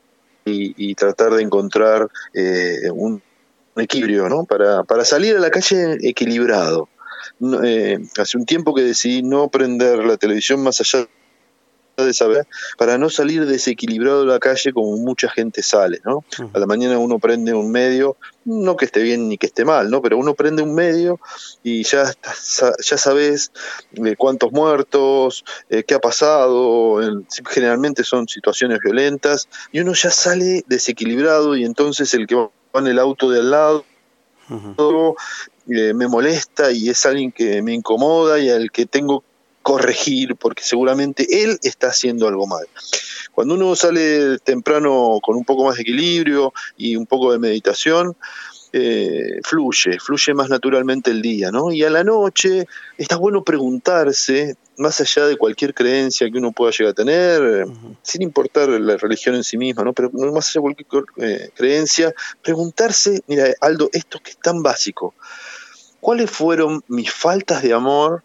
[0.44, 3.20] y, y tratar de encontrar eh, un,
[3.74, 4.44] un equilibrio, ¿no?
[4.44, 6.88] Para, para salir a la calle equilibrado.
[7.40, 11.08] No, eh, hace un tiempo que decidí no prender la televisión más allá de
[12.12, 12.46] saber
[12.76, 16.24] para no salir desequilibrado de la calle como mucha gente sale, ¿no?
[16.52, 19.90] A la mañana uno prende un medio, no que esté bien ni que esté mal,
[19.90, 20.02] ¿no?
[20.02, 21.20] Pero uno prende un medio
[21.62, 22.12] y ya
[22.84, 23.52] ya sabes
[23.92, 30.10] eh, cuántos muertos, eh, qué ha pasado, en- generalmente son situaciones violentas y uno ya
[30.10, 33.84] sale desequilibrado y entonces el que va en el auto de al lado
[35.68, 39.24] eh, me molesta y es alguien que me incomoda y al que tengo
[39.64, 42.66] corregir porque seguramente él está haciendo algo mal.
[43.32, 48.14] Cuando uno sale temprano con un poco más de equilibrio y un poco de meditación,
[48.76, 51.72] eh, fluye, fluye más naturalmente el día, ¿no?
[51.72, 52.66] Y a la noche
[52.98, 57.66] está bueno preguntarse, más allá de cualquier creencia que uno pueda llegar a tener,
[58.02, 59.94] sin importar la religión en sí misma, ¿no?
[59.94, 62.12] Pero más allá de cualquier eh, creencia,
[62.42, 65.14] preguntarse, mira, Aldo, esto que es tan básico,
[66.00, 68.24] ¿cuáles fueron mis faltas de amor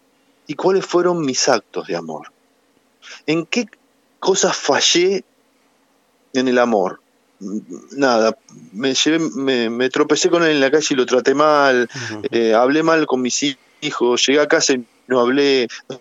[0.50, 2.32] y cuáles fueron mis actos de amor?
[3.24, 3.68] ¿En qué
[4.18, 5.22] cosas fallé
[6.32, 7.00] en el amor?
[7.92, 8.36] Nada,
[8.72, 11.88] me, llevé, me, me tropecé con él en la calle y lo traté mal,
[12.32, 15.68] eh, hablé mal con mis hijos, llegué a casa y no hablé.
[15.88, 16.00] O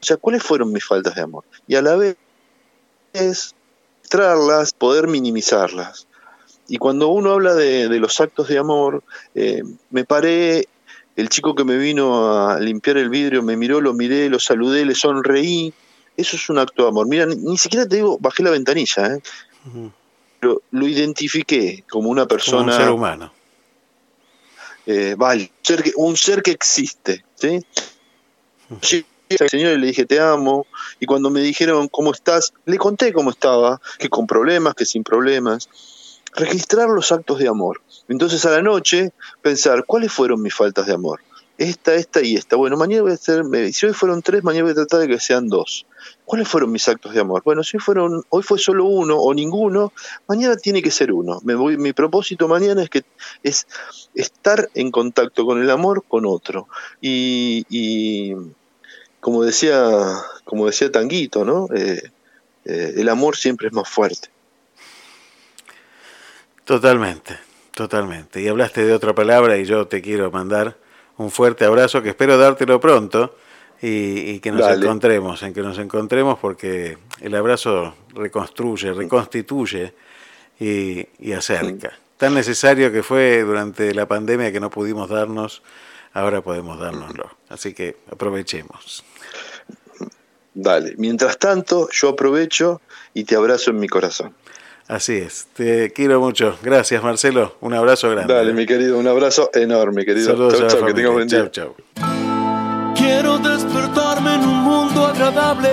[0.00, 1.42] sea, ¿cuáles fueron mis faltas de amor?
[1.66, 2.16] Y a la vez
[3.12, 3.56] es
[4.08, 6.06] traerlas, poder minimizarlas.
[6.68, 9.02] Y cuando uno habla de, de los actos de amor,
[9.34, 10.68] eh, me paré,
[11.16, 14.84] el chico que me vino a limpiar el vidrio me miró, lo miré, lo saludé,
[14.84, 15.72] le sonreí.
[16.16, 17.06] Eso es un acto de amor.
[17.06, 19.20] Mira, ni, ni siquiera te digo, bajé la ventanilla, ¿eh?
[20.40, 23.32] pero lo identifiqué como una Como persona un ser humano.
[24.86, 27.60] eh, vale, ser que- un ser que existe, ¿sí?
[28.80, 29.06] Llegué
[29.40, 30.66] al señor y le dije te amo,
[30.98, 35.04] y cuando me dijeron cómo estás, le conté cómo estaba, que con problemas, que sin
[35.04, 35.68] problemas.
[36.34, 37.82] Registrar los actos de amor.
[38.08, 41.20] Entonces a la noche pensar cuáles fueron mis faltas de amor.
[41.58, 42.56] Esta, esta y esta.
[42.56, 45.20] Bueno, mañana voy a hacer, si hoy fueron tres, mañana voy a tratar de que
[45.20, 45.86] sean dos.
[46.24, 47.42] ¿Cuáles fueron mis actos de amor?
[47.44, 49.92] Bueno, si fueron, hoy fue solo uno o ninguno,
[50.26, 51.40] mañana tiene que ser uno.
[51.44, 53.04] Me voy, mi propósito mañana es que
[53.42, 53.66] es
[54.14, 56.68] estar en contacto con el amor con otro.
[57.00, 58.34] Y, y
[59.20, 61.68] como decía, como decía Tanguito, ¿no?
[61.72, 62.10] Eh,
[62.64, 64.31] eh, el amor siempre es más fuerte.
[66.72, 67.38] Totalmente,
[67.74, 68.40] totalmente.
[68.40, 70.78] Y hablaste de otra palabra y yo te quiero mandar
[71.18, 73.36] un fuerte abrazo que espero dártelo pronto
[73.82, 74.82] y, y que nos Dale.
[74.82, 79.92] encontremos, en que nos encontremos porque el abrazo reconstruye, reconstituye
[80.58, 81.92] y, y acerca.
[82.16, 85.62] Tan necesario que fue durante la pandemia que no pudimos darnos,
[86.14, 87.36] ahora podemos dárnoslo.
[87.50, 89.04] Así que aprovechemos.
[90.54, 90.94] Dale.
[90.96, 92.80] Mientras tanto, yo aprovecho
[93.12, 94.34] y te abrazo en mi corazón.
[94.88, 96.58] Así es, te quiero mucho.
[96.62, 98.34] Gracias Marcelo, un abrazo grande.
[98.34, 100.26] Dale, mi querido, un abrazo enorme, querido.
[100.26, 101.50] Saludos Chau, a la chau, que tengas buen día.
[101.50, 102.94] Chau, chau.
[102.94, 105.70] Quiero despertarme en un mundo agradable.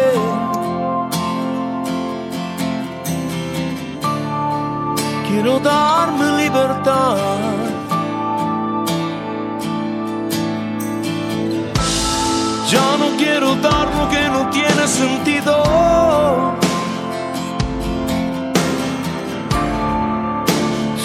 [5.28, 7.18] Quiero darme libertad.
[12.70, 16.60] Ya no quiero dar lo que no tiene sentido.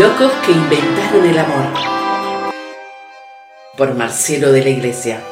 [0.00, 1.66] Locos que inventaron el amor.
[3.76, 5.22] Por Marcelo de la Iglesia.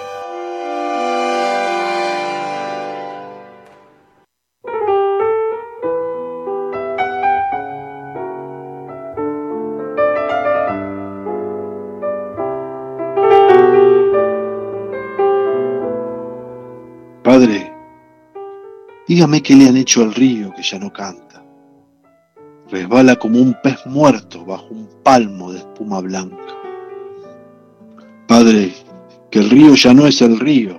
[17.23, 17.73] Padre,
[19.07, 21.28] dígame qué le han hecho al río que ya no canta.
[22.71, 26.37] Resbala como un pez muerto bajo un palmo de espuma blanca.
[28.27, 28.75] Padre,
[29.31, 30.79] que el río ya no es el río.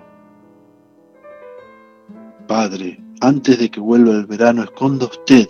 [2.48, 5.48] Padre, antes de que vuelva el verano, esconda usted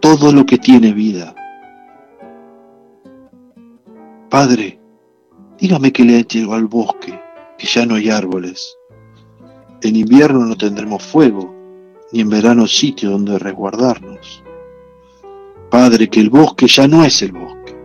[0.00, 1.34] todo lo que tiene vida.
[4.28, 4.78] Padre,
[5.58, 7.18] dígame qué le hecho al bosque,
[7.56, 8.76] que ya no hay árboles.
[9.82, 11.54] En invierno no tendremos fuego,
[12.12, 14.44] ni en verano sitio donde resguardarnos.
[15.70, 17.76] Padre, que el bosque ya no es el bosque.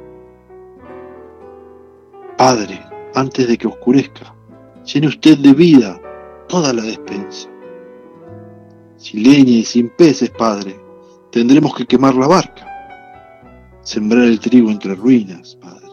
[2.36, 2.82] Padre,
[3.14, 4.36] antes de que oscurezca,
[4.84, 6.02] llene usted de vida
[6.48, 7.48] toda la despensa.
[8.98, 10.80] Sin leña y sin peces, Padre,
[11.32, 12.66] tendremos que quemar la barca,
[13.84, 15.92] sembrar el trigo entre ruinas, Padre,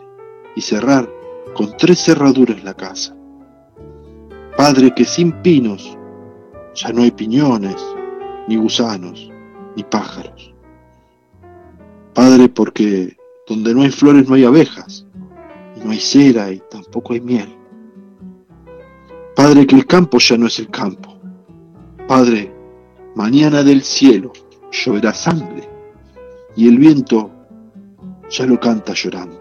[0.57, 1.07] y cerrar
[1.55, 3.15] con tres cerraduras la casa.
[4.57, 5.99] Padre, que sin pinos
[6.75, 7.77] ya no hay piñones,
[8.49, 9.31] ni gusanos,
[9.77, 10.52] ni pájaros.
[12.15, 13.17] Padre, porque
[13.47, 15.07] donde no hay flores no hay abejas,
[15.77, 17.57] y no hay cera y tampoco hay miel.
[19.35, 21.17] Padre, que el campo ya no es el campo.
[22.07, 22.53] Padre,
[23.15, 24.33] mañana del cielo
[24.71, 25.69] lloverá sangre,
[26.55, 27.31] y el viento
[28.29, 29.41] ya lo canta llorando.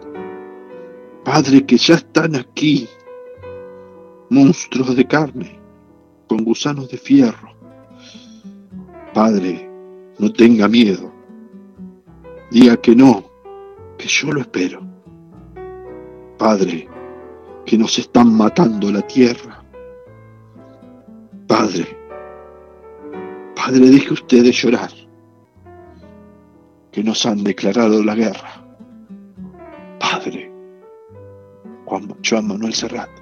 [1.26, 2.88] Padre, que ya están aquí
[4.30, 5.60] monstruos de carne,
[6.27, 7.52] con gusanos de fierro.
[9.14, 9.69] Padre,
[10.19, 11.11] no tenga miedo.
[12.52, 13.23] Diga que no,
[13.98, 14.82] que yo lo espero.
[16.38, 16.86] Padre,
[17.65, 19.64] que nos están matando la tierra.
[21.48, 21.98] Padre,
[23.56, 24.91] Padre, deje usted de llorar,
[26.91, 28.65] que nos han declarado la guerra.
[29.98, 30.52] Padre,
[31.86, 33.20] Juan Joan Manuel Serrat.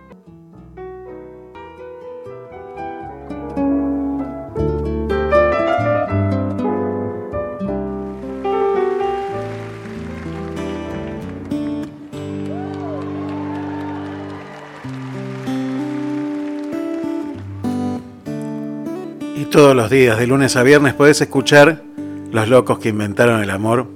[19.59, 21.83] Todos los días, de lunes a viernes, podés escuchar
[22.31, 23.87] Los Locos que Inventaron el Amor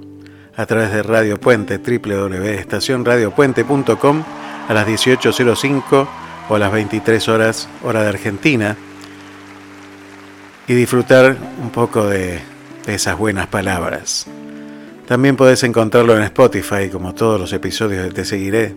[0.54, 4.24] a través de Radio Puente, www.estacionradiopuente.com
[4.68, 6.06] a las 18.05
[6.50, 8.76] o a las 23 horas, hora de Argentina,
[10.68, 12.40] y disfrutar un poco de,
[12.84, 14.26] de esas buenas palabras.
[15.06, 18.76] También podés encontrarlo en Spotify, como todos los episodios de Te Seguiré,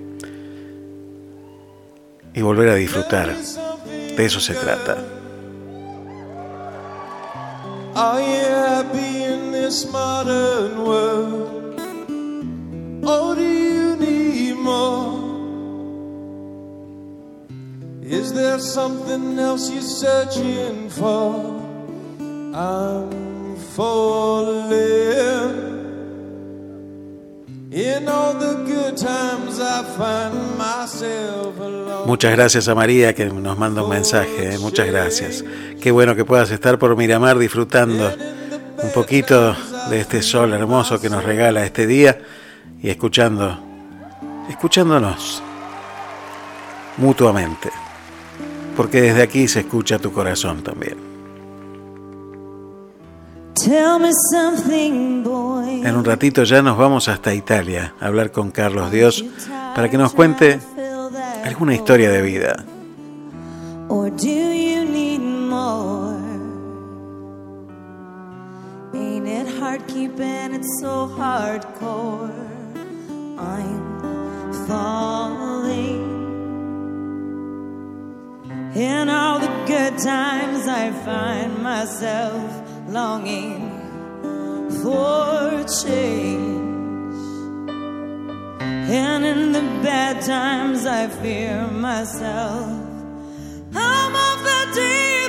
[2.33, 3.35] y volver a disfrutar.
[3.35, 5.16] De eso se trata.
[7.99, 11.81] Are you happy in this modern world?
[13.03, 15.17] Or do you need more?
[18.03, 21.59] Is there something else you're searching for?
[22.53, 25.76] I'm falling.
[32.05, 34.57] Muchas gracias a María que nos manda un mensaje, ¿eh?
[34.59, 35.45] muchas gracias.
[35.79, 38.11] Qué bueno que puedas estar por Miramar disfrutando
[38.81, 39.55] un poquito
[39.89, 42.19] de este sol hermoso que nos regala este día
[42.81, 43.59] y escuchando,
[44.49, 45.43] escuchándonos
[46.97, 47.69] mutuamente,
[48.75, 51.06] porque desde aquí se escucha tu corazón también.
[55.83, 59.25] En un ratito ya nos vamos hasta Italia a hablar con Carlos Dios
[59.75, 60.59] para que nos cuente
[61.43, 62.65] alguna historia de vida.
[78.75, 83.59] In all the good times, I find myself longing
[84.81, 86.57] for change.
[88.89, 92.69] And in the bad times, I fear myself.
[93.75, 95.26] I'm off the deep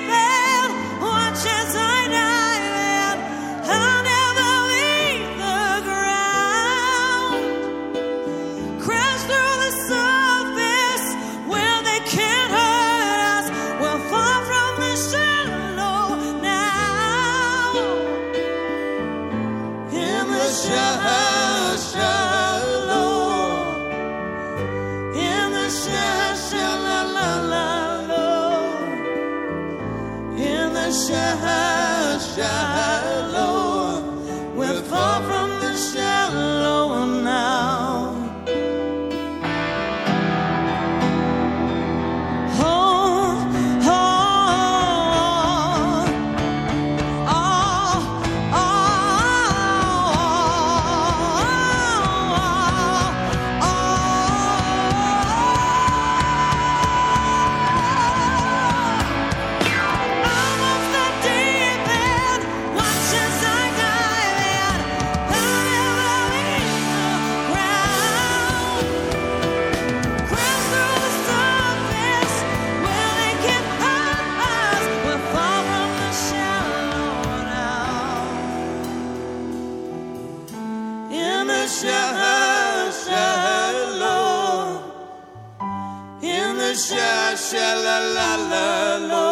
[87.75, 89.29] la la la lo.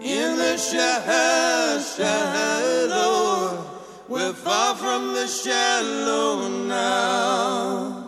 [0.00, 3.64] In the sha shallow,
[4.08, 8.02] we're far from the shallow now.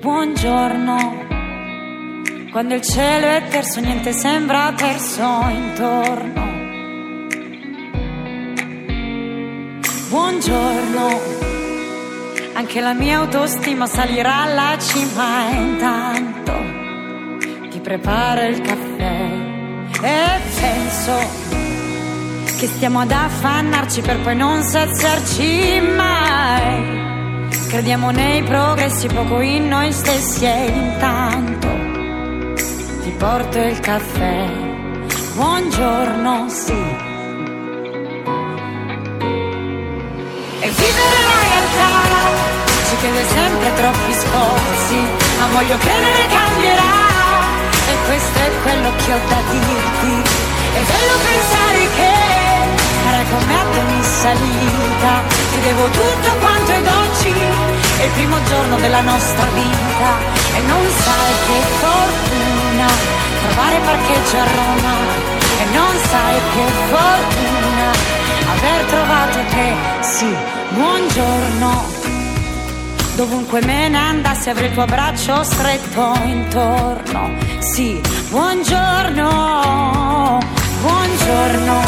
[0.00, 1.30] Buongiorno.
[2.52, 6.41] Quando il cielo è terso, niente sembra terso intorno.
[10.44, 11.20] Buongiorno.
[12.54, 16.52] Anche la mia autostima salirà alla cima intanto
[17.70, 19.30] ti preparo il caffè
[20.00, 21.12] e penso
[22.58, 27.48] che stiamo ad affannarci per poi non saziarci mai.
[27.68, 31.68] Crediamo nei progressi, poco in noi stessi e intanto
[33.00, 34.50] ti porto il caffè.
[35.36, 37.10] Buongiorno, sì.
[43.02, 44.98] Chiede sempre troppi sforzi,
[45.40, 46.94] ma voglio credere cambierà.
[47.90, 50.14] E questo è quello che ho da dirti.
[50.78, 52.12] È bello pensare che
[53.02, 55.12] sarai come a ogni salita.
[55.50, 57.34] Ti devo tutto quanto ed oggi
[57.98, 60.10] è il primo giorno della nostra vita.
[60.54, 62.86] E non sai che fortuna
[63.42, 64.94] trovare parcheggio a Roma.
[65.58, 66.64] E non sai che
[66.94, 67.86] fortuna
[68.54, 69.68] aver trovato te.
[70.02, 70.36] Sì,
[70.70, 72.21] buongiorno.
[73.14, 77.36] Dovunque me ne andassi avrei il tuo braccio stretto intorno.
[77.58, 79.28] Sì, buongiorno,
[80.80, 81.80] buongiorno.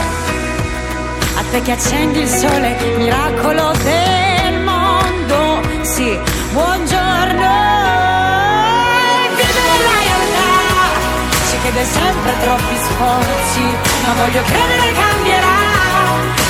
[1.36, 5.62] A te che accendi il sole, miracolo del mondo.
[5.82, 6.18] Sì,
[6.52, 7.52] buongiorno.
[11.48, 13.62] Ci chiede sempre troppi sforzi,
[14.04, 15.72] ma voglio credere cambierà.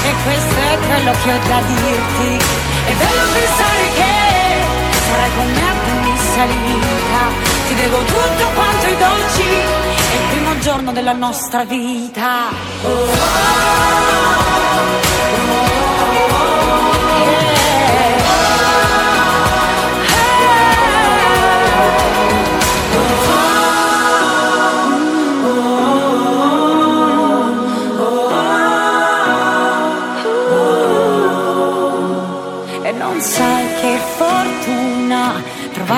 [0.03, 2.74] E questo è quello che ho da dirti.
[2.87, 4.13] È bello pensare che
[5.09, 7.23] sarai con me a ogni salita.
[7.67, 9.49] Ti devo tutto quanto i dolci.
[10.13, 12.51] È il primo giorno della nostra vita.
[15.67, 15.74] E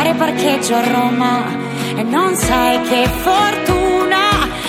[0.06, 1.44] trovare parcheggio a Roma.
[1.96, 4.22] E non sai che fortuna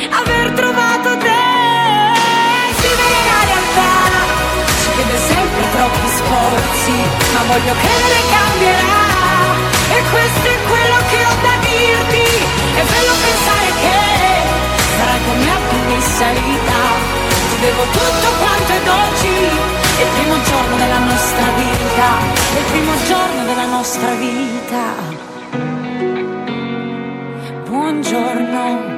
[0.10, 1.46] aver trovato te.
[2.82, 3.94] Vivere la realtà
[4.82, 6.98] ci chiede sempre troppi sforzi,
[7.34, 9.06] ma voglio credere cambierà.
[9.90, 12.26] E questo è quello che ho da dirti.
[12.80, 13.98] È bello pensare che
[14.98, 16.80] sarai con me a salita.
[17.50, 22.20] Ti devo tutto quanto ed oggi è il primo giorno della nostra vita.
[22.54, 24.94] È il primo giorno della nostra vita.
[27.66, 28.96] Buongiorno.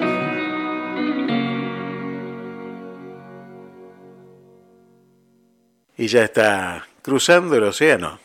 [5.96, 8.20] Y ya está cruzando el océano.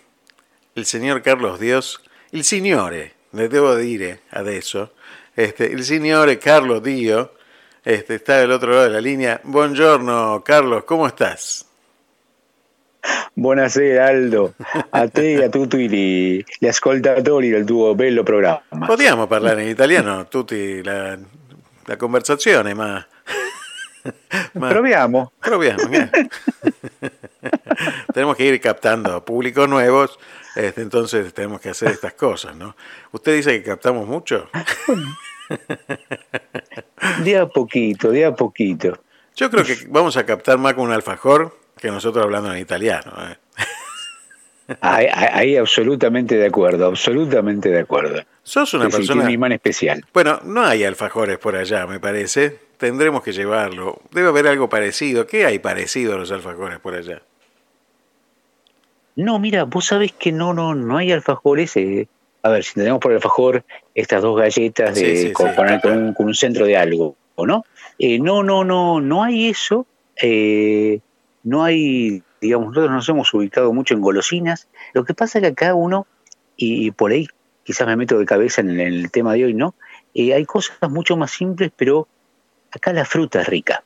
[0.75, 2.01] El señor Carlos Dios,
[2.33, 4.95] il signore, le devo dire adesso,
[5.37, 7.35] este, il signore Carlos Dio,
[7.85, 9.41] este, está del otro lado de la línea.
[9.45, 11.67] Buongiorno Carlos, ¿cómo estás?
[13.35, 14.55] Buonasera Aldo,
[14.91, 18.87] a te e a tutti gli, gli ascoltatori del tuo bello programma.
[18.87, 21.17] Potremmo parlare in italiano tutti la,
[21.85, 23.05] la conversazione, ma...
[24.55, 25.33] ma Proviamo.
[25.39, 25.91] Proviamo.
[25.91, 26.11] eh.
[28.15, 30.19] tenemos que ir captando públicos nuevos,
[30.55, 32.77] este, entonces tenemos que hacer estas cosas, ¿no?
[33.13, 34.49] ¿Usted dice que captamos mucho?
[37.23, 38.99] De a poquito, de a poquito.
[39.35, 43.13] Yo creo que vamos a captar más con un alfajor que nosotros hablando en italiano.
[43.31, 43.37] ¿eh?
[44.81, 48.23] Ahí, ahí absolutamente de acuerdo, absolutamente de acuerdo.
[48.43, 49.07] Sos una persona...
[49.07, 50.05] tiene un imán especial.
[50.15, 52.59] Bueno, no hay alfajores por allá, me parece.
[52.79, 54.01] Tendremos que llevarlo.
[54.11, 55.27] Debe haber algo parecido.
[55.27, 57.21] ¿Qué hay parecido a los alfajores por allá?
[59.17, 61.77] No, mira, vos sabés que no, no, no hay alfajores.
[61.77, 62.09] eh.
[62.43, 63.65] A ver, si tenemos por alfajor
[63.95, 65.57] estas dos galletas de, Sí, sí, con, sí.
[65.57, 67.65] con- con un, con un centro de algo, ¿no?
[67.99, 69.87] Eh, no, no, no, no hay eso.
[70.21, 71.01] eh,
[71.45, 74.69] no hay, digamos, nosotros nos hemos ubicado mucho en golosinas.
[74.93, 76.07] Lo que pasa es que acá uno,
[76.57, 77.29] y, y por ahí
[77.63, 79.75] quizás me meto de cabeza en el, en el tema de hoy, ¿no?
[80.15, 82.09] Eh, hay cosas mucho más simples, pero
[82.73, 83.83] acá la fruta es rica.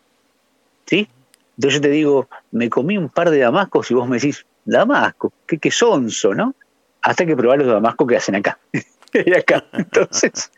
[0.86, 1.08] ¿Sí?
[1.56, 5.32] Entonces yo te digo, me comí un par de damascos y vos me decís, damasco,
[5.46, 6.54] qué, qué sonso, ¿no?
[7.02, 8.58] Hasta que probás los damascos que hacen acá.
[9.72, 10.50] Entonces,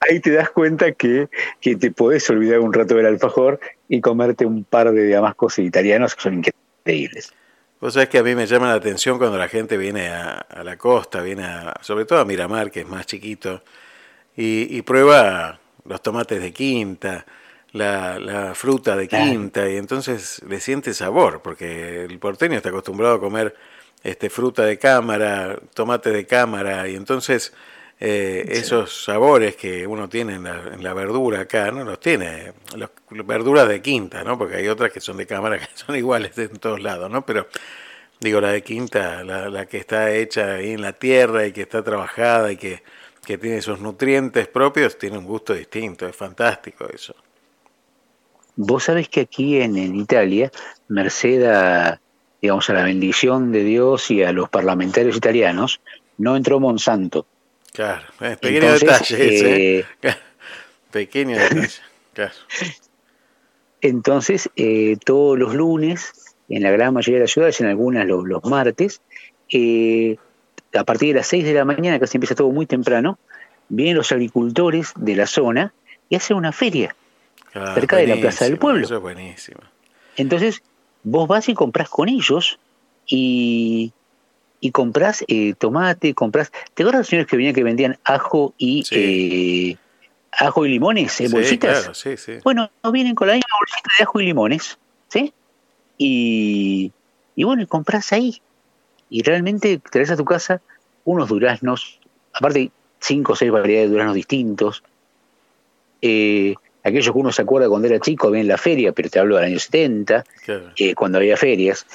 [0.00, 1.28] ahí te das cuenta que,
[1.60, 6.14] que te podés olvidar un rato del alfajor y comerte un par de damascos italianos
[6.14, 6.42] que son
[6.84, 7.32] increíbles.
[7.80, 10.64] Vos sabés que a mí me llama la atención cuando la gente viene a, a
[10.64, 13.62] la costa, viene a, sobre todo a Miramar, que es más chiquito,
[14.36, 17.24] y, y prueba los tomates de quinta,
[17.72, 19.26] la, la fruta de Claro.
[19.26, 23.54] quinta, y entonces le siente sabor, porque el porteño está acostumbrado a comer
[24.02, 27.52] este, fruta de cámara, tomate de cámara, y entonces
[28.00, 32.52] eh, esos sabores que uno tiene en la, en la verdura acá, no los tiene,
[32.76, 32.90] las
[33.26, 34.38] verduras de quinta, ¿no?
[34.38, 37.26] Porque hay otras que son de cámara que son iguales en todos lados, ¿no?
[37.26, 37.48] Pero
[38.20, 41.62] digo, la de quinta, la, la que está hecha ahí en la tierra y que
[41.62, 42.82] está trabajada y que,
[43.24, 47.14] que tiene sus nutrientes propios, tiene un gusto distinto, es fantástico eso.
[48.54, 50.50] Vos sabés que aquí en, en Italia,
[50.88, 52.00] merced a,
[52.40, 55.80] digamos, a la bendición de Dios y a los parlamentarios italianos,
[56.16, 57.26] no entró Monsanto.
[57.78, 60.14] Claro, eh, pequeño Entonces, detalle ese, eh, ¿eh?
[60.90, 61.68] Pequeño detalle,
[62.12, 62.32] claro.
[63.80, 68.24] Entonces, eh, todos los lunes, en la gran mayoría de las ciudades, en algunas los,
[68.26, 69.00] los martes,
[70.74, 73.16] a partir de las 6 de la mañana, casi empieza todo muy temprano,
[73.68, 75.72] vienen los agricultores de la zona
[76.08, 76.96] y hacen una feria
[77.52, 78.86] Claro, cerca de la Plaza del Pueblo.
[78.86, 79.60] Eso es buenísimo.
[80.16, 80.64] Entonces,
[81.04, 82.58] vos vas y compras con ellos
[83.06, 83.92] y,
[84.60, 86.50] y compras eh, tomate, compras...
[86.74, 89.76] ¿Te acuerdas los señores que venían que vendían ajo y eh,
[90.32, 91.78] ajo y limones en Sí, bolsitas?
[91.80, 92.32] claro, sí, sí.
[92.44, 94.78] Bueno, vienen con la misma bolsita de ajo y limones,
[95.08, 95.32] ¿sí?
[95.96, 96.92] Y,
[97.34, 98.40] y bueno, y compras ahí.
[99.08, 100.60] Y realmente traes a tu casa
[101.04, 101.98] unos duraznos,
[102.32, 102.70] aparte
[103.00, 104.82] cinco o seis variedades de duraznos distintos.
[106.02, 106.54] Eh,
[106.84, 109.36] aquellos que uno se acuerda cuando era chico, había en la feria, pero te hablo
[109.36, 110.72] del año 70, Claro.
[110.76, 111.86] eh, cuando había ferias.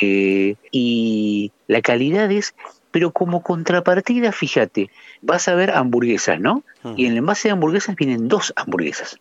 [0.00, 2.54] Eh, y la calidad es,
[2.90, 4.90] pero como contrapartida, fíjate,
[5.22, 6.62] vas a ver hamburguesas, ¿no?
[6.96, 9.18] Y en el envase de hamburguesas vienen dos hamburguesas.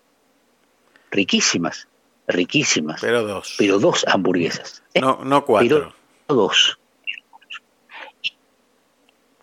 [1.11, 1.87] Riquísimas,
[2.27, 3.01] riquísimas.
[3.01, 3.55] Pero dos.
[3.57, 4.83] Pero dos hamburguesas.
[4.93, 5.01] ¿eh?
[5.01, 5.93] No, no cuatro.
[6.27, 6.79] Pero dos.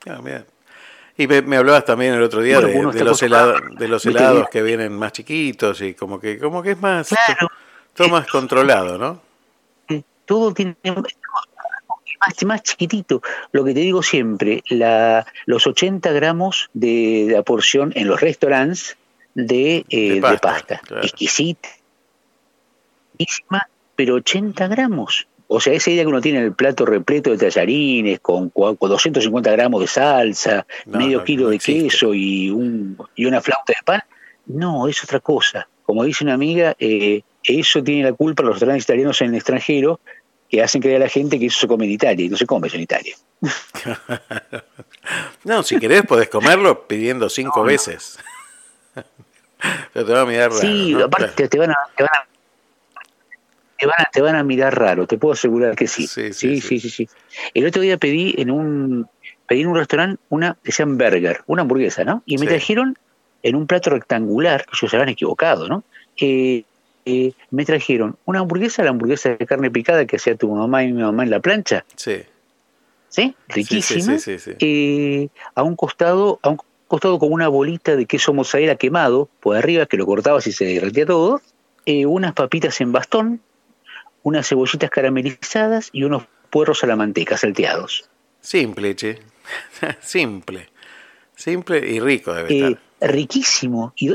[0.07, 0.21] Ah.
[1.17, 4.63] Y me, me hablabas también el otro día Bueno, de, los de los helados que
[4.63, 7.09] vienen más chiquitos y como que como que es más
[7.95, 9.23] todo más controlado, ¿no?
[10.25, 13.23] Todo tiene más, más chiquitito.
[13.53, 18.97] Lo que te digo siempre, la, los 80 gramos de la porción en los restaurantes
[19.35, 21.69] de, eh, de pasta, exquisita,
[23.97, 25.27] pero 80 gramos.
[25.47, 29.51] O sea, esa idea que uno tiene el plato repleto de tallarines, con, con 250
[29.53, 33.73] gramos de salsa, No, medio no, kilo no de queso y, un, y una flauta
[33.73, 34.03] de pan,
[34.47, 35.69] no, es otra cosa.
[35.85, 40.01] Como dice una amiga, eh, eso tiene la culpa los restaurantes italianos en el extranjero
[40.49, 42.47] que hacen creer a la gente que eso se come en Italia y no se
[42.47, 43.17] come eso en Italia.
[45.45, 48.19] No, si querés podés comerlo pidiendo cinco veces.
[49.93, 50.61] Pero te va a mirar raro.
[50.61, 51.05] sí, ¿no?
[51.05, 52.27] aparte te van a, te van a
[53.79, 56.07] te van a, te van a mirar raro, te puedo asegurar que sí.
[56.07, 57.09] Sí, sí, sí, sí.
[57.53, 59.09] El otro día pedí en un
[59.47, 62.23] pedí en un restaurante una que se llama burger, una hamburguesa, ¿no?
[62.25, 62.97] Y me trajeron
[63.43, 65.85] en un plato rectangular, que ellos se habían equivocado, ¿no?
[66.19, 66.65] Eh,
[67.07, 70.93] eh, me trajeron una hamburguesa, la hamburguesa de carne picada que hacía tu mamá y
[70.93, 72.23] mi mamá en la plancha, Sí.
[73.09, 73.35] ¿sí?
[73.49, 74.19] Riquísima.
[74.19, 74.53] sí, sí, sí.
[74.61, 76.59] eh, a un costado, a un
[76.89, 80.65] costado con una bolita de queso mozzarella quemado por arriba, que lo cortabas y se
[80.65, 81.41] derretía todo,
[81.87, 83.41] eh, unas papitas en bastón,
[84.23, 88.09] unas cebollitas caramelizadas y unos puerros a la manteca salteados.
[88.41, 89.19] Simple, che.
[90.01, 90.69] Simple.
[91.37, 93.11] Simple y rico debe Eh, estar.
[93.11, 93.93] riquísimo.
[93.97, 94.13] Y,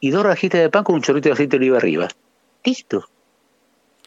[0.00, 2.08] y dos rajitas de pan con un chorrito de aceite de oliva arriba.
[2.64, 3.08] Listo.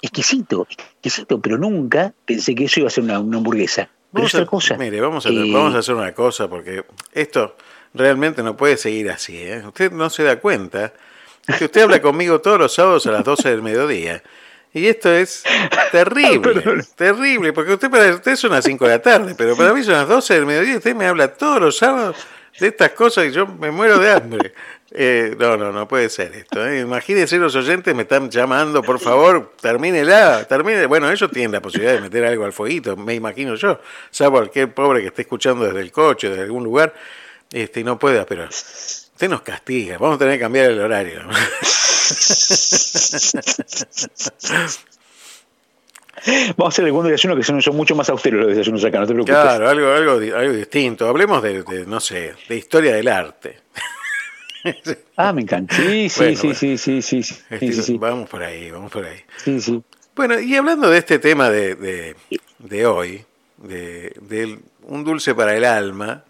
[0.02, 3.90] Exquisito, exquisito, pero nunca pensé que eso iba a ser una, una hamburguesa.
[4.12, 4.78] Pero Vamos a, cosa.
[4.78, 6.84] Mire, vamos a, Eh, vamos a hacer una cosa porque
[7.14, 7.56] esto
[7.94, 9.38] realmente no puede seguir así.
[9.38, 9.64] ¿eh?
[9.66, 10.94] Usted no se da cuenta
[11.58, 14.22] que usted habla conmigo todos los sábados a las 12 del mediodía.
[14.74, 15.44] Y esto es
[15.92, 16.64] terrible,
[16.96, 19.94] terrible, porque usted para usted son las 5 de la tarde, pero para mí son
[19.94, 22.18] las 12 del mediodía y usted me habla todos los sábados
[22.60, 24.54] de estas cosas y yo me muero de hambre.
[24.96, 26.64] Eh, no, no, no puede ser esto.
[26.68, 26.82] ¿eh?
[26.82, 30.86] Imagínense los oyentes me están llamando, por favor, termínela, termine.
[30.86, 33.80] Bueno, ellos tienen la posibilidad de meter algo al fueguito, me imagino yo,
[34.12, 36.94] salvo cualquier pobre que esté escuchando desde el coche, desde algún lugar,
[37.52, 41.22] este, y no pueda, pero usted nos castiga, vamos a tener que cambiar el horario.
[46.56, 49.08] Vamos a hacer algunos desayunos que son, son mucho más austeros los desayunos acá, no
[49.08, 49.36] te preocupes.
[49.36, 51.10] Claro, algo, algo, algo distinto.
[51.10, 53.58] Hablemos de, de, no sé, de historia del arte.
[55.18, 55.76] Ah, me encanta.
[55.76, 56.60] Sí, sí, Bueno, sí, bueno.
[56.60, 57.98] sí, sí, sí, sí, sí, sí.
[57.98, 59.20] Vamos por ahí, vamos por ahí.
[59.38, 59.82] Sí, sí.
[60.16, 62.16] Bueno, y hablando de este tema de, de,
[62.60, 63.26] de hoy,
[63.58, 66.24] de, de un dulce para el alma,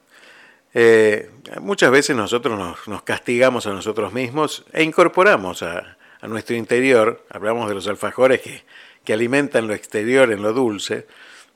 [0.76, 1.30] Eh,
[1.61, 7.23] muchas veces nosotros nos, nos, castigamos a nosotros mismos e incorporamos a, a, nuestro interior,
[7.30, 8.64] hablamos de los alfajores que,
[9.05, 11.05] que alimentan lo exterior en lo dulce,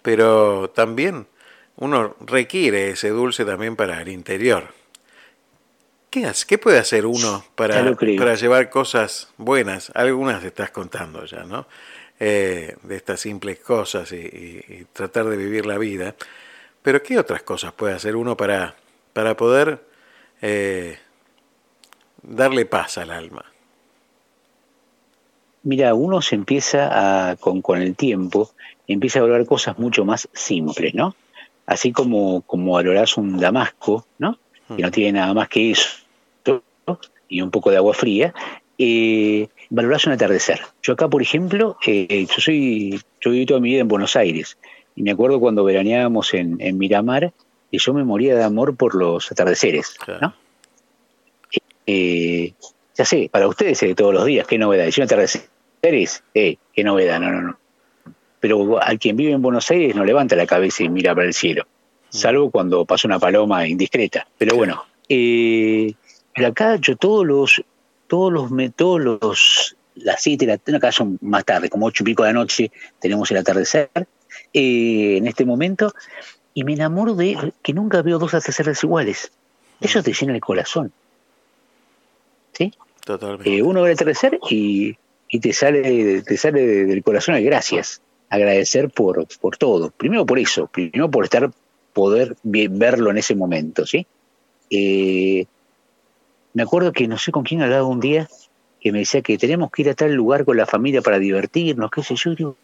[0.04, 1.26] pero también
[1.78, 4.66] uno requiere ese dulce también para el interior.
[6.18, 6.46] ¿Qué, hace?
[6.48, 9.92] ¿Qué puede hacer uno para, para llevar cosas buenas?
[9.94, 11.68] Algunas estás contando ya, ¿no?
[12.20, 16.16] Eh, de estas simples cosas y, y, y, tratar de vivir la vida.
[16.82, 18.76] Pero ¿qué otras cosas puede hacer uno para,
[19.14, 19.86] para poder
[20.42, 20.98] eh,
[22.24, 23.46] darle paz al alma?
[25.62, 28.50] Mira, uno se empieza a, con, con el tiempo,
[28.88, 31.16] empieza a valorar cosas mucho más simples, ¿no?
[31.68, 34.40] Así como, como valorás un damasco, ¿no?
[34.76, 36.07] Que no tiene nada más que eso,
[37.28, 38.34] y un poco de agua fría,
[38.78, 40.62] eh, valorás un atardecer.
[40.82, 44.58] Yo acá, por ejemplo, eh, yo soy, yo viví toda mi vida en Buenos Aires,
[44.96, 47.34] y me acuerdo cuando veraneábamos en, en Miramar,
[47.70, 50.34] y yo me moría de amor por los atardeceres, ¿no?
[51.86, 52.54] Eh,
[52.96, 54.90] ya sé, para ustedes es de todos los días, qué novedad.
[54.92, 57.60] Si un atardeceres, eh, qué novedad, no, no, no.
[58.40, 61.34] Pero al quien vive en Buenos Aires no levanta la cabeza y mira para el
[61.34, 61.66] cielo,
[62.10, 64.28] salvo cuando pasa una paloma indiscreta.
[64.38, 65.94] Pero bueno, eh,
[66.38, 67.64] pero acá yo todos los,
[68.06, 72.06] todos los, todos los, las siete de la acá son más tarde, como ocho y
[72.06, 73.90] pico de la noche, tenemos el atardecer.
[74.54, 75.96] Eh, en este momento,
[76.54, 79.32] y me enamoro de que nunca veo dos atardeceres iguales.
[79.82, 80.92] Eso te llena el corazón.
[82.54, 82.72] ¿Sí?
[83.04, 83.58] Totalmente.
[83.58, 84.96] Eh, uno ve el atardecer y,
[85.30, 88.00] y te sale, te sale del corazón el gracias.
[88.30, 89.90] Agradecer por, por todo.
[89.90, 91.50] Primero por eso, primero por estar,
[91.94, 94.06] poder verlo en ese momento, ¿sí?
[94.70, 95.48] Eh,
[96.58, 98.28] me acuerdo que no sé con quién hablaba un día
[98.82, 101.92] que me decía que tenemos que ir a tal lugar con la familia para divertirnos,
[101.92, 102.58] qué sé yo, y digo,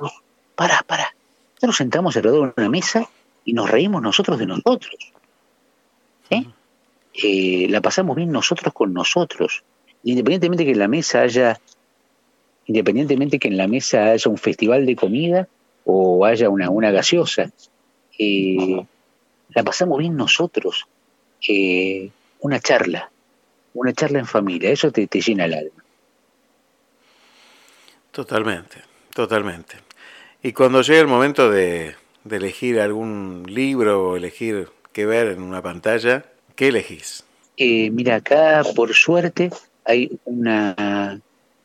[0.56, 1.14] para, para.
[1.62, 3.08] Nos sentamos alrededor de una mesa
[3.46, 4.96] y nos reímos nosotros de nosotros.
[6.28, 6.50] ¿Sí?
[7.24, 9.64] Eh, la pasamos bien nosotros con nosotros.
[10.04, 11.62] Independientemente que en la mesa haya,
[12.66, 15.48] independientemente que en la mesa haya un festival de comida
[15.86, 17.52] o haya una, una gaseosa,
[18.18, 18.84] eh,
[19.50, 20.88] la pasamos bien nosotros.
[21.48, 22.10] Eh,
[22.40, 23.12] una charla,
[23.74, 25.84] una charla en familia, eso te, te llena el alma.
[28.12, 28.78] Totalmente,
[29.14, 29.78] totalmente.
[30.42, 35.42] Y cuando llega el momento de, de elegir algún libro o elegir qué ver en
[35.42, 36.26] una pantalla,
[36.56, 37.24] ¿qué elegís?
[37.58, 39.50] Eh, mira, acá por suerte
[39.86, 41.20] hay una,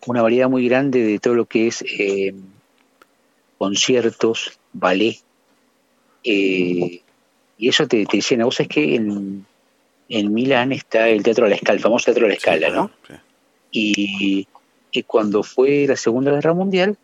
[0.06, 2.34] una variedad muy grande de todo lo que es eh,
[3.58, 5.18] conciertos, ballet,
[6.24, 7.02] eh,
[7.58, 8.44] y eso te, te llena.
[8.44, 9.44] Vos sabés que en,
[10.08, 12.72] en Milán está el Teatro de la Scala, el famoso Teatro de la Scala, sí,
[12.72, 12.90] ¿no?
[13.06, 13.14] Sí.
[13.70, 14.48] Y,
[14.90, 16.96] y cuando fue la Segunda Guerra Mundial,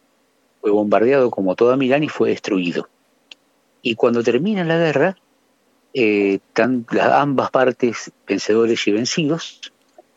[0.60, 2.88] fue bombardeado como toda Milán y fue destruido.
[3.82, 5.16] Y cuando termina la guerra,
[5.92, 9.72] eh, tan, las, ambas partes, vencedores y vencidos,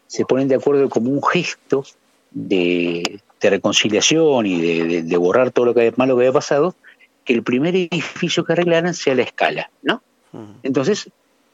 [0.07, 1.83] se ponen de acuerdo como un gesto
[2.31, 6.75] de, de reconciliación y de, de, de, borrar todo lo que malo que había pasado,
[7.25, 10.01] que el primer edificio que arreglaran sea la escala, ¿no?
[10.63, 11.09] Entonces,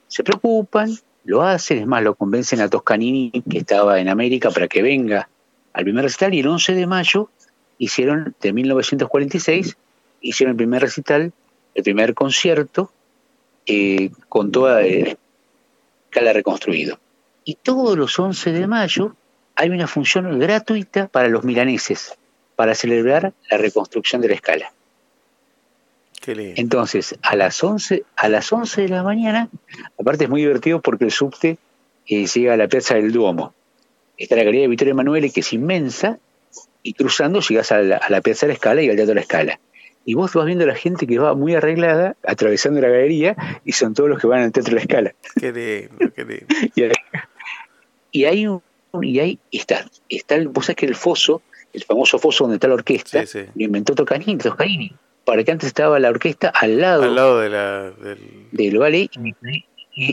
[0.07, 4.67] se preocupan, lo hacen, es más, lo convencen a Toscanini, que estaba en América, para
[4.67, 5.29] que venga
[5.73, 7.29] al primer recital, y el 11 de mayo
[7.77, 9.77] hicieron, de 1946,
[10.21, 11.33] hicieron el primer recital
[11.75, 12.91] el primer concierto
[13.65, 15.17] eh, con toda eh,
[16.09, 16.99] escala reconstruido.
[17.43, 19.15] Y todos los 11 de mayo
[19.55, 22.17] hay una función gratuita para los milaneses,
[22.55, 24.73] para celebrar la reconstrucción de la escala.
[26.27, 29.49] Entonces, a las 11, a las 11 de la mañana,
[29.99, 31.57] aparte es muy divertido porque el subte
[32.07, 33.53] eh, llega a la Plaza del Duomo.
[34.17, 36.19] Está la galería de Vittorio Emanuele, que es inmensa,
[36.81, 39.15] y cruzando llegas a la, a la Plaza de la Escala y al Teatro de
[39.15, 39.59] la Escala
[40.05, 43.71] y vos vas viendo a la gente que va muy arreglada, atravesando la galería, y
[43.71, 45.15] son todos los que van al Teatro de la Escala.
[45.39, 46.45] Qué lindo, qué lindo.
[46.75, 46.91] y, hay,
[48.11, 48.61] y hay un,
[49.01, 51.41] y ahí está, está el, vos sabés que el foso,
[51.71, 53.49] el famoso foso donde está la orquesta, sí, sí.
[53.55, 54.93] lo inventó Toscanini, Toscanini,
[55.25, 58.47] para que antes estaba la orquesta al lado, al lado de la, del...
[58.51, 59.65] del ballet y, y,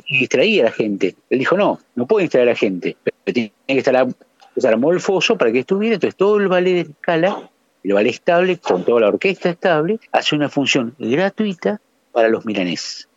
[0.07, 1.17] y, distraía a la gente.
[1.31, 4.09] Él dijo, no, no puede distraer a la gente, tiene que estar la,
[4.69, 7.51] armó el foso para que estuviera, entonces todo el ballet de escala
[7.83, 11.81] el ballet estable, con toda la orquesta estable, hace una función gratuita
[12.13, 13.09] para los milaneses.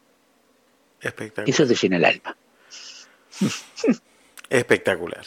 [1.02, 1.50] Espectacular.
[1.50, 2.38] Eso te llena el alma.
[4.50, 5.26] Espectacular.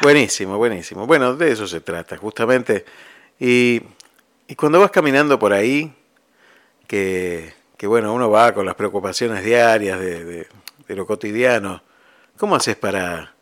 [0.00, 1.06] Buenísimo, buenísimo.
[1.06, 2.84] Bueno, de eso se trata, justamente.
[3.40, 3.82] Y,
[4.48, 5.92] y cuando vas caminando por ahí,
[6.86, 10.46] que, que, bueno, uno va con las preocupaciones diarias de,
[10.88, 11.82] lo cotidiano,
[12.38, 13.34] ¿cómo haces para,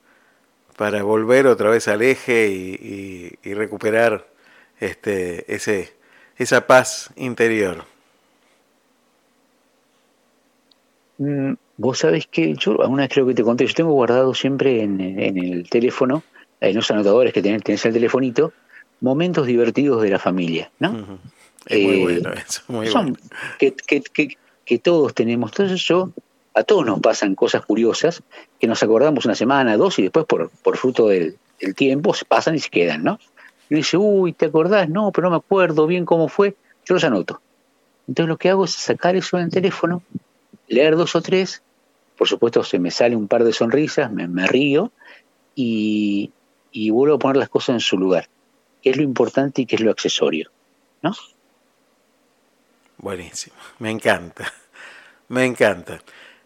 [0.76, 4.26] para volver otra vez al eje y, recuperar
[4.80, 5.94] este, ese,
[6.36, 7.84] esa paz interior?
[11.18, 15.00] Mm, Vos sabés que yo, alguna creo que te conté, yo tengo guardado siempre en,
[15.00, 16.22] en el teléfono,
[16.60, 18.52] en los anotadores que tenés, tenés el telefonito,
[19.01, 21.18] momentos divertidos de la familia, ¿no?
[21.66, 23.18] Es muy Eh, bueno eso, muy son- bueno.
[23.59, 24.28] que, que, que,
[24.64, 25.51] que todos tenemos.
[25.51, 26.10] Entonces yo,
[26.55, 28.23] a todos nos pasan cosas curiosas
[28.59, 32.24] que nos acordamos una semana, dos y después por, por fruto del, del tiempo se
[32.24, 33.18] pasan y se quedan, ¿no?
[33.68, 34.89] Y uno dice, uy, ¿te acordás?
[34.89, 36.55] No, pero no me acuerdo bien cómo fue.
[36.85, 37.40] Yo los anoto.
[38.06, 40.02] Entonces lo que hago es sacar eso en el teléfono,
[40.68, 41.62] leer dos o tres,
[42.16, 44.93] por supuesto se me sale un par de sonrisas, me, me río
[45.55, 46.31] y,
[46.70, 48.28] y vuelvo a poner las cosas en su lugar,
[48.86, 50.48] que es lo importante y que es lo accesorio,
[51.02, 51.12] ¿no?
[52.98, 54.52] Buenísimo, me encanta,
[55.28, 56.00] me encanta.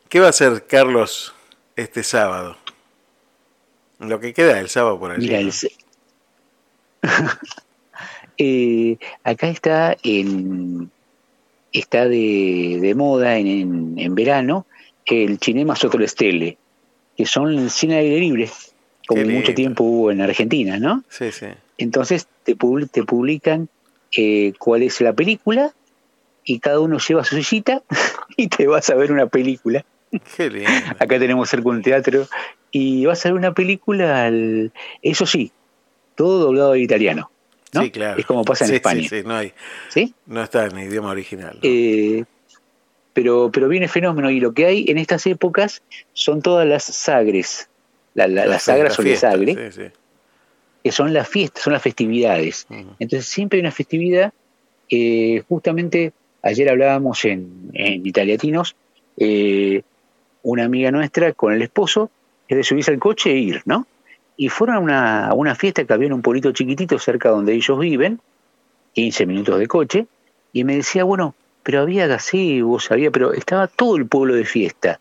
[0.08, 1.34] ¿Qué va a hacer Carlos
[1.76, 2.56] este sábado?
[3.98, 5.26] Lo que queda del sábado por allí.
[5.26, 5.48] Mira, ¿no?
[5.48, 5.52] el
[8.42, 10.90] Eh, acá está en
[11.74, 14.64] está de, de moda en, en, en verano
[15.10, 16.56] el Cinema Sotto Stelle,
[17.16, 18.48] que son el cine aire libre,
[19.06, 21.04] como Qué mucho tiempo hubo en Argentina, ¿no?
[21.08, 21.46] Sí, sí.
[21.80, 23.68] Entonces te, publi- te publican
[24.16, 25.72] eh, cuál es la película
[26.44, 27.82] y cada uno lleva su sillita
[28.36, 29.84] y te vas a ver una película.
[30.36, 30.66] Qué.
[30.98, 32.26] Acá tenemos cerca un teatro
[32.70, 35.52] y vas a ver una película, al- eso sí,
[36.16, 37.30] todo doblado al italiano.
[37.72, 37.82] ¿no?
[37.82, 38.18] Sí, claro.
[38.18, 39.02] Es como pasa en Sí, España.
[39.02, 39.52] Sí, sí, no, hay,
[39.88, 40.14] ¿Sí?
[40.26, 41.54] no está en idioma original.
[41.54, 41.60] ¿no?
[41.62, 42.24] Eh,
[43.12, 45.82] pero, pero viene fenómeno y lo que hay en estas épocas
[46.12, 47.68] son todas las sagres,
[48.14, 49.90] la, la- las fe- sagras la fiesta, sagre, sí, sí.
[50.82, 52.66] Que son las fiestas, son las festividades.
[52.98, 54.32] Entonces siempre hay una festividad.
[54.88, 56.12] eh, justamente
[56.42, 58.74] ayer hablábamos en, en Italiatinos,
[59.16, 59.82] eh,
[60.42, 62.10] una amiga nuestra con el esposo
[62.48, 63.86] es de subirse al coche e ir, ¿no?
[64.36, 67.52] Y fueron a una, a una fiesta que había en un pueblito chiquitito cerca donde
[67.52, 68.20] ellos viven,
[68.94, 70.06] 15 minutos de coche,
[70.52, 74.98] y me decía, bueno, pero había gazebos, había, pero estaba todo el pueblo de fiesta,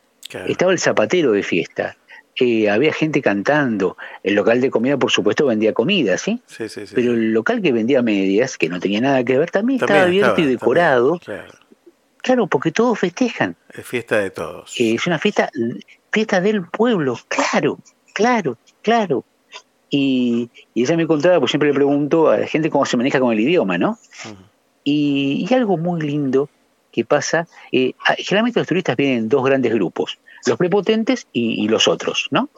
[0.47, 1.95] estaba el zapatero de fiesta,
[2.39, 6.41] eh, había gente cantando, el local de comida por supuesto vendía comida, ¿sí?
[6.45, 6.93] Sí, sí, sí.
[6.95, 10.07] Pero el local que vendía medias, que no tenía nada que ver, también, También estaba
[10.07, 11.19] abierto y decorado.
[11.19, 11.53] Claro,
[12.21, 13.55] Claro, porque todos festejan.
[13.73, 14.79] es fiesta de todos.
[14.79, 15.49] Eh, es una fiesta,
[16.11, 17.79] fiesta del pueblo, claro,
[18.13, 19.23] claro, claro.
[19.89, 23.19] Y, y ella me contaba, pues siempre le pregunto a la gente cómo se maneja
[23.19, 23.97] con el idioma, ¿no?
[24.83, 26.49] Y, y algo muy lindo
[26.91, 31.63] que pasa, eh, ah, generalmente los turistas vienen en dos grandes grupos, los prepotentes y,
[31.63, 32.49] y los otros, ¿no?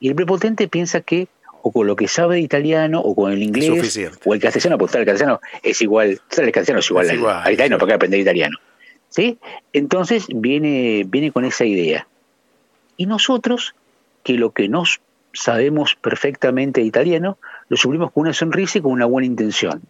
[0.00, 1.28] Y el prepotente piensa que
[1.62, 4.18] o con lo que sabe de italiano o con el inglés Suficiente.
[4.24, 7.40] o el castellano, tal, el castellano es igual, el castellano es igual, Es al, igual,
[7.44, 8.58] al italiano, ¿para qué aprender italiano?
[9.08, 9.38] ¿Sí?
[9.72, 12.06] Entonces viene, viene con esa idea.
[12.96, 13.74] Y nosotros,
[14.22, 15.00] que lo que nos
[15.32, 17.38] sabemos perfectamente de italiano,
[17.68, 19.82] lo suplimos con una sonrisa y con una buena intención.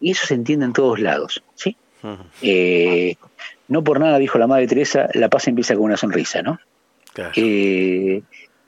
[0.00, 1.42] Y eso se entiende en todos lados.
[1.54, 1.76] ¿sí?
[2.42, 3.16] Eh,
[3.68, 6.58] no por nada, dijo la madre Teresa, la paz empieza con una sonrisa, ¿no?
[7.12, 7.32] Claro.
[7.36, 8.22] Eh,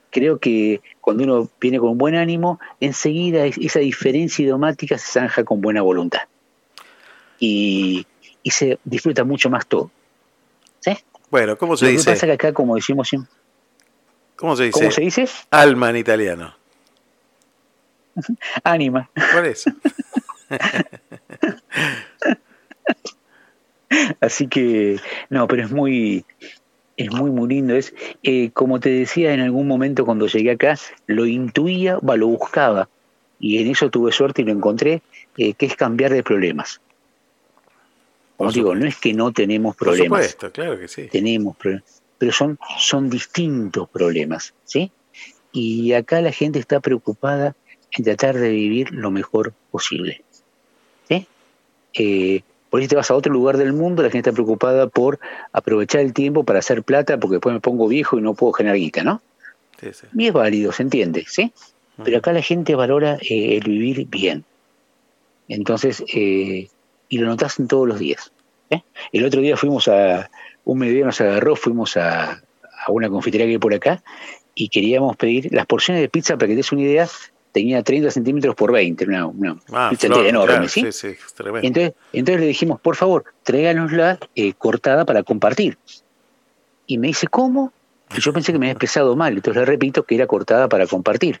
[0.09, 5.43] creo que cuando uno viene con buen ánimo, enseguida es- esa diferencia idiomática se zanja
[5.43, 6.21] con buena voluntad.
[7.39, 8.05] Y,
[8.43, 9.91] y se disfruta mucho más todo.
[10.79, 10.95] ¿Sí?
[11.31, 12.11] Bueno, ¿cómo se Lo que dice?
[12.11, 13.31] pasa que acá, como decimos siempre,
[14.35, 14.79] ¿Cómo se dice?
[14.79, 15.27] ¿cómo se dice?
[15.51, 16.55] Alma en italiano.
[18.63, 19.09] Ánima.
[19.33, 19.71] Por eso.
[24.21, 24.99] Así que,
[25.29, 26.25] no, pero es muy,
[26.97, 27.75] es muy, muy lindo.
[27.75, 32.27] Es, eh, como te decía en algún momento cuando llegué acá, lo intuía, va, lo
[32.27, 32.89] buscaba.
[33.39, 35.01] Y en eso tuve suerte y lo encontré,
[35.37, 36.79] eh, que es cambiar de problemas.
[38.37, 41.07] Como Por digo, no es que no tenemos Por problemas, supuesto, claro que sí.
[41.11, 44.91] tenemos problemas, pero son, son distintos problemas, ¿sí?
[45.51, 47.55] Y acá la gente está preocupada
[47.91, 50.23] en tratar de vivir lo mejor posible,
[51.07, 51.27] ¿sí?
[51.93, 52.41] Eh,
[52.73, 55.19] por ahí te vas a otro lugar del mundo, la gente está preocupada por
[55.51, 58.77] aprovechar el tiempo para hacer plata porque después me pongo viejo y no puedo generar
[58.77, 59.21] guita, ¿no?
[59.79, 60.07] Sí, sí.
[60.17, 61.53] Y es válido, se entiende, ¿sí?
[62.03, 64.43] Pero acá la gente valora eh, el vivir bien.
[65.47, 66.67] Entonces, eh,
[67.09, 68.31] y lo notas en todos los días.
[68.71, 68.81] ¿eh?
[69.11, 70.31] El otro día fuimos a,
[70.65, 74.01] un mediodía nos agarró, fuimos a, a una confitería que hay por acá
[74.55, 77.07] y queríamos pedir las porciones de pizza, para que te des una idea,
[77.53, 80.91] tenía 30 centímetros por 20, una, una Ah, flor, enorme, claro, ¿sí?
[80.91, 81.15] sí, sí.
[81.61, 85.77] Entonces, entonces le dijimos, por favor, tráiganosla eh, cortada para compartir.
[86.87, 87.71] Y me dice, ¿cómo?
[88.15, 90.85] Y yo pensé que me había expresado mal, entonces le repito que era cortada para
[90.87, 91.39] compartir.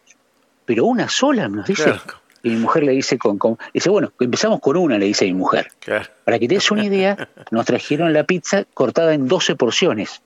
[0.65, 1.83] Pero una sola, nos dice.
[1.83, 2.01] Claro.
[2.45, 5.33] Y mi mujer le dice, con, con- dice, bueno, empezamos con una, le dice mi
[5.33, 5.67] mujer.
[5.79, 6.09] Claro.
[6.25, 10.21] Para que te des una idea, nos trajeron la pizza cortada en 12 porciones.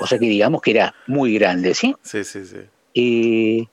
[0.00, 1.94] O sea que digamos que era muy grande, ¿sí?
[2.02, 2.56] Sí, sí, sí.
[2.94, 3.66] Eh,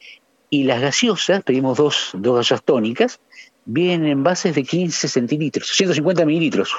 [0.49, 3.19] y las gaseosas, pedimos dos, dos gaseosas tónicas,
[3.65, 6.71] vienen en bases de 15 centilitros, 150 mililitros,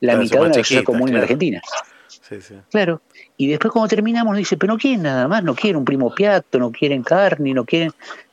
[0.00, 1.16] la Claro, mitad de una gaseosa común en.
[1.16, 1.62] Argentina.
[2.08, 2.54] Sí, sí.
[2.70, 3.00] Claro.
[3.36, 6.14] Y después cuando terminamos nos dice, pero no quieren nada más, no quieren un primo
[6.14, 7.92] piatto, no quieren carne, no quieren...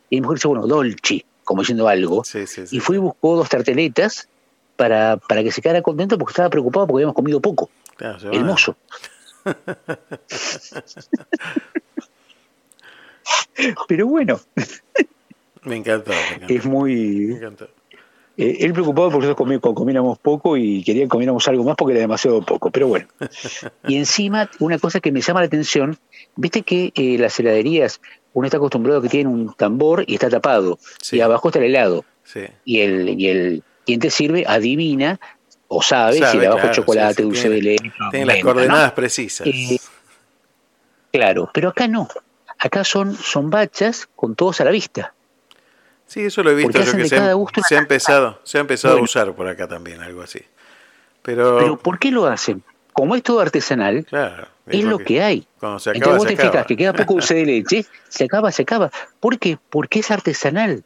[0.10, 2.24] Y mi mujer dice, bueno, dolci, como diciendo algo.
[2.24, 2.78] Sí, sí, sí.
[2.78, 4.28] y fue y buscó dos tarteletas
[4.76, 7.70] para, para que se quedara contento porque estaba preocupado porque habíamos comido poco.
[7.98, 8.76] Claro, se El van a- mozo.
[13.88, 14.40] Pero bueno,
[15.64, 16.12] Me encantó.
[16.48, 16.96] es muy...
[17.28, 17.70] Me encantó.
[18.38, 21.76] Eh, él preocupado porque nosotros comi- co- comiéramos poco y quería que comiéramos algo más
[21.76, 23.06] porque era demasiado poco, pero bueno.
[23.88, 25.98] Y encima, una cosa que me llama la atención,
[26.38, 28.00] viste que eh, las heladerías,
[28.34, 30.80] uno está acostumbrado a que tienen un tambor y está tapado,
[31.12, 32.46] y abajo está el helado, Sí.
[32.64, 35.20] y el, y el quien te sirve adivina
[35.68, 37.92] o sabe, si de abajo claro, chocolate, sí, dulce tiene- de leche.
[38.12, 39.46] Tienen las coordenadas precisas.
[39.46, 39.78] Eh,
[41.12, 42.08] claro, pero acá no.
[42.64, 45.14] Acá son, son bachas con todos a la vista.
[46.06, 47.36] Sí, eso lo he visto que se, ha-
[47.68, 49.04] se empezado, se ha empezado Bueno.
[49.04, 50.42] a usar por acá también, algo así.
[51.22, 52.64] Pero, Pero ¿por qué lo hacen?
[52.94, 55.48] Como es todo artesanal, claro, es lo que hay.
[55.58, 58.92] acaba, Entonces vos te fijas que queda poco dulce de leche, se acaba, se acaba.
[59.20, 59.58] ¿Por qué?
[59.70, 60.84] Porque es artesanal.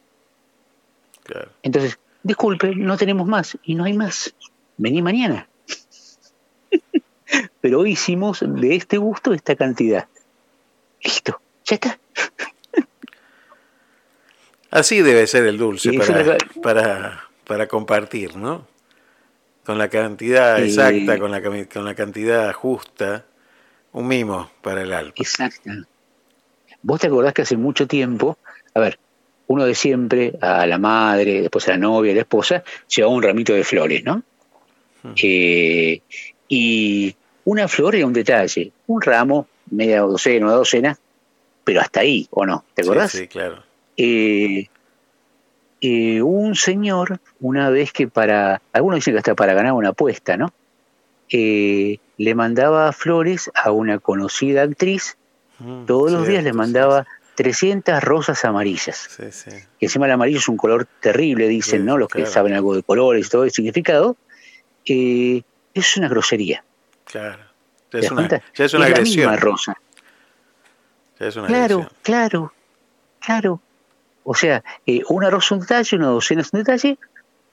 [1.24, 1.50] Claro.
[1.62, 4.34] Entonces, disculpe, no tenemos más y no hay más.
[4.78, 5.48] Vení mañana.
[7.60, 10.06] Pero hoy hicimos de este gusto esta cantidad.
[11.02, 11.98] Listo, ya está.
[14.70, 18.66] Así debe ser el dulce para, para, para compartir, ¿no?
[19.64, 23.24] Con la cantidad exacta, con la, con la cantidad justa,
[23.92, 25.12] un mimo para el alma.
[25.16, 25.70] Exacto.
[26.82, 28.38] Vos te acordás que hace mucho tiempo,
[28.74, 28.98] a ver,
[29.48, 33.22] uno de siempre, a la madre, después a la novia, a la esposa, llevaba un
[33.22, 34.22] ramito de flores, ¿no?
[35.22, 36.00] Eh,
[36.48, 40.98] y una flor era un detalle, un ramo, media docena, una docena,
[41.66, 42.64] pero hasta ahí, ¿o no?
[42.74, 43.10] ¿Te acordás?
[43.10, 43.64] Sí, sí, claro.
[43.96, 44.68] Eh,
[45.80, 50.36] eh, un señor, una vez que para, algunos dicen que hasta para ganar una apuesta,
[50.36, 50.52] ¿no?
[51.28, 55.16] Eh, le mandaba flores a una conocida actriz,
[55.86, 57.04] todos los días le mandaba
[57.34, 59.08] 300 rosas amarillas.
[59.16, 59.50] Sí, sí.
[59.50, 61.98] Que encima el amarillo es un color terrible, dicen, ¿no?
[61.98, 64.16] Los que saben algo de colores y todo el significado.
[64.84, 65.42] Eh,
[65.74, 66.62] es una grosería.
[67.06, 67.42] Claro.
[67.92, 69.76] Ya ¿Te es una, ya es una la misma rosa.
[71.18, 72.52] Ya es una Claro, claro,
[73.20, 73.60] claro.
[74.24, 76.98] O sea, eh, una rosa es un detalle, una docena es un detalle,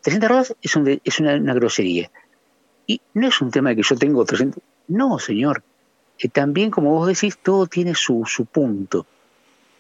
[0.02, 2.10] 300 rosas es, un de- es una, una grosería.
[2.88, 4.62] Y no es un tema de que yo tengo 300.
[4.88, 5.64] No, señor.
[6.20, 9.06] Eh, también, como vos decís, todo tiene su, su punto.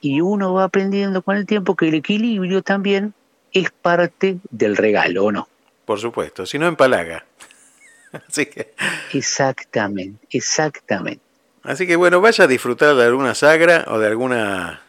[0.01, 3.13] Y uno va aprendiendo con el tiempo que el equilibrio también
[3.51, 5.47] es parte del regalo, ¿o no?
[5.85, 7.25] Por supuesto, si no empalaga.
[8.29, 8.73] Así que,
[9.13, 11.21] Exactamente, exactamente.
[11.63, 14.81] Así que bueno, vaya a disfrutar de alguna sagra o de alguna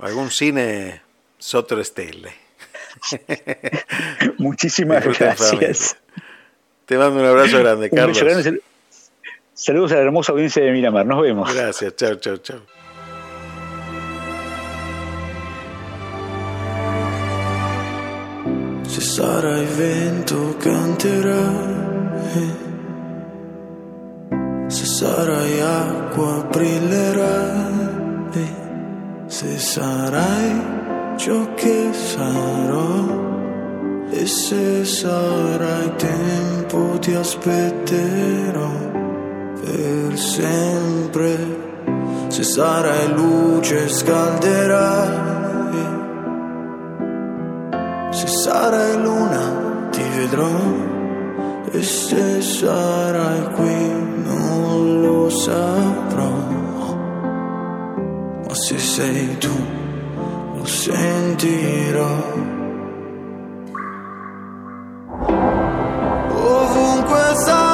[0.00, 1.02] algún cine
[1.38, 2.32] Sotro Stelle.
[4.38, 5.60] Muchísimas Disfruten en familia.
[5.68, 5.96] gracias.
[6.86, 8.22] Te mando un abrazo grande, Un Carlos.
[8.22, 8.42] grande.
[8.42, 8.62] Sal-
[9.54, 11.06] Saludos a la hermosa audiencia de Miramar.
[11.06, 11.52] Nos vemos.
[11.54, 12.60] Gracias, chao, chao, chao.
[18.86, 21.50] Se sarà il vento canterà
[22.34, 22.61] eh.
[24.72, 27.36] Se sarai acqua brillerà
[28.32, 28.54] eh.
[29.26, 30.50] Se sarai
[31.16, 33.20] ciò che sarò
[34.10, 38.70] E se sarai tempo ti aspetterò
[39.60, 41.36] Per sempre
[42.28, 45.32] Se sarai luce scalderai
[48.12, 51.01] se sarai luna ti vedrò
[51.74, 53.76] e se sarai qui
[54.24, 56.30] non lo saprò.
[58.46, 59.56] Ma se sei tu
[60.56, 62.16] lo sentirò.
[66.28, 67.71] Ovunque sarai,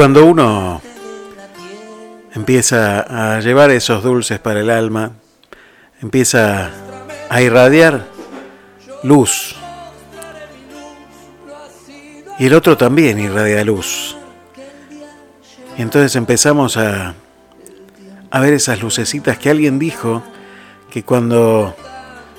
[0.00, 0.80] cuando uno
[2.32, 5.12] empieza a llevar esos dulces para el alma,
[6.00, 6.70] empieza
[7.28, 8.06] a irradiar
[9.02, 9.56] luz.
[12.38, 14.16] Y el otro también irradia luz.
[15.76, 17.14] Y entonces empezamos a,
[18.40, 20.22] ver esas lucecitas que alguien dijo
[20.90, 21.76] que cuando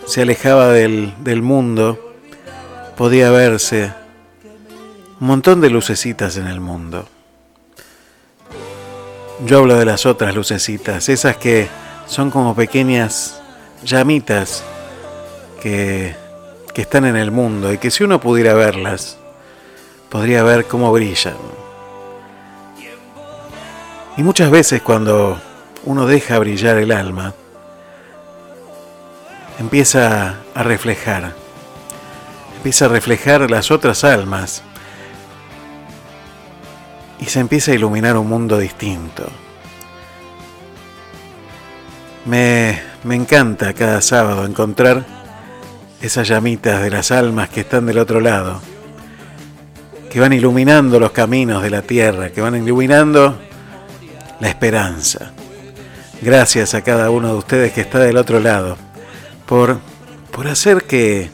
[0.07, 2.15] se alejaba del, del mundo
[2.97, 3.93] podía verse
[5.19, 7.07] un montón de lucecitas en el mundo.
[9.43, 11.67] Yo hablo de las otras lucecitas, esas que
[12.05, 13.41] son como pequeñas
[13.83, 14.63] llamitas
[15.61, 16.15] que,
[16.75, 19.17] que están en el mundo y que si uno pudiera verlas,
[20.09, 21.37] podría ver cómo brillan.
[24.15, 25.41] Y muchas veces cuando
[25.85, 27.33] uno deja brillar el alma,
[29.57, 31.33] empieza a reflejar,
[32.57, 34.61] empieza a reflejar las otras almas
[37.21, 39.29] y se empieza a iluminar un mundo distinto.
[42.25, 45.05] Me, me encanta cada sábado encontrar
[46.01, 48.59] esas llamitas de las almas que están del otro lado,
[50.09, 53.39] que van iluminando los caminos de la tierra, que van iluminando
[54.39, 55.31] la esperanza.
[56.21, 58.77] Gracias a cada uno de ustedes que está del otro lado
[59.45, 59.79] por,
[60.31, 61.29] por hacer que,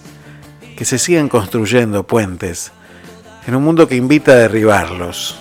[0.77, 2.71] que se sigan construyendo puentes
[3.47, 5.39] en un mundo que invita a derribarlos,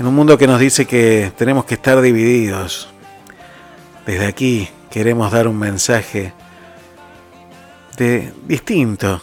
[0.00, 2.88] en un mundo que nos dice que tenemos que estar divididos.
[4.06, 6.32] Desde aquí queremos dar un mensaje
[7.98, 9.20] de distinto,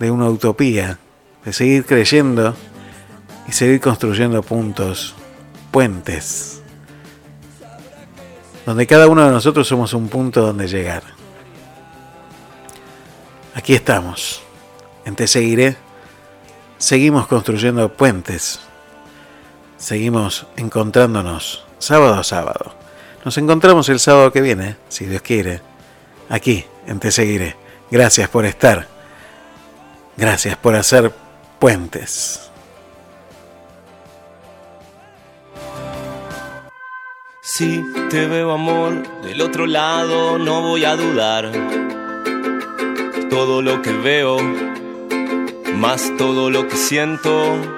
[0.00, 0.98] de una utopía,
[1.44, 2.56] de seguir creyendo
[3.46, 5.14] y seguir construyendo puntos,
[5.70, 6.60] puentes,
[8.66, 11.04] donde cada uno de nosotros somos un punto donde llegar.
[13.54, 14.42] Aquí estamos,
[15.04, 15.76] en Te Seguiré,
[16.78, 18.67] seguimos construyendo puentes,
[19.78, 22.74] seguimos encontrándonos sábado a sábado.
[23.24, 25.62] Nos encontramos el sábado que viene, si Dios quiere,
[26.28, 27.56] aquí en Te Seguiré.
[27.90, 28.86] Gracias por estar.
[30.16, 31.12] Gracias por hacer
[31.58, 32.50] puentes.
[37.40, 41.50] Si te veo amor del otro lado, no voy a dudar.
[43.30, 44.38] Todo lo que veo,
[45.74, 47.77] más todo lo que siento.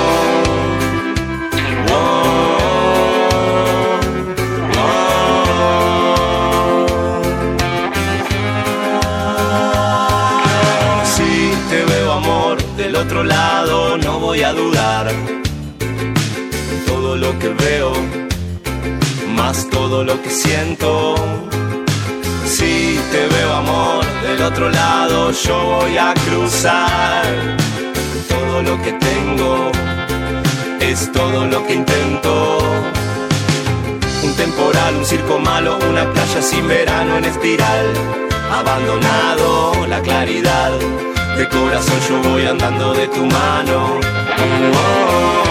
[13.01, 15.11] otro lado no voy a dudar.
[16.85, 17.93] Todo lo que veo,
[19.35, 21.15] más todo lo que siento.
[22.45, 27.25] Si te veo amor del otro lado, yo voy a cruzar.
[28.29, 29.71] Todo lo que tengo
[30.79, 32.59] es todo lo que intento.
[34.23, 37.85] Un temporal, un circo malo, una playa sin verano en espiral.
[38.51, 40.71] Abandonado la claridad
[41.37, 43.99] de corazón yo voy andando de tu mano.
[44.73, 45.50] Oh.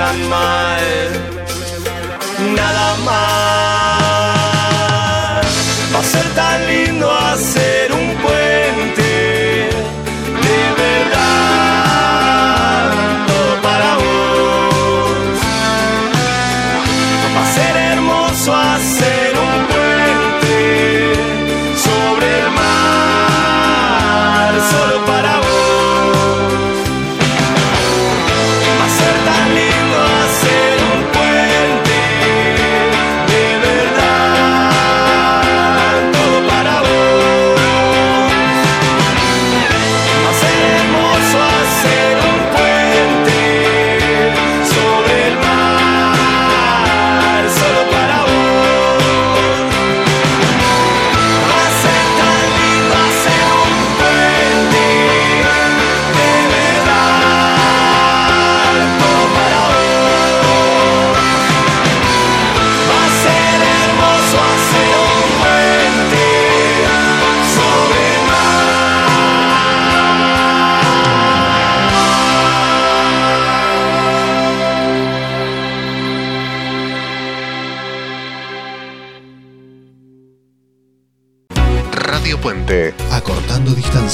[0.00, 0.86] tan mal.
[2.56, 3.39] Nada más.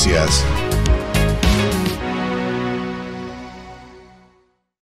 [0.06, 0.55] yes.